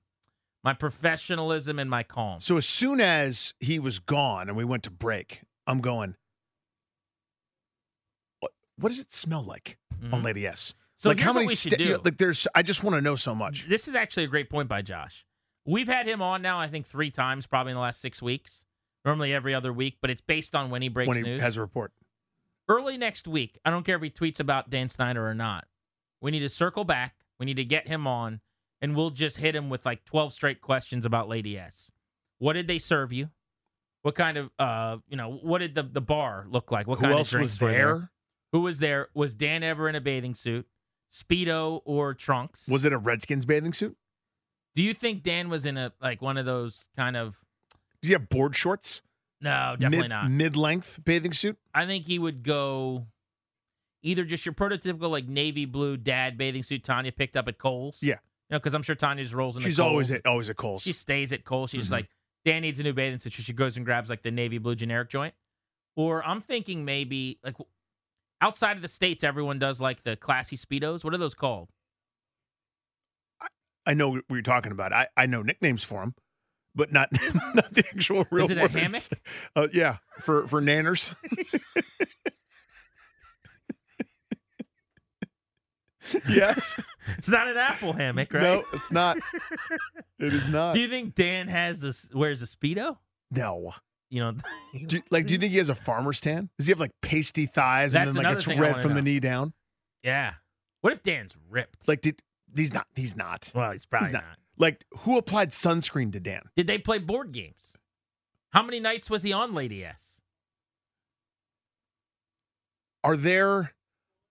my 0.64 0.74
professionalism 0.74 1.80
and 1.80 1.90
my 1.90 2.04
calm. 2.04 2.40
So 2.40 2.58
as 2.58 2.66
soon 2.66 3.02
as 3.02 3.54
he 3.60 3.80
was 3.80 4.00
gone 4.00 4.48
and 4.48 4.58
we 4.58 4.66
went 4.66 4.84
to 4.84 4.92
break, 4.92 5.42
I'm 5.66 5.80
going. 5.80 6.16
What 8.40 8.52
what 8.78 8.90
does 8.90 9.00
it 9.00 9.12
smell 9.14 9.44
like 9.44 9.78
mm-hmm. 9.94 10.14
on 10.14 10.24
Lady 10.24 10.46
S? 10.46 10.76
So 11.02 11.10
like 11.10 11.20
how 11.20 11.34
many 11.34 11.48
you 11.80 11.94
know, 11.94 12.00
like 12.06 12.20
there's 12.20 12.48
I 12.54 12.62
just 12.62 12.84
want 12.84 12.94
to 12.96 13.02
know 13.02 13.16
so 13.16 13.34
much. 13.34 13.68
This 13.68 13.88
is 13.88 13.96
actually 13.96 14.26
a 14.26 14.28
great 14.28 14.52
point 14.52 14.70
by 14.70 14.84
Josh. 14.84 15.26
We've 15.66 15.88
had 15.88 16.08
him 16.08 16.22
on 16.22 16.44
now 16.44 16.60
I 16.60 16.68
think 16.68 16.86
3 16.86 17.10
times 17.10 17.48
probably 17.48 17.72
in 17.72 17.76
the 17.76 17.82
last 17.82 18.02
6 18.02 18.22
weeks. 18.22 18.66
Normally 19.04 19.34
every 19.34 19.56
other 19.56 19.74
week, 19.74 19.98
but 20.00 20.12
it's 20.12 20.22
based 20.22 20.54
on 20.54 20.70
when 20.70 20.84
he 20.84 20.90
breaks 20.90 21.08
when 21.08 21.18
he 21.18 21.24
news. 21.24 21.42
has 21.42 21.58
a 21.58 21.62
report. 21.62 21.92
Early 22.70 23.00
next 23.00 23.28
week, 23.28 23.58
I 23.66 23.72
don't 23.72 23.84
care 23.84 23.96
if 23.96 24.04
he 24.04 24.12
tweets 24.12 24.40
about 24.40 24.70
Dan 24.70 24.90
Snyder 24.90 25.28
or 25.28 25.34
not. 25.34 25.66
We 26.22 26.30
need 26.30 26.42
to 26.42 26.50
circle 26.50 26.84
back. 26.84 27.16
We 27.40 27.48
need 27.48 27.58
to 27.58 27.66
get 27.66 27.88
him 27.88 28.06
on 28.06 28.42
and 28.80 28.96
we'll 28.96 29.10
just 29.10 29.38
hit 29.38 29.56
him 29.56 29.72
with 29.72 29.88
like 29.88 30.06
12 30.06 30.34
straight 30.34 30.62
questions 30.62 31.04
about 31.04 31.28
Lady 31.28 31.58
S. 31.58 31.90
What 32.38 32.54
did 32.54 32.68
they 32.68 32.78
serve 32.78 33.12
you? 33.12 33.32
What 34.04 34.14
kind 34.14 34.38
of 34.38 34.52
uh, 34.60 34.98
you 35.08 35.18
know, 35.18 35.40
what 35.42 35.60
did 35.60 35.74
the 35.74 35.82
the 35.82 36.00
bar 36.00 36.46
look 36.48 36.72
like? 36.72 36.86
What 36.86 37.00
Who 37.00 37.06
kind 37.06 37.18
else 37.18 37.30
of 37.30 37.38
drinks 37.40 37.54
was 37.54 37.58
there? 37.58 37.72
there? 37.72 38.12
Who 38.52 38.62
was 38.62 38.78
there? 38.78 39.08
Was 39.16 39.34
Dan 39.34 39.64
ever 39.64 39.90
in 39.90 39.96
a 39.96 40.02
bathing 40.02 40.36
suit? 40.36 40.68
Speedo 41.12 41.82
or 41.86 42.14
trunks. 42.14 42.68
Was 42.68 42.86
it 42.86 42.94
a 42.94 42.98
Redskins 42.98 43.46
bathing 43.46 43.74
suit? 43.74 43.98
Do 44.74 44.82
you 44.82 44.94
think 44.94 45.24
Dan 45.24 45.50
was 45.50 45.66
in 45.66 45.78
a 45.78 45.92
like 46.02 46.22
one 46.22 46.38
of 46.38 46.46
those 46.46 46.86
kind 46.96 47.18
of? 47.18 47.38
Does 48.02 48.08
he 48.08 48.14
have 48.14 48.30
board 48.30 48.56
shorts? 48.56 49.02
No, 49.42 49.76
definitely 49.78 50.04
Mid, 50.04 50.10
not. 50.10 50.30
Mid-length 50.32 51.00
bathing 51.04 51.34
suit. 51.34 51.58
I 51.74 51.86
think 51.86 52.06
he 52.06 52.20
would 52.20 52.44
go 52.44 53.08
either 54.04 54.24
just 54.24 54.46
your 54.46 54.54
prototypical 54.54 55.10
like 55.10 55.28
navy 55.28 55.66
blue 55.66 55.98
dad 55.98 56.38
bathing 56.38 56.64
suit 56.64 56.84
Tanya 56.84 57.12
picked 57.12 57.36
up 57.36 57.48
at 57.48 57.58
Kohl's. 57.58 58.02
Yeah, 58.02 58.16
you 58.50 58.52
know, 58.52 58.60
because 58.60 58.74
I'm 58.74 58.84
sure 58.84 58.96
Tanya 58.96 59.24
just 59.24 59.36
rolls 59.36 59.58
in. 59.58 59.64
She's 59.64 59.80
always 59.80 60.12
at 60.12 60.26
always 60.26 60.50
at 60.50 60.56
Kohl's. 60.56 60.84
She 60.84 60.94
stays 60.94 61.34
at 61.34 61.44
Kohl's. 61.44 61.72
She's 61.72 61.86
mm-hmm. 61.86 61.94
like, 61.94 62.10
Dan 62.46 62.62
needs 62.62 62.80
a 62.80 62.84
new 62.84 62.94
bathing 62.94 63.20
suit. 63.20 63.34
So 63.34 63.42
she 63.42 63.54
goes 63.54 63.78
and 63.78 63.86
grabs 63.86 64.10
like 64.10 64.24
the 64.24 64.32
navy 64.32 64.58
blue 64.60 64.76
generic 64.76 65.10
joint. 65.10 65.34
Or 65.96 66.24
I'm 66.24 66.40
thinking 66.40 66.86
maybe 66.86 67.40
like 67.44 67.56
Outside 68.42 68.76
of 68.76 68.82
the 68.82 68.88
states, 68.88 69.24
everyone 69.24 69.60
does 69.60 69.80
like 69.80 70.04
the 70.04 70.16
classy 70.16 70.58
speedos. 70.58 71.04
What 71.04 71.14
are 71.14 71.18
those 71.18 71.36
called? 71.36 71.70
I, 73.40 73.48
I 73.86 73.94
know 73.94 74.10
what 74.10 74.24
you're 74.32 74.42
talking 74.42 74.72
about. 74.72 74.92
I, 74.92 75.08
I 75.16 75.28
know 75.28 75.44
nicknames 75.44 75.84
for 75.84 76.02
them, 76.02 76.16
but 76.74 76.92
not 76.92 77.10
not 77.54 77.72
the 77.74 77.86
actual 77.94 78.26
real. 78.32 78.46
Is 78.46 78.52
it 78.52 78.58
words. 78.58 78.76
a 78.76 78.80
hammock? 78.80 79.02
Uh, 79.56 79.68
yeah, 79.72 79.98
for 80.20 80.48
for 80.48 80.60
nanners. 80.60 81.14
yes. 86.28 86.82
It's 87.18 87.30
not 87.30 87.48
an 87.48 87.58
apple 87.58 87.94
hammock, 87.94 88.34
right? 88.34 88.42
No, 88.42 88.64
it's 88.74 88.92
not. 88.92 89.18
It 90.20 90.34
is 90.34 90.48
not. 90.48 90.74
Do 90.74 90.80
you 90.80 90.88
think 90.88 91.14
Dan 91.14 91.48
has 91.48 91.84
a 91.84 91.94
wears 92.18 92.42
a 92.42 92.46
speedo? 92.46 92.98
No 93.30 93.74
you 94.12 94.20
know. 94.20 94.34
do, 94.86 95.02
like, 95.10 95.26
do 95.26 95.34
you 95.34 95.40
think 95.40 95.52
he 95.52 95.58
has 95.58 95.70
a 95.70 95.76
farmer's 95.76 96.22
tan? 96.22 96.50
Does 96.60 96.68
he 96.68 96.72
have 96.72 96.80
like 96.80 96.92
pasty 97.02 97.48
thighs 97.48 97.94
That's 97.94 98.10
and 98.10 98.18
then 98.18 98.24
like 98.24 98.36
it's 98.36 98.48
red 98.48 98.80
from 98.80 98.94
the 98.94 99.02
knee 99.02 99.20
down? 99.20 99.54
Yeah. 100.04 100.34
What 100.82 100.94
if 100.94 101.02
Dan's 101.02 101.34
ripped? 101.50 101.88
Like, 101.88 102.02
did 102.02 102.22
he's 102.56 102.74
not? 102.74 102.88
He's 102.96 103.16
not. 103.16 103.52
Well, 103.56 103.72
he's 103.72 103.86
probably 103.86 104.10
he's 104.10 104.14
not. 104.14 104.24
not. 104.24 104.38
Like, 104.58 104.86
who 105.00 105.18
applied 105.18 105.50
sunscreen 105.50 106.12
to 106.12 106.20
Dan? 106.20 106.42
Did 106.56 106.68
they 106.68 106.78
play 106.78 107.00
board 107.00 107.32
games? 107.32 107.74
How 108.52 108.62
many 108.62 108.80
nights 108.80 109.10
was 109.10 109.24
he 109.24 109.32
on 109.32 109.54
Lady 109.54 109.84
S? 109.84 110.20
Are 113.04 113.16
there, 113.16 113.74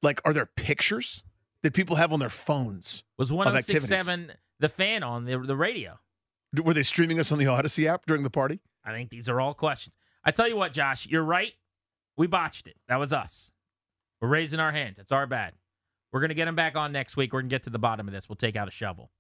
like, 0.03 0.21
are 0.25 0.33
there 0.33 0.47
pictures 0.47 1.25
that 1.63 1.73
people 1.73 1.97
have 1.97 2.13
on 2.13 2.21
their 2.21 2.29
phones? 2.29 3.03
Was 3.19 3.33
one 3.33 3.49
of 3.49 3.55
oh 3.55 3.61
six 3.61 3.87
seven 3.87 4.33
the 4.61 4.69
fan 4.69 5.03
on 5.03 5.25
the 5.25 5.39
the 5.39 5.57
radio? 5.57 5.99
Were 6.63 6.75
they 6.75 6.83
streaming 6.83 7.19
us 7.19 7.33
on 7.33 7.39
the 7.39 7.45
Audacy 7.47 7.87
app 7.87 8.07
during 8.07 8.23
the 8.23 8.31
party? 8.31 8.61
I 8.85 8.93
think 8.93 9.11
these 9.11 9.29
are 9.29 9.41
all 9.41 9.55
questions. 9.55 9.97
I 10.25 10.31
tell 10.31 10.49
you 10.49 10.57
what, 10.57 10.73
Josh, 10.73 11.07
you're 11.07 11.23
right. 11.23 11.53
We 12.17 12.27
botched 12.27 12.67
it. 12.67 12.77
That 12.89 12.99
was 12.99 13.13
us. 13.13 13.53
We're 14.21 14.29
raising 14.29 14.61
our 14.61 14.73
hands. 14.73 14.99
It's 14.99 15.13
our 15.13 15.27
bad. 15.27 15.55
We're 16.13 16.21
going 16.21 16.31
to 16.31 16.35
get 16.35 16.49
him 16.49 16.57
back 16.57 16.77
on 16.77 16.93
next 16.93 17.17
week. 17.17 17.33
We're 17.33 17.41
going 17.41 17.51
to 17.51 17.55
get 17.55 17.63
to 17.65 17.71
the 17.71 17.79
bottom 17.79 18.09
of 18.09 18.13
this. 18.13 18.29
We'll 18.29 18.37
take 18.37 18.57
out 18.57 18.69
a 18.69 18.73
shovel. 18.73 19.11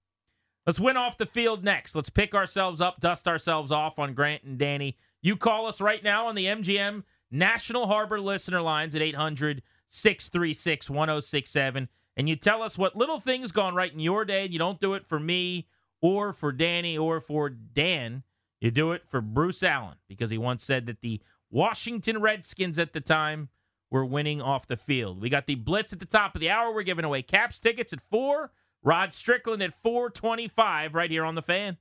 Let's 0.67 0.81
win 0.81 0.97
off 0.97 1.17
the 1.17 1.27
field 1.27 1.65
next. 1.65 1.95
Let's 1.95 2.11
pick 2.11 2.35
ourselves 2.35 2.81
up, 2.81 3.01
dust 3.01 3.27
ourselves 3.27 3.73
off 3.73 3.99
on 3.99 4.15
Grant 4.15 4.43
and 4.43 4.59
Danny. 4.59 4.97
You 5.23 5.37
call 5.37 5.67
us 5.67 5.81
right 5.81 6.03
now 6.03 6.27
on 6.27 6.35
the 6.35 6.47
MGM 6.47 7.05
National 7.31 7.87
Harbor 7.87 8.21
listener 8.21 8.61
lines 8.61 8.95
at 8.95 9.03
800 9.03 9.63
636 9.89 10.91
1067. 10.91 11.89
And 12.17 12.29
you 12.29 12.37
tell 12.37 12.63
us 12.63 12.77
what 12.77 12.97
little 12.97 13.21
things 13.21 13.53
gone 13.53 13.75
right 13.75 13.93
in 13.93 14.01
your 14.01 14.25
day. 14.25 14.47
You 14.47 14.59
don't 14.59 14.81
do 14.81 14.95
it 14.95 15.07
for 15.07 15.19
me 15.19 15.69
or 16.03 16.33
for 16.33 16.53
Danny 16.53 16.99
or 16.99 17.21
for 17.21 17.49
Dan. 17.49 18.25
You 18.61 18.71
do 18.71 18.93
it 18.93 19.03
for 19.09 19.21
Bruce 19.21 19.63
Allen 19.63 19.97
because 20.09 20.31
he 20.31 20.39
once 20.39 20.63
said 20.63 20.87
that 20.87 21.01
the 21.01 21.21
Washington 21.51 22.21
Redskins 22.21 22.79
at 22.79 22.93
the 22.93 23.01
time 23.01 23.49
were 23.91 24.05
winning 24.05 24.41
off 24.41 24.67
the 24.67 24.77
field. 24.77 25.21
We 25.21 25.31
got 25.31 25.47
the 25.47 25.55
blitz 25.57 25.93
at 25.93 25.99
the 25.99 26.05
top 26.07 26.35
of 26.35 26.41
the 26.41 26.51
hour. 26.51 26.73
We're 26.73 26.83
giving 26.83 27.05
away 27.05 27.23
caps 27.23 27.59
tickets 27.59 27.93
at 27.93 28.01
4, 28.01 28.53
Rod 28.83 29.13
Strickland 29.13 29.63
at 29.63 29.75
425 29.75 30.95
right 30.95 31.11
here 31.11 31.25
on 31.25 31.35
the 31.35 31.43
fan. 31.43 31.79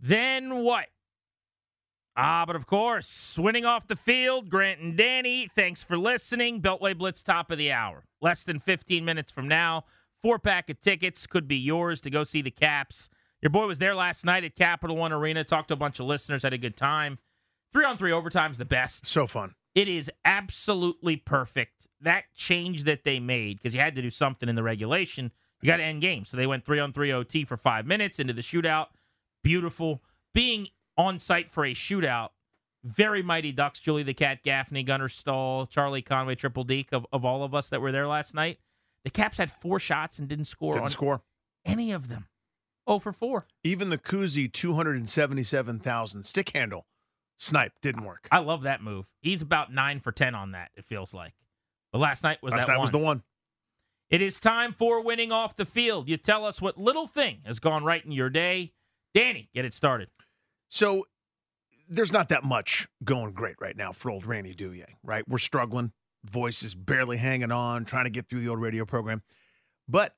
Then 0.00 0.62
what? 0.62 0.86
Ah, 2.20 2.42
but 2.44 2.56
of 2.56 2.66
course, 2.66 3.38
winning 3.38 3.64
off 3.64 3.86
the 3.86 3.94
field, 3.94 4.48
Grant 4.50 4.80
and 4.80 4.96
Danny, 4.96 5.48
thanks 5.54 5.84
for 5.84 5.96
listening. 5.96 6.60
Beltway 6.60 6.98
Blitz 6.98 7.22
top 7.22 7.52
of 7.52 7.58
the 7.58 7.70
hour. 7.70 8.06
Less 8.20 8.42
than 8.42 8.58
15 8.58 9.04
minutes 9.04 9.30
from 9.30 9.46
now, 9.46 9.84
four 10.20 10.40
pack 10.40 10.68
of 10.68 10.80
tickets 10.80 11.28
could 11.28 11.46
be 11.46 11.54
yours 11.54 12.00
to 12.00 12.10
go 12.10 12.24
see 12.24 12.42
the 12.42 12.50
Caps. 12.50 13.08
Your 13.40 13.50
boy 13.50 13.68
was 13.68 13.78
there 13.78 13.94
last 13.94 14.24
night 14.24 14.42
at 14.42 14.56
Capital 14.56 14.96
One 14.96 15.12
Arena, 15.12 15.44
talked 15.44 15.68
to 15.68 15.74
a 15.74 15.76
bunch 15.76 16.00
of 16.00 16.06
listeners, 16.06 16.42
had 16.42 16.52
a 16.52 16.58
good 16.58 16.76
time. 16.76 17.18
Three 17.72 17.84
on 17.84 17.96
three 17.96 18.10
overtime's 18.10 18.58
the 18.58 18.64
best. 18.64 19.06
So 19.06 19.28
fun. 19.28 19.54
It 19.76 19.88
is 19.88 20.10
absolutely 20.24 21.18
perfect. 21.18 21.86
That 22.00 22.24
change 22.34 22.82
that 22.82 23.04
they 23.04 23.20
made, 23.20 23.58
because 23.58 23.76
you 23.76 23.80
had 23.80 23.94
to 23.94 24.02
do 24.02 24.10
something 24.10 24.48
in 24.48 24.56
the 24.56 24.64
regulation, 24.64 25.30
you 25.62 25.68
got 25.68 25.76
to 25.76 25.84
end 25.84 26.02
game. 26.02 26.24
So 26.24 26.36
they 26.36 26.48
went 26.48 26.64
three 26.64 26.80
on 26.80 26.92
three 26.92 27.12
OT 27.12 27.44
for 27.44 27.56
five 27.56 27.86
minutes 27.86 28.18
into 28.18 28.32
the 28.32 28.42
shootout. 28.42 28.86
Beautiful. 29.44 30.02
Being 30.34 30.66
on 30.98 31.18
site 31.18 31.50
for 31.50 31.64
a 31.64 31.72
shootout, 31.72 32.30
very 32.84 33.22
mighty 33.22 33.52
Ducks, 33.52 33.78
Julie 33.80 34.02
the 34.02 34.12
Cat 34.14 34.42
Gaffney, 34.42 34.82
Gunnar 34.82 35.08
Stahl, 35.08 35.66
Charlie 35.66 36.02
Conway, 36.02 36.34
Triple 36.34 36.64
Deke 36.64 36.92
of, 36.92 37.06
of 37.12 37.24
all 37.24 37.42
of 37.44 37.54
us 37.54 37.70
that 37.70 37.80
were 37.80 37.92
there 37.92 38.06
last 38.06 38.34
night. 38.34 38.58
The 39.04 39.10
Caps 39.10 39.38
had 39.38 39.50
four 39.50 39.78
shots 39.80 40.18
and 40.18 40.28
didn't 40.28 40.46
score 40.46 40.74
Didn't 40.74 40.88
score. 40.90 41.22
any 41.64 41.92
of 41.92 42.08
them. 42.08 42.26
Oh 42.86 42.98
for 42.98 43.12
4. 43.12 43.46
Even 43.64 43.90
the 43.90 43.98
Kuzi 43.98 44.50
277,000 44.52 46.22
stick 46.24 46.50
handle 46.50 46.86
snipe 47.36 47.72
didn't 47.82 48.04
work. 48.04 48.26
I 48.32 48.38
love 48.38 48.62
that 48.62 48.82
move. 48.82 49.06
He's 49.20 49.42
about 49.42 49.72
9 49.72 50.00
for 50.00 50.10
10 50.12 50.34
on 50.34 50.52
that, 50.52 50.70
it 50.74 50.84
feels 50.86 51.12
like. 51.14 51.34
But 51.92 51.98
last 51.98 52.22
night 52.24 52.38
was 52.42 52.52
Last 52.52 52.62
that 52.66 52.72
night 52.72 52.78
one. 52.78 52.82
was 52.82 52.90
the 52.90 52.98
one. 52.98 53.22
It 54.10 54.22
is 54.22 54.40
time 54.40 54.72
for 54.72 55.02
winning 55.02 55.32
off 55.32 55.54
the 55.56 55.66
field. 55.66 56.08
You 56.08 56.16
tell 56.16 56.46
us 56.46 56.62
what 56.62 56.78
little 56.78 57.06
thing 57.06 57.40
has 57.44 57.58
gone 57.58 57.84
right 57.84 58.02
in 58.04 58.10
your 58.10 58.30
day. 58.30 58.72
Danny, 59.14 59.50
get 59.54 59.64
it 59.66 59.74
started. 59.74 60.08
So 60.68 61.06
there's 61.88 62.12
not 62.12 62.28
that 62.28 62.44
much 62.44 62.88
going 63.04 63.32
great 63.32 63.56
right 63.60 63.76
now 63.76 63.92
for 63.92 64.10
old 64.10 64.28
Danny 64.28 64.54
Rouhier, 64.54 64.86
right? 65.02 65.26
We're 65.28 65.38
struggling. 65.38 65.92
Voice 66.24 66.62
is 66.62 66.74
barely 66.74 67.16
hanging 67.16 67.52
on, 67.52 67.84
trying 67.84 68.04
to 68.04 68.10
get 68.10 68.28
through 68.28 68.40
the 68.40 68.48
old 68.48 68.60
radio 68.60 68.84
program. 68.84 69.22
But 69.88 70.14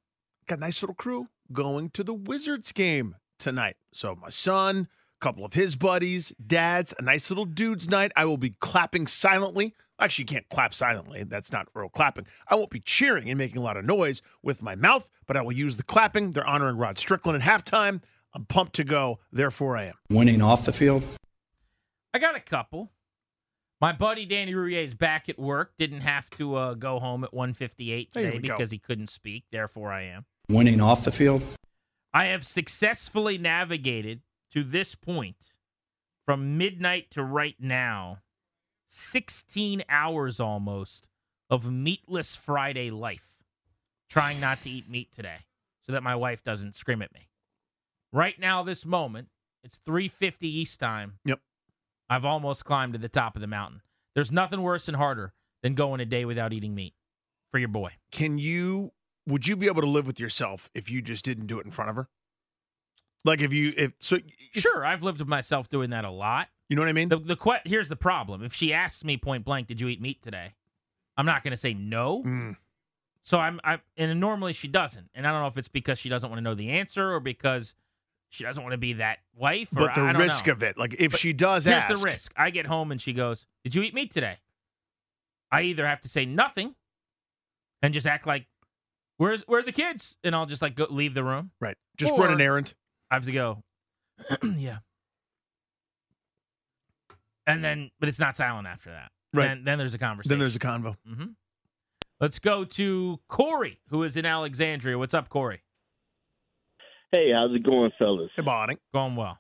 got 0.47 0.59
a 0.59 0.61
nice 0.61 0.83
little 0.83 0.95
crew 0.95 1.29
going 1.53 1.91
to 1.91 2.03
the 2.03 2.15
Wizards 2.15 2.73
game 2.73 3.17
tonight. 3.39 3.77
So 3.93 4.17
my 4.17 4.29
son, 4.29 4.89
a 5.21 5.25
couple 5.25 5.45
of 5.45 5.55
his 5.55 5.77
buddies, 5.77 6.33
dads, 6.45 6.95
a 6.99 7.03
nice 7.03 7.31
little 7.31 7.45
dudes 7.45 7.89
night. 7.89 8.13
I 8.17 8.25
will 8.25 8.37
be 8.37 8.57
clapping 8.61 9.07
silently. 9.07 9.75
Actually, 10.01 10.23
you 10.23 10.27
can't 10.27 10.49
clap 10.49 10.73
silently. 10.73 11.23
That's 11.25 11.53
not 11.53 11.69
real 11.75 11.91
clapping. 11.91 12.27
I 12.49 12.55
won't 12.55 12.71
be 12.71 12.81
cheering 12.81 13.29
and 13.29 13.39
making 13.39 13.59
a 13.59 13.65
lot 13.65 13.77
of 13.77 13.85
noise 13.85 14.23
with 14.43 14.63
my 14.63 14.75
mouth, 14.75 15.11
but 15.27 15.37
I 15.37 15.43
will 15.43 15.53
use 15.53 15.77
the 15.77 15.83
clapping. 15.83 16.31
They're 16.33 16.47
honoring 16.47 16.79
Rod 16.79 16.97
Strickland 16.97 17.43
at 17.43 17.49
halftime. 17.49 18.01
I'm 18.35 18.45
pumped 18.45 18.75
to 18.77 18.85
go. 18.85 19.19
Therefore, 19.33 19.77
I 19.77 19.85
am. 19.87 19.95
winning 20.09 20.43
off 20.43 20.65
the 20.65 20.73
field. 20.73 21.05
I 22.15 22.19
got 22.19 22.37
a 22.37 22.41
couple. 22.41 22.91
My 23.81 23.93
buddy 23.93 24.27
Danny 24.27 24.53
Rouhier 24.53 24.85
is 24.85 24.95
back 24.95 25.29
at 25.29 25.39
work. 25.39 25.73
Didn't 25.79 26.03
have 26.03 26.29
to 26.31 26.55
uh, 26.55 26.75
go 26.75 26.99
home 26.99 27.25
at 27.25 27.33
158 27.33 28.13
today 28.13 28.31
we 28.31 28.39
go. 28.39 28.55
because 28.55 28.71
he 28.71 28.79
couldn't 28.79 29.09
speak. 29.09 29.45
Therefore, 29.51 29.91
I 29.91 30.03
am. 30.03 30.27
Winning 30.49 30.81
off 30.81 31.05
the 31.05 31.13
field. 31.13 31.43
I 32.13 32.27
have 32.27 32.45
successfully 32.45 33.39
navigated 33.39 34.21
to 34.53 34.65
this 34.65 34.95
point 34.95 35.53
from 36.27 36.59
midnight 36.59 37.11
to 37.13 37.23
right 37.23 37.57
now 37.59 38.19
16 38.89 39.83
hours 39.89 40.41
almost 40.41 41.09
of 41.49 41.71
meatless 41.71 42.37
Friday 42.37 42.91
life. 42.91 43.39
Trying 44.11 44.41
not 44.41 44.61
to 44.63 44.71
eat 44.71 44.91
meat 44.91 45.13
today 45.13 45.47
so 45.87 45.93
that 45.93 46.03
my 46.03 46.17
wife 46.17 46.43
doesn't 46.43 46.75
scream 46.75 47.01
at 47.01 47.15
me. 47.15 47.30
Right 48.13 48.39
now, 48.39 48.63
this 48.63 48.85
moment, 48.85 49.29
it's 49.63 49.79
3:50 49.79 50.43
East 50.45 50.81
time. 50.81 51.19
Yep. 51.25 51.41
I've 52.09 52.25
almost 52.25 52.65
climbed 52.65 52.95
to 52.95 52.99
the 52.99 53.09
top 53.09 53.37
of 53.37 53.41
the 53.41 53.47
mountain. 53.47 53.83
There's 54.15 54.33
nothing 54.33 54.63
worse 54.63 54.89
and 54.89 54.97
harder 54.97 55.33
than 55.63 55.75
going 55.75 56.01
a 56.01 56.05
day 56.07 56.25
without 56.25 56.53
eating 56.53 56.75
meat 56.75 56.95
for 57.53 57.59
your 57.59 57.69
boy. 57.69 57.93
can 58.11 58.39
you 58.39 58.93
would 59.27 59.47
you 59.47 59.55
be 59.57 59.67
able 59.67 59.83
to 59.83 59.89
live 59.89 60.07
with 60.07 60.19
yourself 60.19 60.71
if 60.75 60.91
you 60.91 61.03
just 61.03 61.25
didn't 61.25 61.47
do 61.47 61.59
it 61.61 61.67
in 61.67 61.71
front 61.71 61.91
of 61.91 61.97
her 61.97 62.09
like 63.25 63.41
if 63.41 63.53
you 63.53 63.73
if 63.77 63.93
so 63.99 64.17
if- 64.17 64.63
Sure, 64.63 64.85
I've 64.85 65.03
lived 65.03 65.19
with 65.19 65.29
myself 65.29 65.69
doing 65.69 65.91
that 65.91 66.05
a 66.05 66.11
lot. 66.11 66.49
you 66.69 66.77
know 66.77 66.83
what 66.83 66.89
i 66.89 66.93
mean 66.93 67.09
The 67.11 67.19
the 67.19 67.37
que- 67.37 67.61
here's 67.65 67.89
the 67.89 67.97
problem. 67.97 68.43
If 68.43 68.55
she 68.55 68.73
asks 68.73 69.05
me 69.05 69.17
point 69.17 69.45
blank, 69.45 69.67
"Did 69.69 69.81
you 69.81 69.89
eat 69.89 70.01
meat 70.01 70.23
today?" 70.23 70.55
I'm 71.17 71.27
not 71.27 71.43
going 71.45 71.51
to 71.51 71.57
say 71.57 71.75
no. 71.75 72.23
Mm, 72.25 72.57
So 73.23 73.39
I'm 73.39 73.61
I 73.63 73.81
and 73.97 74.19
normally 74.19 74.53
she 74.55 74.69
doesn't. 74.69 75.11
And 75.15 75.27
I 75.27 75.33
don't 75.33 75.43
know 75.43 75.49
if 75.49 75.59
it's 75.59 75.69
because 75.69 75.99
she 75.99 76.09
doesn't 76.09 76.29
want 76.31 76.39
to 76.39 76.43
know 76.43 76.55
the 76.55 76.71
answer 76.71 77.13
or 77.13 77.21
because 77.21 77.75
she 78.31 78.45
doesn't 78.45 78.63
want 78.63 78.73
to 78.73 78.79
be 78.79 78.95
that 78.95 79.19
wife 79.37 79.69
or 79.77 79.87
but 79.87 79.95
the 79.95 80.01
I 80.03 80.13
risk 80.13 80.47
know. 80.47 80.53
of 80.55 80.63
it 80.63 80.79
like 80.79 80.95
if 80.99 81.13
But 81.13 81.21
she 81.21 81.33
does 81.33 81.65
Here's 81.65 81.77
ask 81.77 82.01
the 82.01 82.05
risk. 82.05 82.33
I 82.37 82.51
get 82.51 82.67
home 82.67 82.91
and 82.91 83.01
she 83.01 83.13
goes, 83.13 83.47
"Did 83.65 83.75
you 83.75 83.83
eat 83.83 83.93
meat 83.95 84.13
today?" 84.13 84.39
I 85.53 85.63
either 85.63 85.87
have 85.87 86.01
to 86.03 86.09
say 86.09 86.25
nothing 86.25 86.75
and 87.83 87.93
just 87.93 88.07
act 88.07 88.27
like 88.27 88.47
where's 89.17 89.43
where 89.43 89.61
are 89.61 89.65
the 89.65 89.73
kids 89.73 90.17
and 90.25 90.35
I'll 90.35 90.47
just 90.47 90.63
like 90.63 90.75
go 90.77 90.87
leave 90.89 91.13
the 91.15 91.25
room. 91.25 91.51
right 91.61 91.77
just 91.97 92.13
run 92.17 92.33
an 92.33 92.41
errand 92.41 92.73
I 93.11 93.15
have 93.17 93.25
to 93.27 93.33
go. 93.33 93.63
yeah. 94.57 94.79
And 97.47 97.65
then, 97.65 97.91
but 97.99 98.09
it's 98.09 98.21
not 98.21 98.37
silent 98.37 98.69
after 98.69 98.91
that. 98.91 99.11
Right. 99.35 99.49
Then, 99.49 99.65
then 99.65 99.79
there's 99.79 99.95
a 99.95 99.99
conversation. 99.99 100.31
then 100.31 100.39
there's 100.39 100.57
a 100.57 100.61
convo 100.61 100.97
Mm-hmm. 101.09 101.27
Let's 102.21 102.39
go 102.39 102.65
to 102.65 103.19
Corey, 103.29 103.81
who 103.89 104.03
is 104.03 104.15
in 104.17 104.27
Alexandria. 104.27 104.99
What's 104.99 105.15
up, 105.15 105.31
Corey? 105.31 105.63
Hey, 107.13 107.33
how's 107.35 107.55
it 107.55 107.65
going, 107.65 107.91
fellas? 107.99 108.31
hey 108.37 108.43
Bonnie. 108.43 108.77
Going 108.95 109.17
well. 109.17 109.39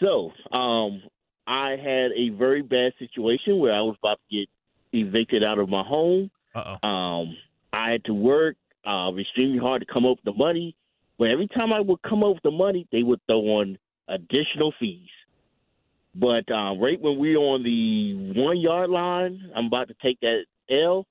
So, 0.00 0.30
um, 0.54 1.02
I 1.46 1.70
had 1.70 2.12
a 2.12 2.28
very 2.36 2.62
bad 2.62 2.92
situation 2.98 3.58
where 3.58 3.72
I 3.72 3.80
was 3.80 3.96
about 3.98 4.20
to 4.30 4.36
get 4.36 4.48
evicted 4.92 5.42
out 5.42 5.58
of 5.58 5.68
my 5.68 5.82
home. 5.82 6.30
Uh 6.54 6.76
oh. 6.82 6.88
Um, 6.88 7.36
I 7.72 7.92
had 7.92 8.04
to 8.04 8.14
work 8.14 8.56
uh, 8.86 9.10
extremely 9.16 9.58
hard 9.58 9.80
to 9.80 9.92
come 9.92 10.04
up 10.04 10.18
with 10.18 10.34
the 10.34 10.38
money, 10.38 10.76
but 11.18 11.30
every 11.30 11.48
time 11.48 11.72
I 11.72 11.80
would 11.80 12.02
come 12.02 12.22
up 12.22 12.34
with 12.34 12.42
the 12.42 12.50
money, 12.50 12.86
they 12.92 13.02
would 13.02 13.20
throw 13.26 13.38
on 13.38 13.78
additional 14.08 14.72
fees. 14.78 15.08
But 16.14 16.50
uh, 16.50 16.76
right 16.76 17.00
when 17.00 17.18
we're 17.18 17.38
on 17.38 17.62
the 17.62 18.40
one 18.40 18.58
yard 18.58 18.90
line, 18.90 19.50
I'm 19.56 19.66
about 19.66 19.88
to 19.88 19.94
take 20.02 20.20
that 20.20 20.44
L. 20.70 21.06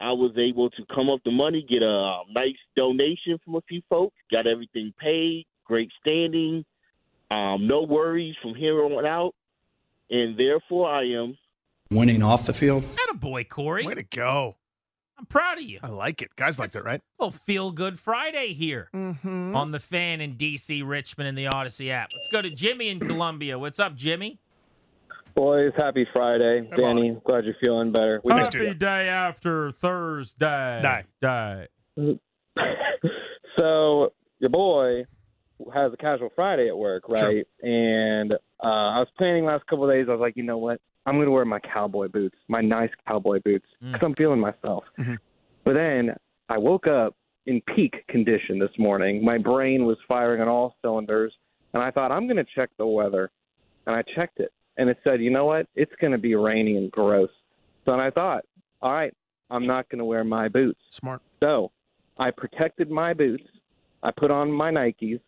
I 0.00 0.12
was 0.12 0.32
able 0.36 0.70
to 0.70 0.82
come 0.94 1.08
up 1.08 1.16
with 1.16 1.24
the 1.24 1.30
money, 1.30 1.64
get 1.68 1.82
a 1.82 1.88
um, 1.88 2.24
nice 2.32 2.56
donation 2.76 3.38
from 3.44 3.54
a 3.56 3.60
few 3.68 3.80
folks, 3.88 4.16
got 4.30 4.46
everything 4.46 4.92
paid, 5.00 5.46
great 5.64 5.90
standing, 6.00 6.64
um, 7.30 7.66
no 7.66 7.82
worries 7.82 8.34
from 8.42 8.54
here 8.54 8.82
on 8.84 9.06
out, 9.06 9.34
and 10.10 10.38
therefore 10.38 10.90
I 10.90 11.04
am 11.04 11.36
Winning 11.90 12.22
off 12.22 12.46
the 12.46 12.52
field. 12.52 12.84
a 13.10 13.14
boy, 13.14 13.44
Corey. 13.44 13.86
way 13.86 13.94
to 13.94 14.02
go 14.02 14.56
I'm 15.16 15.26
proud 15.26 15.58
of 15.58 15.64
you. 15.64 15.78
i 15.82 15.88
like 15.88 16.22
it 16.22 16.34
guys 16.36 16.58
like 16.58 16.72
that 16.72 16.84
right 16.84 17.00
A 17.18 17.24
little 17.24 17.38
feel 17.38 17.70
good 17.70 17.98
Friday 17.98 18.52
here 18.52 18.88
mm-hmm. 18.92 19.54
on 19.54 19.70
the 19.70 19.80
fan 19.80 20.20
in 20.20 20.34
DC, 20.36 20.86
Richmond, 20.86 21.28
and 21.28 21.38
the 21.38 21.44
Audacy 21.44 21.90
app. 21.90 22.10
Let's 22.12 22.28
go 22.28 22.42
to 22.42 22.50
Jimmy 22.50 22.88
in 22.88 23.00
Columbia. 23.00 23.58
What's 23.58 23.78
up, 23.78 23.94
Jimmy? 23.94 24.40
Boys, 25.34 25.72
happy 25.76 26.06
Friday. 26.12 26.66
Hey, 26.70 26.76
Danny, 26.76 27.16
glad 27.24 27.44
you're 27.44 27.56
feeling 27.60 27.90
better. 27.90 28.20
We 28.22 28.32
Thanks, 28.32 28.50
dude. 28.50 28.78
day 28.78 29.08
after 29.08 29.72
Thursday. 29.72 30.80
Die. 30.82 31.04
Day. 31.20 31.68
so 33.56 34.12
your 34.38 34.50
boy 34.50 35.04
has 35.72 35.92
a 35.92 35.96
casual 35.96 36.30
Friday 36.36 36.68
at 36.68 36.76
work, 36.78 37.04
Sure. 37.06 37.14
right? 37.16 37.46
And 37.62 38.32
uh, 38.32 38.36
I 38.62 38.98
was 39.00 39.08
planning 39.18 39.44
last 39.44 39.66
couple 39.66 39.88
of 39.88 39.94
days. 39.94 40.06
I 40.08 40.12
was 40.12 40.20
like, 40.20 40.36
you 40.36 40.44
know 40.44 40.58
what? 40.58 40.80
I'm 41.06 41.16
going 41.16 41.26
to 41.26 41.32
wear 41.32 41.44
my 41.44 41.58
cowboy 41.60 42.08
boots, 42.08 42.36
my 42.48 42.60
nice 42.60 42.90
cowboy 43.06 43.40
boots, 43.44 43.66
Mm. 43.82 43.92
because 43.92 44.06
I'm 44.06 44.14
feeling 44.14 44.40
myself. 44.40 44.84
Mhm. 44.98 45.16
But 45.64 45.74
then 45.74 46.14
I 46.48 46.58
woke 46.58 46.86
up 46.86 47.16
in 47.46 47.60
peak 47.74 48.06
condition 48.08 48.58
this 48.60 48.70
morning. 48.78 49.22
My 49.24 49.38
brain 49.38 49.84
was 49.84 49.98
firing 50.06 50.40
on 50.40 50.48
all 50.48 50.76
cylinders, 50.80 51.32
and 51.74 51.82
I 51.82 51.90
thought 51.90 52.12
I'm 52.12 52.26
going 52.26 52.36
to 52.36 52.46
check 52.54 52.70
the 52.78 52.86
weather. 52.86 53.30
And 53.86 53.94
I 53.96 54.02
checked 54.14 54.40
it, 54.40 54.50
and 54.76 54.88
it 54.90 54.98
said, 55.04 55.20
you 55.20 55.30
know 55.30 55.44
what? 55.44 55.66
It's 55.74 55.92
going 56.00 56.12
to 56.12 56.18
be 56.18 56.34
rainy 56.34 56.76
and 56.76 56.90
gross. 56.90 57.30
So 57.84 57.92
then 57.92 58.00
I 58.00 58.10
thought, 58.10 58.44
all 58.82 58.92
right, 58.92 59.14
I'm 59.50 59.66
not 59.66 59.88
going 59.88 59.98
to 59.98 60.04
wear 60.04 60.24
my 60.24 60.48
boots. 60.48 60.80
smart 60.90 61.22
So 61.40 61.70
I 62.18 62.30
protected 62.30 62.90
my 62.90 63.14
boots. 63.14 63.44
I 64.02 64.10
put 64.10 64.30
on 64.30 64.50
my 64.50 64.70
Nikes, 64.70 65.20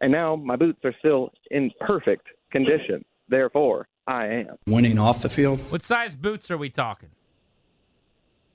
and 0.00 0.10
now 0.12 0.36
my 0.36 0.56
boots 0.56 0.80
are 0.84 0.94
still 0.98 1.30
in 1.50 1.70
perfect 1.80 2.26
condition. 2.50 3.04
Therefore, 3.28 3.88
I 4.06 4.26
am. 4.26 4.56
Winning 4.66 4.98
off 4.98 5.22
the 5.22 5.28
field. 5.28 5.60
What 5.70 5.82
size 5.82 6.14
boots 6.14 6.50
are 6.50 6.58
we 6.58 6.70
talking? 6.70 7.10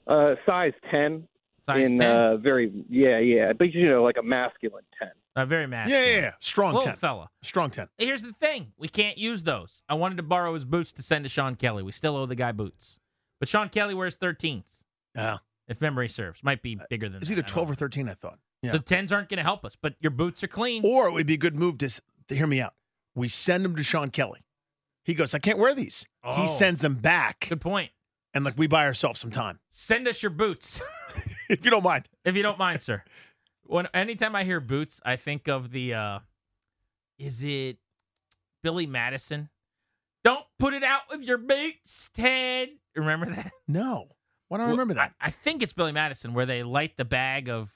Uh, 0.08 0.36
size 0.46 0.74
10 0.89 1.28
Size 1.66 1.86
in 1.86 1.98
10? 1.98 2.08
uh 2.10 2.38
very 2.38 2.84
yeah 2.89 3.20
yeah 3.20 3.54
but 3.54 3.72
you 3.72 3.88
know 3.88 4.02
like 4.04 4.18
a 4.18 4.24
masculine 4.24 4.84
10 5.00 5.10
Uh, 5.36 5.46
very 5.46 5.64
yeah, 5.64 5.68
masculine. 5.68 6.04
yeah 6.04 6.16
yeah 6.22 6.32
strong 6.42 6.74
Little 6.74 6.88
10 6.90 6.96
fella. 6.98 7.30
strong 7.42 7.70
10 7.70 7.88
Here's 7.98 8.22
the 8.22 8.34
thing: 8.34 8.74
we 8.78 8.88
can't 8.90 9.18
use 9.18 9.44
those. 9.44 9.82
I 9.88 9.94
wanted 9.94 10.18
to 10.18 10.24
borrow 10.24 10.54
his 10.54 10.66
boots 10.66 10.92
to 10.94 11.02
send 11.04 11.24
to 11.26 11.30
Sean 11.30 11.56
Kelly. 11.56 11.84
We 11.84 11.92
still 11.94 12.16
owe 12.18 12.26
the 12.26 12.36
guy 12.36 12.52
boots, 12.52 13.00
but 13.40 13.48
Sean 13.48 13.70
Kelly 13.70 13.94
wears 13.94 14.16
13s, 14.18 14.64
yeah 15.16 15.38
if 15.68 15.80
memory 15.80 16.10
serves. 16.10 16.44
Might 16.44 16.62
be 16.62 16.78
bigger 16.90 17.08
than 17.08 17.20
it's 17.20 17.28
that, 17.30 17.34
either 17.34 17.44
12 17.48 17.70
or 17.72 17.76
13 17.76 18.10
i 18.10 18.14
thought 18.14 18.40
yeah 18.62 18.74
So 18.74 18.78
tens 18.80 19.12
aren't 19.14 19.30
going 19.30 19.38
to 19.38 19.44
help 19.44 19.64
us, 19.64 19.78
but 19.82 19.94
your 20.02 20.12
boots 20.12 20.44
are 20.44 20.48
clean. 20.48 20.86
or 20.86 21.08
it 21.08 21.12
would 21.14 21.28
be 21.28 21.36
a 21.36 21.38
good 21.38 21.56
move 21.56 21.78
to, 21.78 21.88
to 22.28 22.36
hear 22.36 22.48
me 22.48 22.60
out 22.60 22.74
we 23.16 23.28
send 23.30 23.64
him 23.64 23.76
to 23.78 23.84
sean 23.84 24.10
kelly 24.10 24.42
He 25.06 25.14
goes, 25.14 25.34
I 25.34 25.40
can't 25.40 25.58
wear 25.60 25.74
these. 25.74 26.06
Oh. 26.26 26.34
He 26.42 26.48
sends 26.48 26.82
them 26.82 26.96
back, 26.96 27.48
Good 27.50 27.62
point. 27.62 27.92
and 28.34 28.44
like 28.44 28.56
we 28.58 28.68
buy 28.68 28.86
ourselves 28.86 29.20
some 29.22 29.32
time, 29.32 29.60
Send 29.70 30.08
us 30.10 30.22
your 30.22 30.30
boots. 30.30 30.82
if 31.50 31.64
you 31.64 31.72
don't 31.72 31.84
mind. 31.84 32.10
if 32.26 32.36
you 32.36 32.44
don't 32.44 32.60
mind, 32.60 32.82
sir. 32.82 33.04
When 33.64 33.88
anytime 33.93 34.36
I 34.36 34.43
hear 34.43 34.59
boots, 34.59 34.99
I 35.05 35.16
think 35.16 35.47
of 35.47 35.72
the 35.72 35.93
uh 35.93 36.20
is 37.18 37.43
it 37.43 37.78
Billy 38.64 38.86
Madison? 38.88 39.49
Don't 40.24 40.45
put 40.59 40.74
it 40.74 40.84
out 40.84 41.01
with 41.09 41.22
your 41.22 41.38
boots, 41.38 42.09
Ted. 42.14 42.70
Remember 42.95 43.28
that? 43.34 43.51
No, 43.68 44.09
why 44.49 44.57
don't 44.57 44.68
I 44.68 44.72
remember 44.72 44.93
that? 44.95 45.14
I, 45.22 45.28
I 45.28 45.30
think 45.32 45.62
it's 45.62 45.74
Billy 45.74 45.91
Madison 45.91 46.34
where 46.34 46.45
they 46.45 46.64
light 46.64 46.97
the 46.97 47.05
bag 47.05 47.49
of 47.49 47.72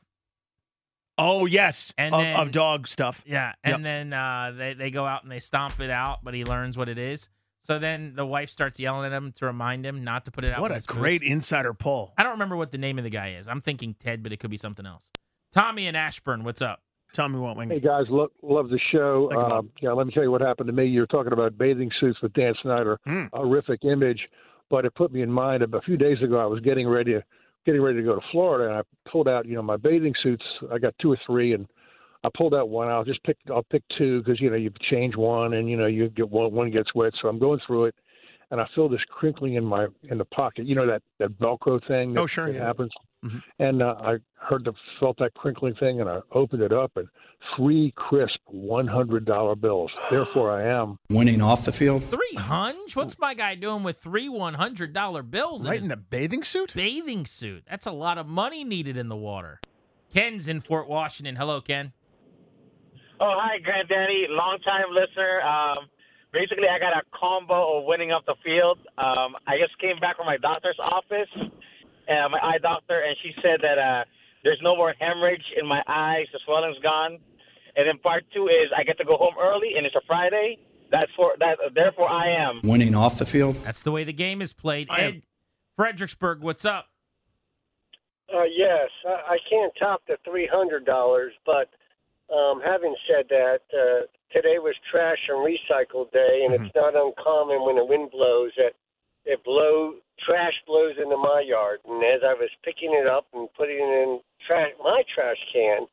oh 1.18 1.46
yes, 1.46 1.94
And 1.98 2.14
of, 2.14 2.22
then- 2.22 2.36
of 2.36 2.52
dog 2.52 2.88
stuff. 2.88 3.24
yeah, 3.26 3.54
and 3.64 3.74
Yep. 3.76 3.82
then 3.84 4.14
uh 4.14 4.54
they, 4.58 4.74
they 4.74 4.92
go 4.92 5.06
out 5.06 5.24
and 5.24 5.32
they 5.32 5.40
stomp 5.40 5.80
it 5.80 5.90
out, 5.90 6.20
but 6.24 6.34
he 6.34 6.44
learns 6.44 6.78
what 6.78 6.90
it 6.90 6.98
is. 6.98 7.30
So 7.64 7.80
then 7.80 8.14
the 8.16 8.26
wife 8.26 8.52
starts 8.52 8.80
yelling 8.80 9.08
at 9.12 9.12
him 9.16 9.32
to 9.38 9.46
remind 9.48 9.86
him 9.86 10.04
not 10.04 10.26
to 10.26 10.32
put 10.32 10.44
it 10.44 10.54
out. 10.54 10.62
What 10.62 10.70
a 10.72 10.76
his 10.76 10.86
boots. 10.86 11.00
great 11.00 11.22
insider 11.24 11.74
pull. 11.74 12.14
I 12.16 12.22
don't 12.22 12.34
remember 12.34 12.56
what 12.56 12.72
the 12.72 12.78
name 12.78 13.00
of 13.00 13.04
the 13.04 13.10
guy 13.10 13.32
is. 13.40 13.48
I'm 13.48 13.62
thinking 13.62 13.96
Ted, 13.96 14.22
but 14.22 14.32
it 14.32 14.38
could 14.40 14.52
be 14.52 14.58
something 14.58 14.86
else. 14.86 15.06
Tommy 15.56 15.88
and 15.88 15.96
Ashburn, 15.96 16.44
what's 16.44 16.62
up? 16.62 16.82
Tommy 17.14 17.36
me 17.36 17.40
what 17.42 17.56
wing. 17.56 17.70
Hey 17.70 17.80
guys, 17.80 18.06
lo- 18.10 18.32
love 18.44 18.68
the 18.70 18.80
show. 18.92 19.30
Thank. 19.32 19.42
Um, 19.42 19.70
yeah, 19.82 19.94
let 19.94 20.06
me 20.06 20.12
tell 20.12 20.24
you 20.24 20.30
what 20.32 20.42
happened 20.42 20.68
to 20.68 20.74
me. 20.74 20.86
You're 20.86 21.06
talking 21.08 21.32
about 21.32 21.58
bathing 21.58 21.90
suits 22.02 22.22
with 22.22 22.34
Dan 22.34 22.54
Snyder. 22.62 23.00
Hmm. 23.06 23.28
Horrific 23.32 23.86
image, 23.86 24.20
but 24.70 24.84
it 24.84 24.94
put 24.96 25.14
me 25.14 25.22
in 25.22 25.32
mind 25.32 25.64
of 25.64 25.74
a 25.74 25.82
few 25.82 25.96
days 25.96 26.22
ago. 26.22 26.38
I 26.38 26.46
was 26.46 26.60
getting 26.60 26.90
ready 26.90 27.14
to 27.14 27.24
getting 27.66 27.82
ready 27.82 28.00
to 28.00 28.04
go 28.04 28.16
to 28.16 28.22
Florida, 28.34 28.70
and 28.70 28.74
I 28.80 29.10
pulled 29.10 29.30
out, 29.30 29.46
you 29.46 29.56
know, 29.56 29.62
my 29.62 29.78
bathing 29.78 30.14
suits. 30.22 30.44
I 30.74 30.78
got 30.78 30.94
two 31.02 31.14
or 31.14 31.18
three, 31.26 31.54
and 31.54 31.66
I 32.26 32.30
pulled 32.36 32.54
out 32.54 32.68
one. 32.68 32.90
I'll 32.90 33.06
just 33.06 33.24
pick. 33.24 33.38
I'll 33.50 33.64
pick 33.64 33.84
two 33.98 34.22
because 34.24 34.42
you 34.42 34.50
know 34.50 34.58
you 34.58 34.72
change 34.92 35.16
one, 35.16 35.54
and 35.54 35.70
you 35.70 35.78
know 35.78 35.86
you 35.88 36.10
get 36.10 36.30
one. 36.30 36.52
One 36.52 36.70
gets 36.70 36.94
wet, 36.94 37.14
so 37.22 37.30
I'm 37.30 37.40
going 37.40 37.62
through 37.66 37.86
it, 37.86 37.96
and 38.52 38.60
I 38.60 38.68
feel 38.76 38.90
this 38.90 39.00
crinkling 39.10 39.54
in 39.54 39.64
my 39.64 39.88
in 40.04 40.18
the 40.18 40.26
pocket. 40.26 40.66
You 40.66 40.76
know 40.76 40.86
that 40.88 41.02
that 41.20 41.30
Velcro 41.40 41.80
thing. 41.88 42.14
That, 42.14 42.20
Oh, 42.20 42.26
sure, 42.28 42.48
that 42.48 42.56
yeah. 42.56 42.66
happens. 42.66 42.92
Mhm. 43.26 43.44
And 43.60 43.82
uh, 43.82 43.96
I 44.00 44.16
heard 44.36 44.66
the 44.66 44.74
felt 45.00 45.18
that 45.18 45.34
crinkling 45.34 45.74
thing, 45.76 46.00
and 46.02 46.10
I 46.10 46.20
opened 46.32 46.62
it 46.62 46.72
up, 46.72 46.96
and 46.96 47.08
three 47.56 47.92
crisp 47.96 48.40
one 48.48 48.88
hundred 48.88 49.26
dollar 49.26 49.56
bills. 49.56 49.92
Therefore, 50.12 50.52
I 50.52 50.64
am 50.68 51.00
Winning 51.10 51.42
off 51.42 51.66
the 51.66 51.72
field. 51.72 52.04
Three 52.06 52.36
hunch? 52.38 52.96
What's 52.96 53.18
my 53.18 53.34
guy 53.34 53.56
doing 53.56 53.84
with 53.84 53.98
three 54.00 54.30
one 54.30 54.54
hundred 54.54 54.94
dollar 54.94 55.24
bills 55.24 55.66
Right 55.66 55.78
in 55.78 55.86
in 55.86 55.90
his 55.90 55.90
the 55.90 55.98
bathing 55.98 56.44
suit. 56.44 56.74
bathing 56.76 57.26
suit? 57.26 57.64
That's 57.70 57.86
a 57.88 57.92
lot 57.92 58.18
of 58.18 58.28
money 58.28 58.64
needed 58.64 58.96
in 58.98 59.10
the 59.10 59.16
water. 59.16 59.60
Ken's 60.14 60.48
in 60.48 60.62
Fort 60.62 60.88
Washington. 60.88 61.36
Hello, 61.36 61.60
Ken. 61.62 61.92
Oh, 63.20 63.34
hi, 63.40 63.60
Grant 63.60 63.90
Long 64.30 64.60
time 64.60 64.86
listener. 64.92 65.42
Um, 65.42 65.88
basically, 66.32 66.68
I 66.70 66.80
got 66.80 66.94
a 66.94 67.02
combo 67.18 67.80
of 67.80 67.86
winning 67.86 68.12
off 68.12 68.26
the 68.26 68.36
field. 68.44 68.80
Um, 68.98 69.36
I 69.48 69.58
just 69.58 69.78
came 69.80 69.98
back 70.00 70.18
from 70.18 70.26
my 70.26 70.38
doctor's 70.38 70.78
office, 70.80 71.30
uh, 72.10 72.30
my 72.30 72.40
eye 72.40 72.58
doctor, 72.62 73.02
and 73.02 73.16
she 73.24 73.32
said 73.42 73.60
that 73.62 73.78
uh, 73.78 74.04
there's 74.44 74.60
no 74.62 74.76
more 74.76 74.94
hemorrhage 75.00 75.44
in 75.60 75.66
my 75.68 75.82
eyes. 75.88 76.26
The 76.34 76.40
swelling's 76.46 76.80
gone. 76.84 77.18
And 77.78 77.88
then 77.88 77.98
part 78.00 78.24
two 78.34 78.48
is 78.48 78.72
I 78.78 78.84
get 78.84 78.98
to 79.00 79.06
go 79.06 79.18
home 79.18 79.34
early, 79.42 79.72
and 79.78 79.86
it's 79.86 79.96
a 79.96 80.02
Friday. 80.08 80.58
That's 80.92 81.12
for 81.16 81.32
that. 81.40 81.58
Therefore, 81.74 82.08
I 82.10 82.30
am. 82.30 82.62
Winning 82.64 82.96
off 82.96 83.18
the 83.18 83.26
field. 83.26 83.58
That's 83.66 83.82
the 83.84 83.92
way 83.92 84.04
the 84.04 84.14
game 84.14 84.42
is 84.42 84.54
played. 84.54 84.88
I 84.90 85.02
am- 85.02 85.24
Fredericksburg, 85.76 86.42
what's 86.42 86.64
up? 86.64 86.88
Uh, 88.34 88.44
yes, 88.44 88.90
I, 89.06 89.36
I 89.36 89.38
can't 89.50 89.74
top 89.78 90.02
the 90.08 90.18
three 90.24 90.48
hundred 90.52 90.86
dollars. 90.86 91.34
But 91.46 91.70
um, 92.34 92.62
having 92.66 92.96
said 93.08 93.26
that, 93.30 93.60
uh, 93.74 94.06
today 94.32 94.58
was 94.58 94.74
trash 94.90 95.20
and 95.28 95.38
recycle 95.46 96.10
day, 96.12 96.42
and 96.46 96.54
it's 96.54 96.74
not 96.76 96.96
uncommon 96.96 97.64
when 97.66 97.76
the 97.76 97.86
wind 97.86 98.10
blows 98.12 98.52
that 98.58 98.74
it 99.26 99.44
blow 99.44 99.94
trash 100.26 100.54
blows 100.68 100.94
into 101.02 101.18
my 101.18 101.44
yard. 101.46 101.80
And 101.88 102.04
as 102.04 102.22
I 102.24 102.34
was 102.34 102.50
picking 102.64 102.94
it 102.94 103.08
up 103.08 103.26
and 103.34 103.50
putting 103.58 103.78
it 103.78 103.82
in 104.04 104.20
trash, 104.48 104.72
my 104.84 105.04
trash 105.14 105.38
can, 105.54 105.88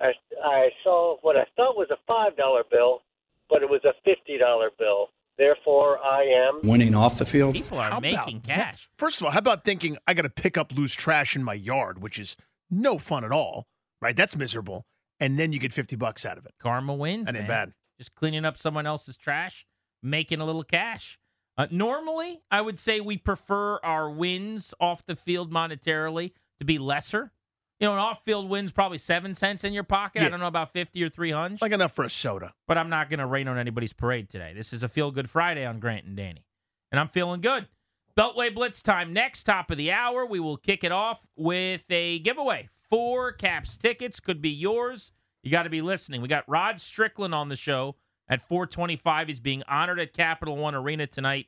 I, 0.00 0.12
I 0.44 0.68
saw 0.82 1.16
what 1.22 1.36
I 1.36 1.44
thought 1.56 1.76
was 1.76 1.88
a 1.90 1.96
five 2.06 2.36
dollar 2.36 2.62
bill, 2.70 3.02
but 3.50 3.62
it 3.62 3.68
was 3.68 3.80
a 3.84 3.92
fifty 4.04 4.38
dollar 4.38 4.70
bill. 4.78 5.08
Therefore, 5.36 5.98
I 6.04 6.22
am 6.24 6.68
Winning 6.68 6.96
off 6.96 7.16
the 7.18 7.24
field. 7.24 7.54
People 7.54 7.78
are 7.78 7.90
How 7.92 8.00
making 8.00 8.38
about- 8.38 8.42
cash. 8.44 8.88
First 8.98 9.20
of 9.20 9.24
all, 9.26 9.30
how 9.30 9.38
about 9.38 9.64
thinking 9.64 9.96
I 10.06 10.14
got 10.14 10.22
to 10.22 10.30
pick 10.30 10.58
up 10.58 10.72
loose 10.76 10.94
trash 10.94 11.36
in 11.36 11.44
my 11.44 11.54
yard, 11.54 12.02
which 12.02 12.18
is 12.18 12.36
no 12.70 12.98
fun 12.98 13.24
at 13.24 13.30
all, 13.30 13.68
right? 14.02 14.16
That's 14.16 14.36
miserable. 14.36 14.84
And 15.20 15.38
then 15.38 15.52
you 15.52 15.60
get 15.60 15.72
50 15.72 15.94
bucks 15.96 16.24
out 16.26 16.38
of 16.38 16.46
it. 16.46 16.54
Karma 16.60 16.92
wins. 16.94 17.26
That 17.26 17.36
ain't 17.36 17.42
man. 17.46 17.68
bad. 17.68 17.72
Just 17.98 18.14
cleaning 18.16 18.44
up 18.44 18.56
someone 18.58 18.84
else's 18.86 19.16
trash, 19.16 19.64
making 20.02 20.40
a 20.40 20.44
little 20.44 20.64
cash. 20.64 21.18
Uh, 21.58 21.66
normally, 21.72 22.40
I 22.52 22.60
would 22.60 22.78
say 22.78 23.00
we 23.00 23.18
prefer 23.18 23.78
our 23.82 24.08
wins 24.08 24.72
off 24.80 25.04
the 25.04 25.16
field 25.16 25.52
monetarily 25.52 26.32
to 26.60 26.64
be 26.64 26.78
lesser. 26.78 27.32
You 27.80 27.88
know, 27.88 27.92
an 27.94 27.98
off-field 27.98 28.48
win's 28.48 28.72
probably 28.72 28.98
seven 28.98 29.34
cents 29.34 29.64
in 29.64 29.72
your 29.72 29.82
pocket. 29.84 30.22
I 30.22 30.28
don't 30.28 30.40
know 30.40 30.46
about 30.46 30.72
fifty 30.72 31.02
or 31.02 31.08
three 31.08 31.30
hundred, 31.32 31.60
Like 31.60 31.72
enough 31.72 31.92
for 31.94 32.04
a 32.04 32.08
soda. 32.10 32.54
but 32.66 32.78
I'm 32.78 32.88
not 32.88 33.10
going 33.10 33.18
to 33.20 33.26
rain 33.26 33.48
on 33.48 33.58
anybody's 33.58 33.92
parade 33.92 34.30
today. 34.30 34.52
This 34.54 34.72
is 34.72 34.82
a 34.82 34.88
feel-good 34.88 35.28
Friday 35.28 35.64
on 35.66 35.78
Grant 35.80 36.04
and 36.06 36.16
Danny, 36.16 36.44
and 36.90 36.98
I'm 37.00 37.08
feeling 37.08 37.40
good. 37.40 37.68
Beltway 38.16 38.52
Blitz 38.52 38.82
time 38.82 39.12
next, 39.12 39.44
top 39.44 39.70
of 39.70 39.76
the 39.76 39.92
hour. 39.92 40.26
We 40.26 40.40
will 40.40 40.56
kick 40.56 40.82
it 40.82 40.90
off 40.90 41.24
with 41.36 41.84
a 41.90 42.18
giveaway. 42.20 42.68
Four 42.90 43.30
Caps 43.32 43.76
tickets 43.76 44.18
could 44.18 44.40
be 44.42 44.50
yours. 44.50 45.12
You 45.44 45.52
got 45.52 45.62
to 45.64 45.70
be 45.70 45.82
listening. 45.82 46.20
We 46.20 46.26
got 46.26 46.48
Rod 46.48 46.80
Strickland 46.80 47.32
on 47.34 47.48
the 47.48 47.54
show 47.54 47.94
at 48.28 48.42
425. 48.42 49.28
He's 49.28 49.40
being 49.40 49.62
honored 49.68 50.00
at 50.00 50.12
Capital 50.12 50.56
One 50.56 50.74
Arena 50.74 51.06
tonight, 51.06 51.46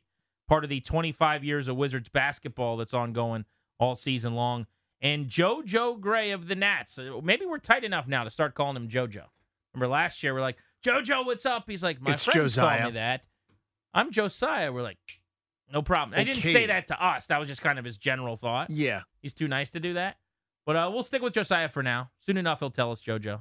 part 0.48 0.64
of 0.64 0.70
the 0.70 0.80
25 0.80 1.44
years 1.44 1.68
of 1.68 1.76
Wizards 1.76 2.08
basketball 2.08 2.76
that's 2.76 2.94
ongoing 2.94 3.44
all 3.78 3.94
season 3.94 4.34
long. 4.34 4.66
And 5.02 5.28
JoJo 5.28 6.00
Gray 6.00 6.30
of 6.30 6.48
the 6.48 6.54
Nats. 6.54 6.98
Uh, 6.98 7.20
Maybe 7.22 7.46
we're 7.46 7.58
tight 7.58 7.84
enough 7.84 8.06
now 8.06 8.24
to 8.24 8.30
start 8.30 8.54
calling 8.54 8.76
him 8.76 8.88
JoJo. 8.88 9.24
Remember 9.72 9.88
last 9.88 10.22
year, 10.22 10.34
we're 10.34 10.40
like, 10.40 10.58
JoJo, 10.84 11.24
what's 11.26 11.46
up? 11.46 11.64
He's 11.68 11.82
like, 11.82 12.00
my 12.02 12.12
It's 12.12 12.24
friends 12.24 12.56
call 12.56 12.68
me 12.84 12.90
that. 12.92 13.24
I'm 13.94 14.10
Josiah. 14.10 14.72
We're 14.72 14.82
like, 14.82 14.98
no 15.72 15.82
problem. 15.82 16.18
I 16.18 16.24
didn't 16.24 16.42
say 16.42 16.66
that 16.66 16.88
to 16.88 17.02
us. 17.02 17.26
That 17.26 17.38
was 17.38 17.48
just 17.48 17.62
kind 17.62 17.78
of 17.78 17.84
his 17.84 17.96
general 17.96 18.36
thought. 18.36 18.70
Yeah. 18.70 19.02
He's 19.22 19.34
too 19.34 19.48
nice 19.48 19.70
to 19.70 19.80
do 19.80 19.94
that. 19.94 20.16
But 20.66 20.76
uh, 20.76 20.90
we'll 20.92 21.02
stick 21.02 21.22
with 21.22 21.32
Josiah 21.32 21.68
for 21.68 21.82
now. 21.82 22.10
Soon 22.20 22.36
enough, 22.36 22.58
he'll 22.60 22.70
tell 22.70 22.90
us 22.92 23.00
JoJo. 23.00 23.40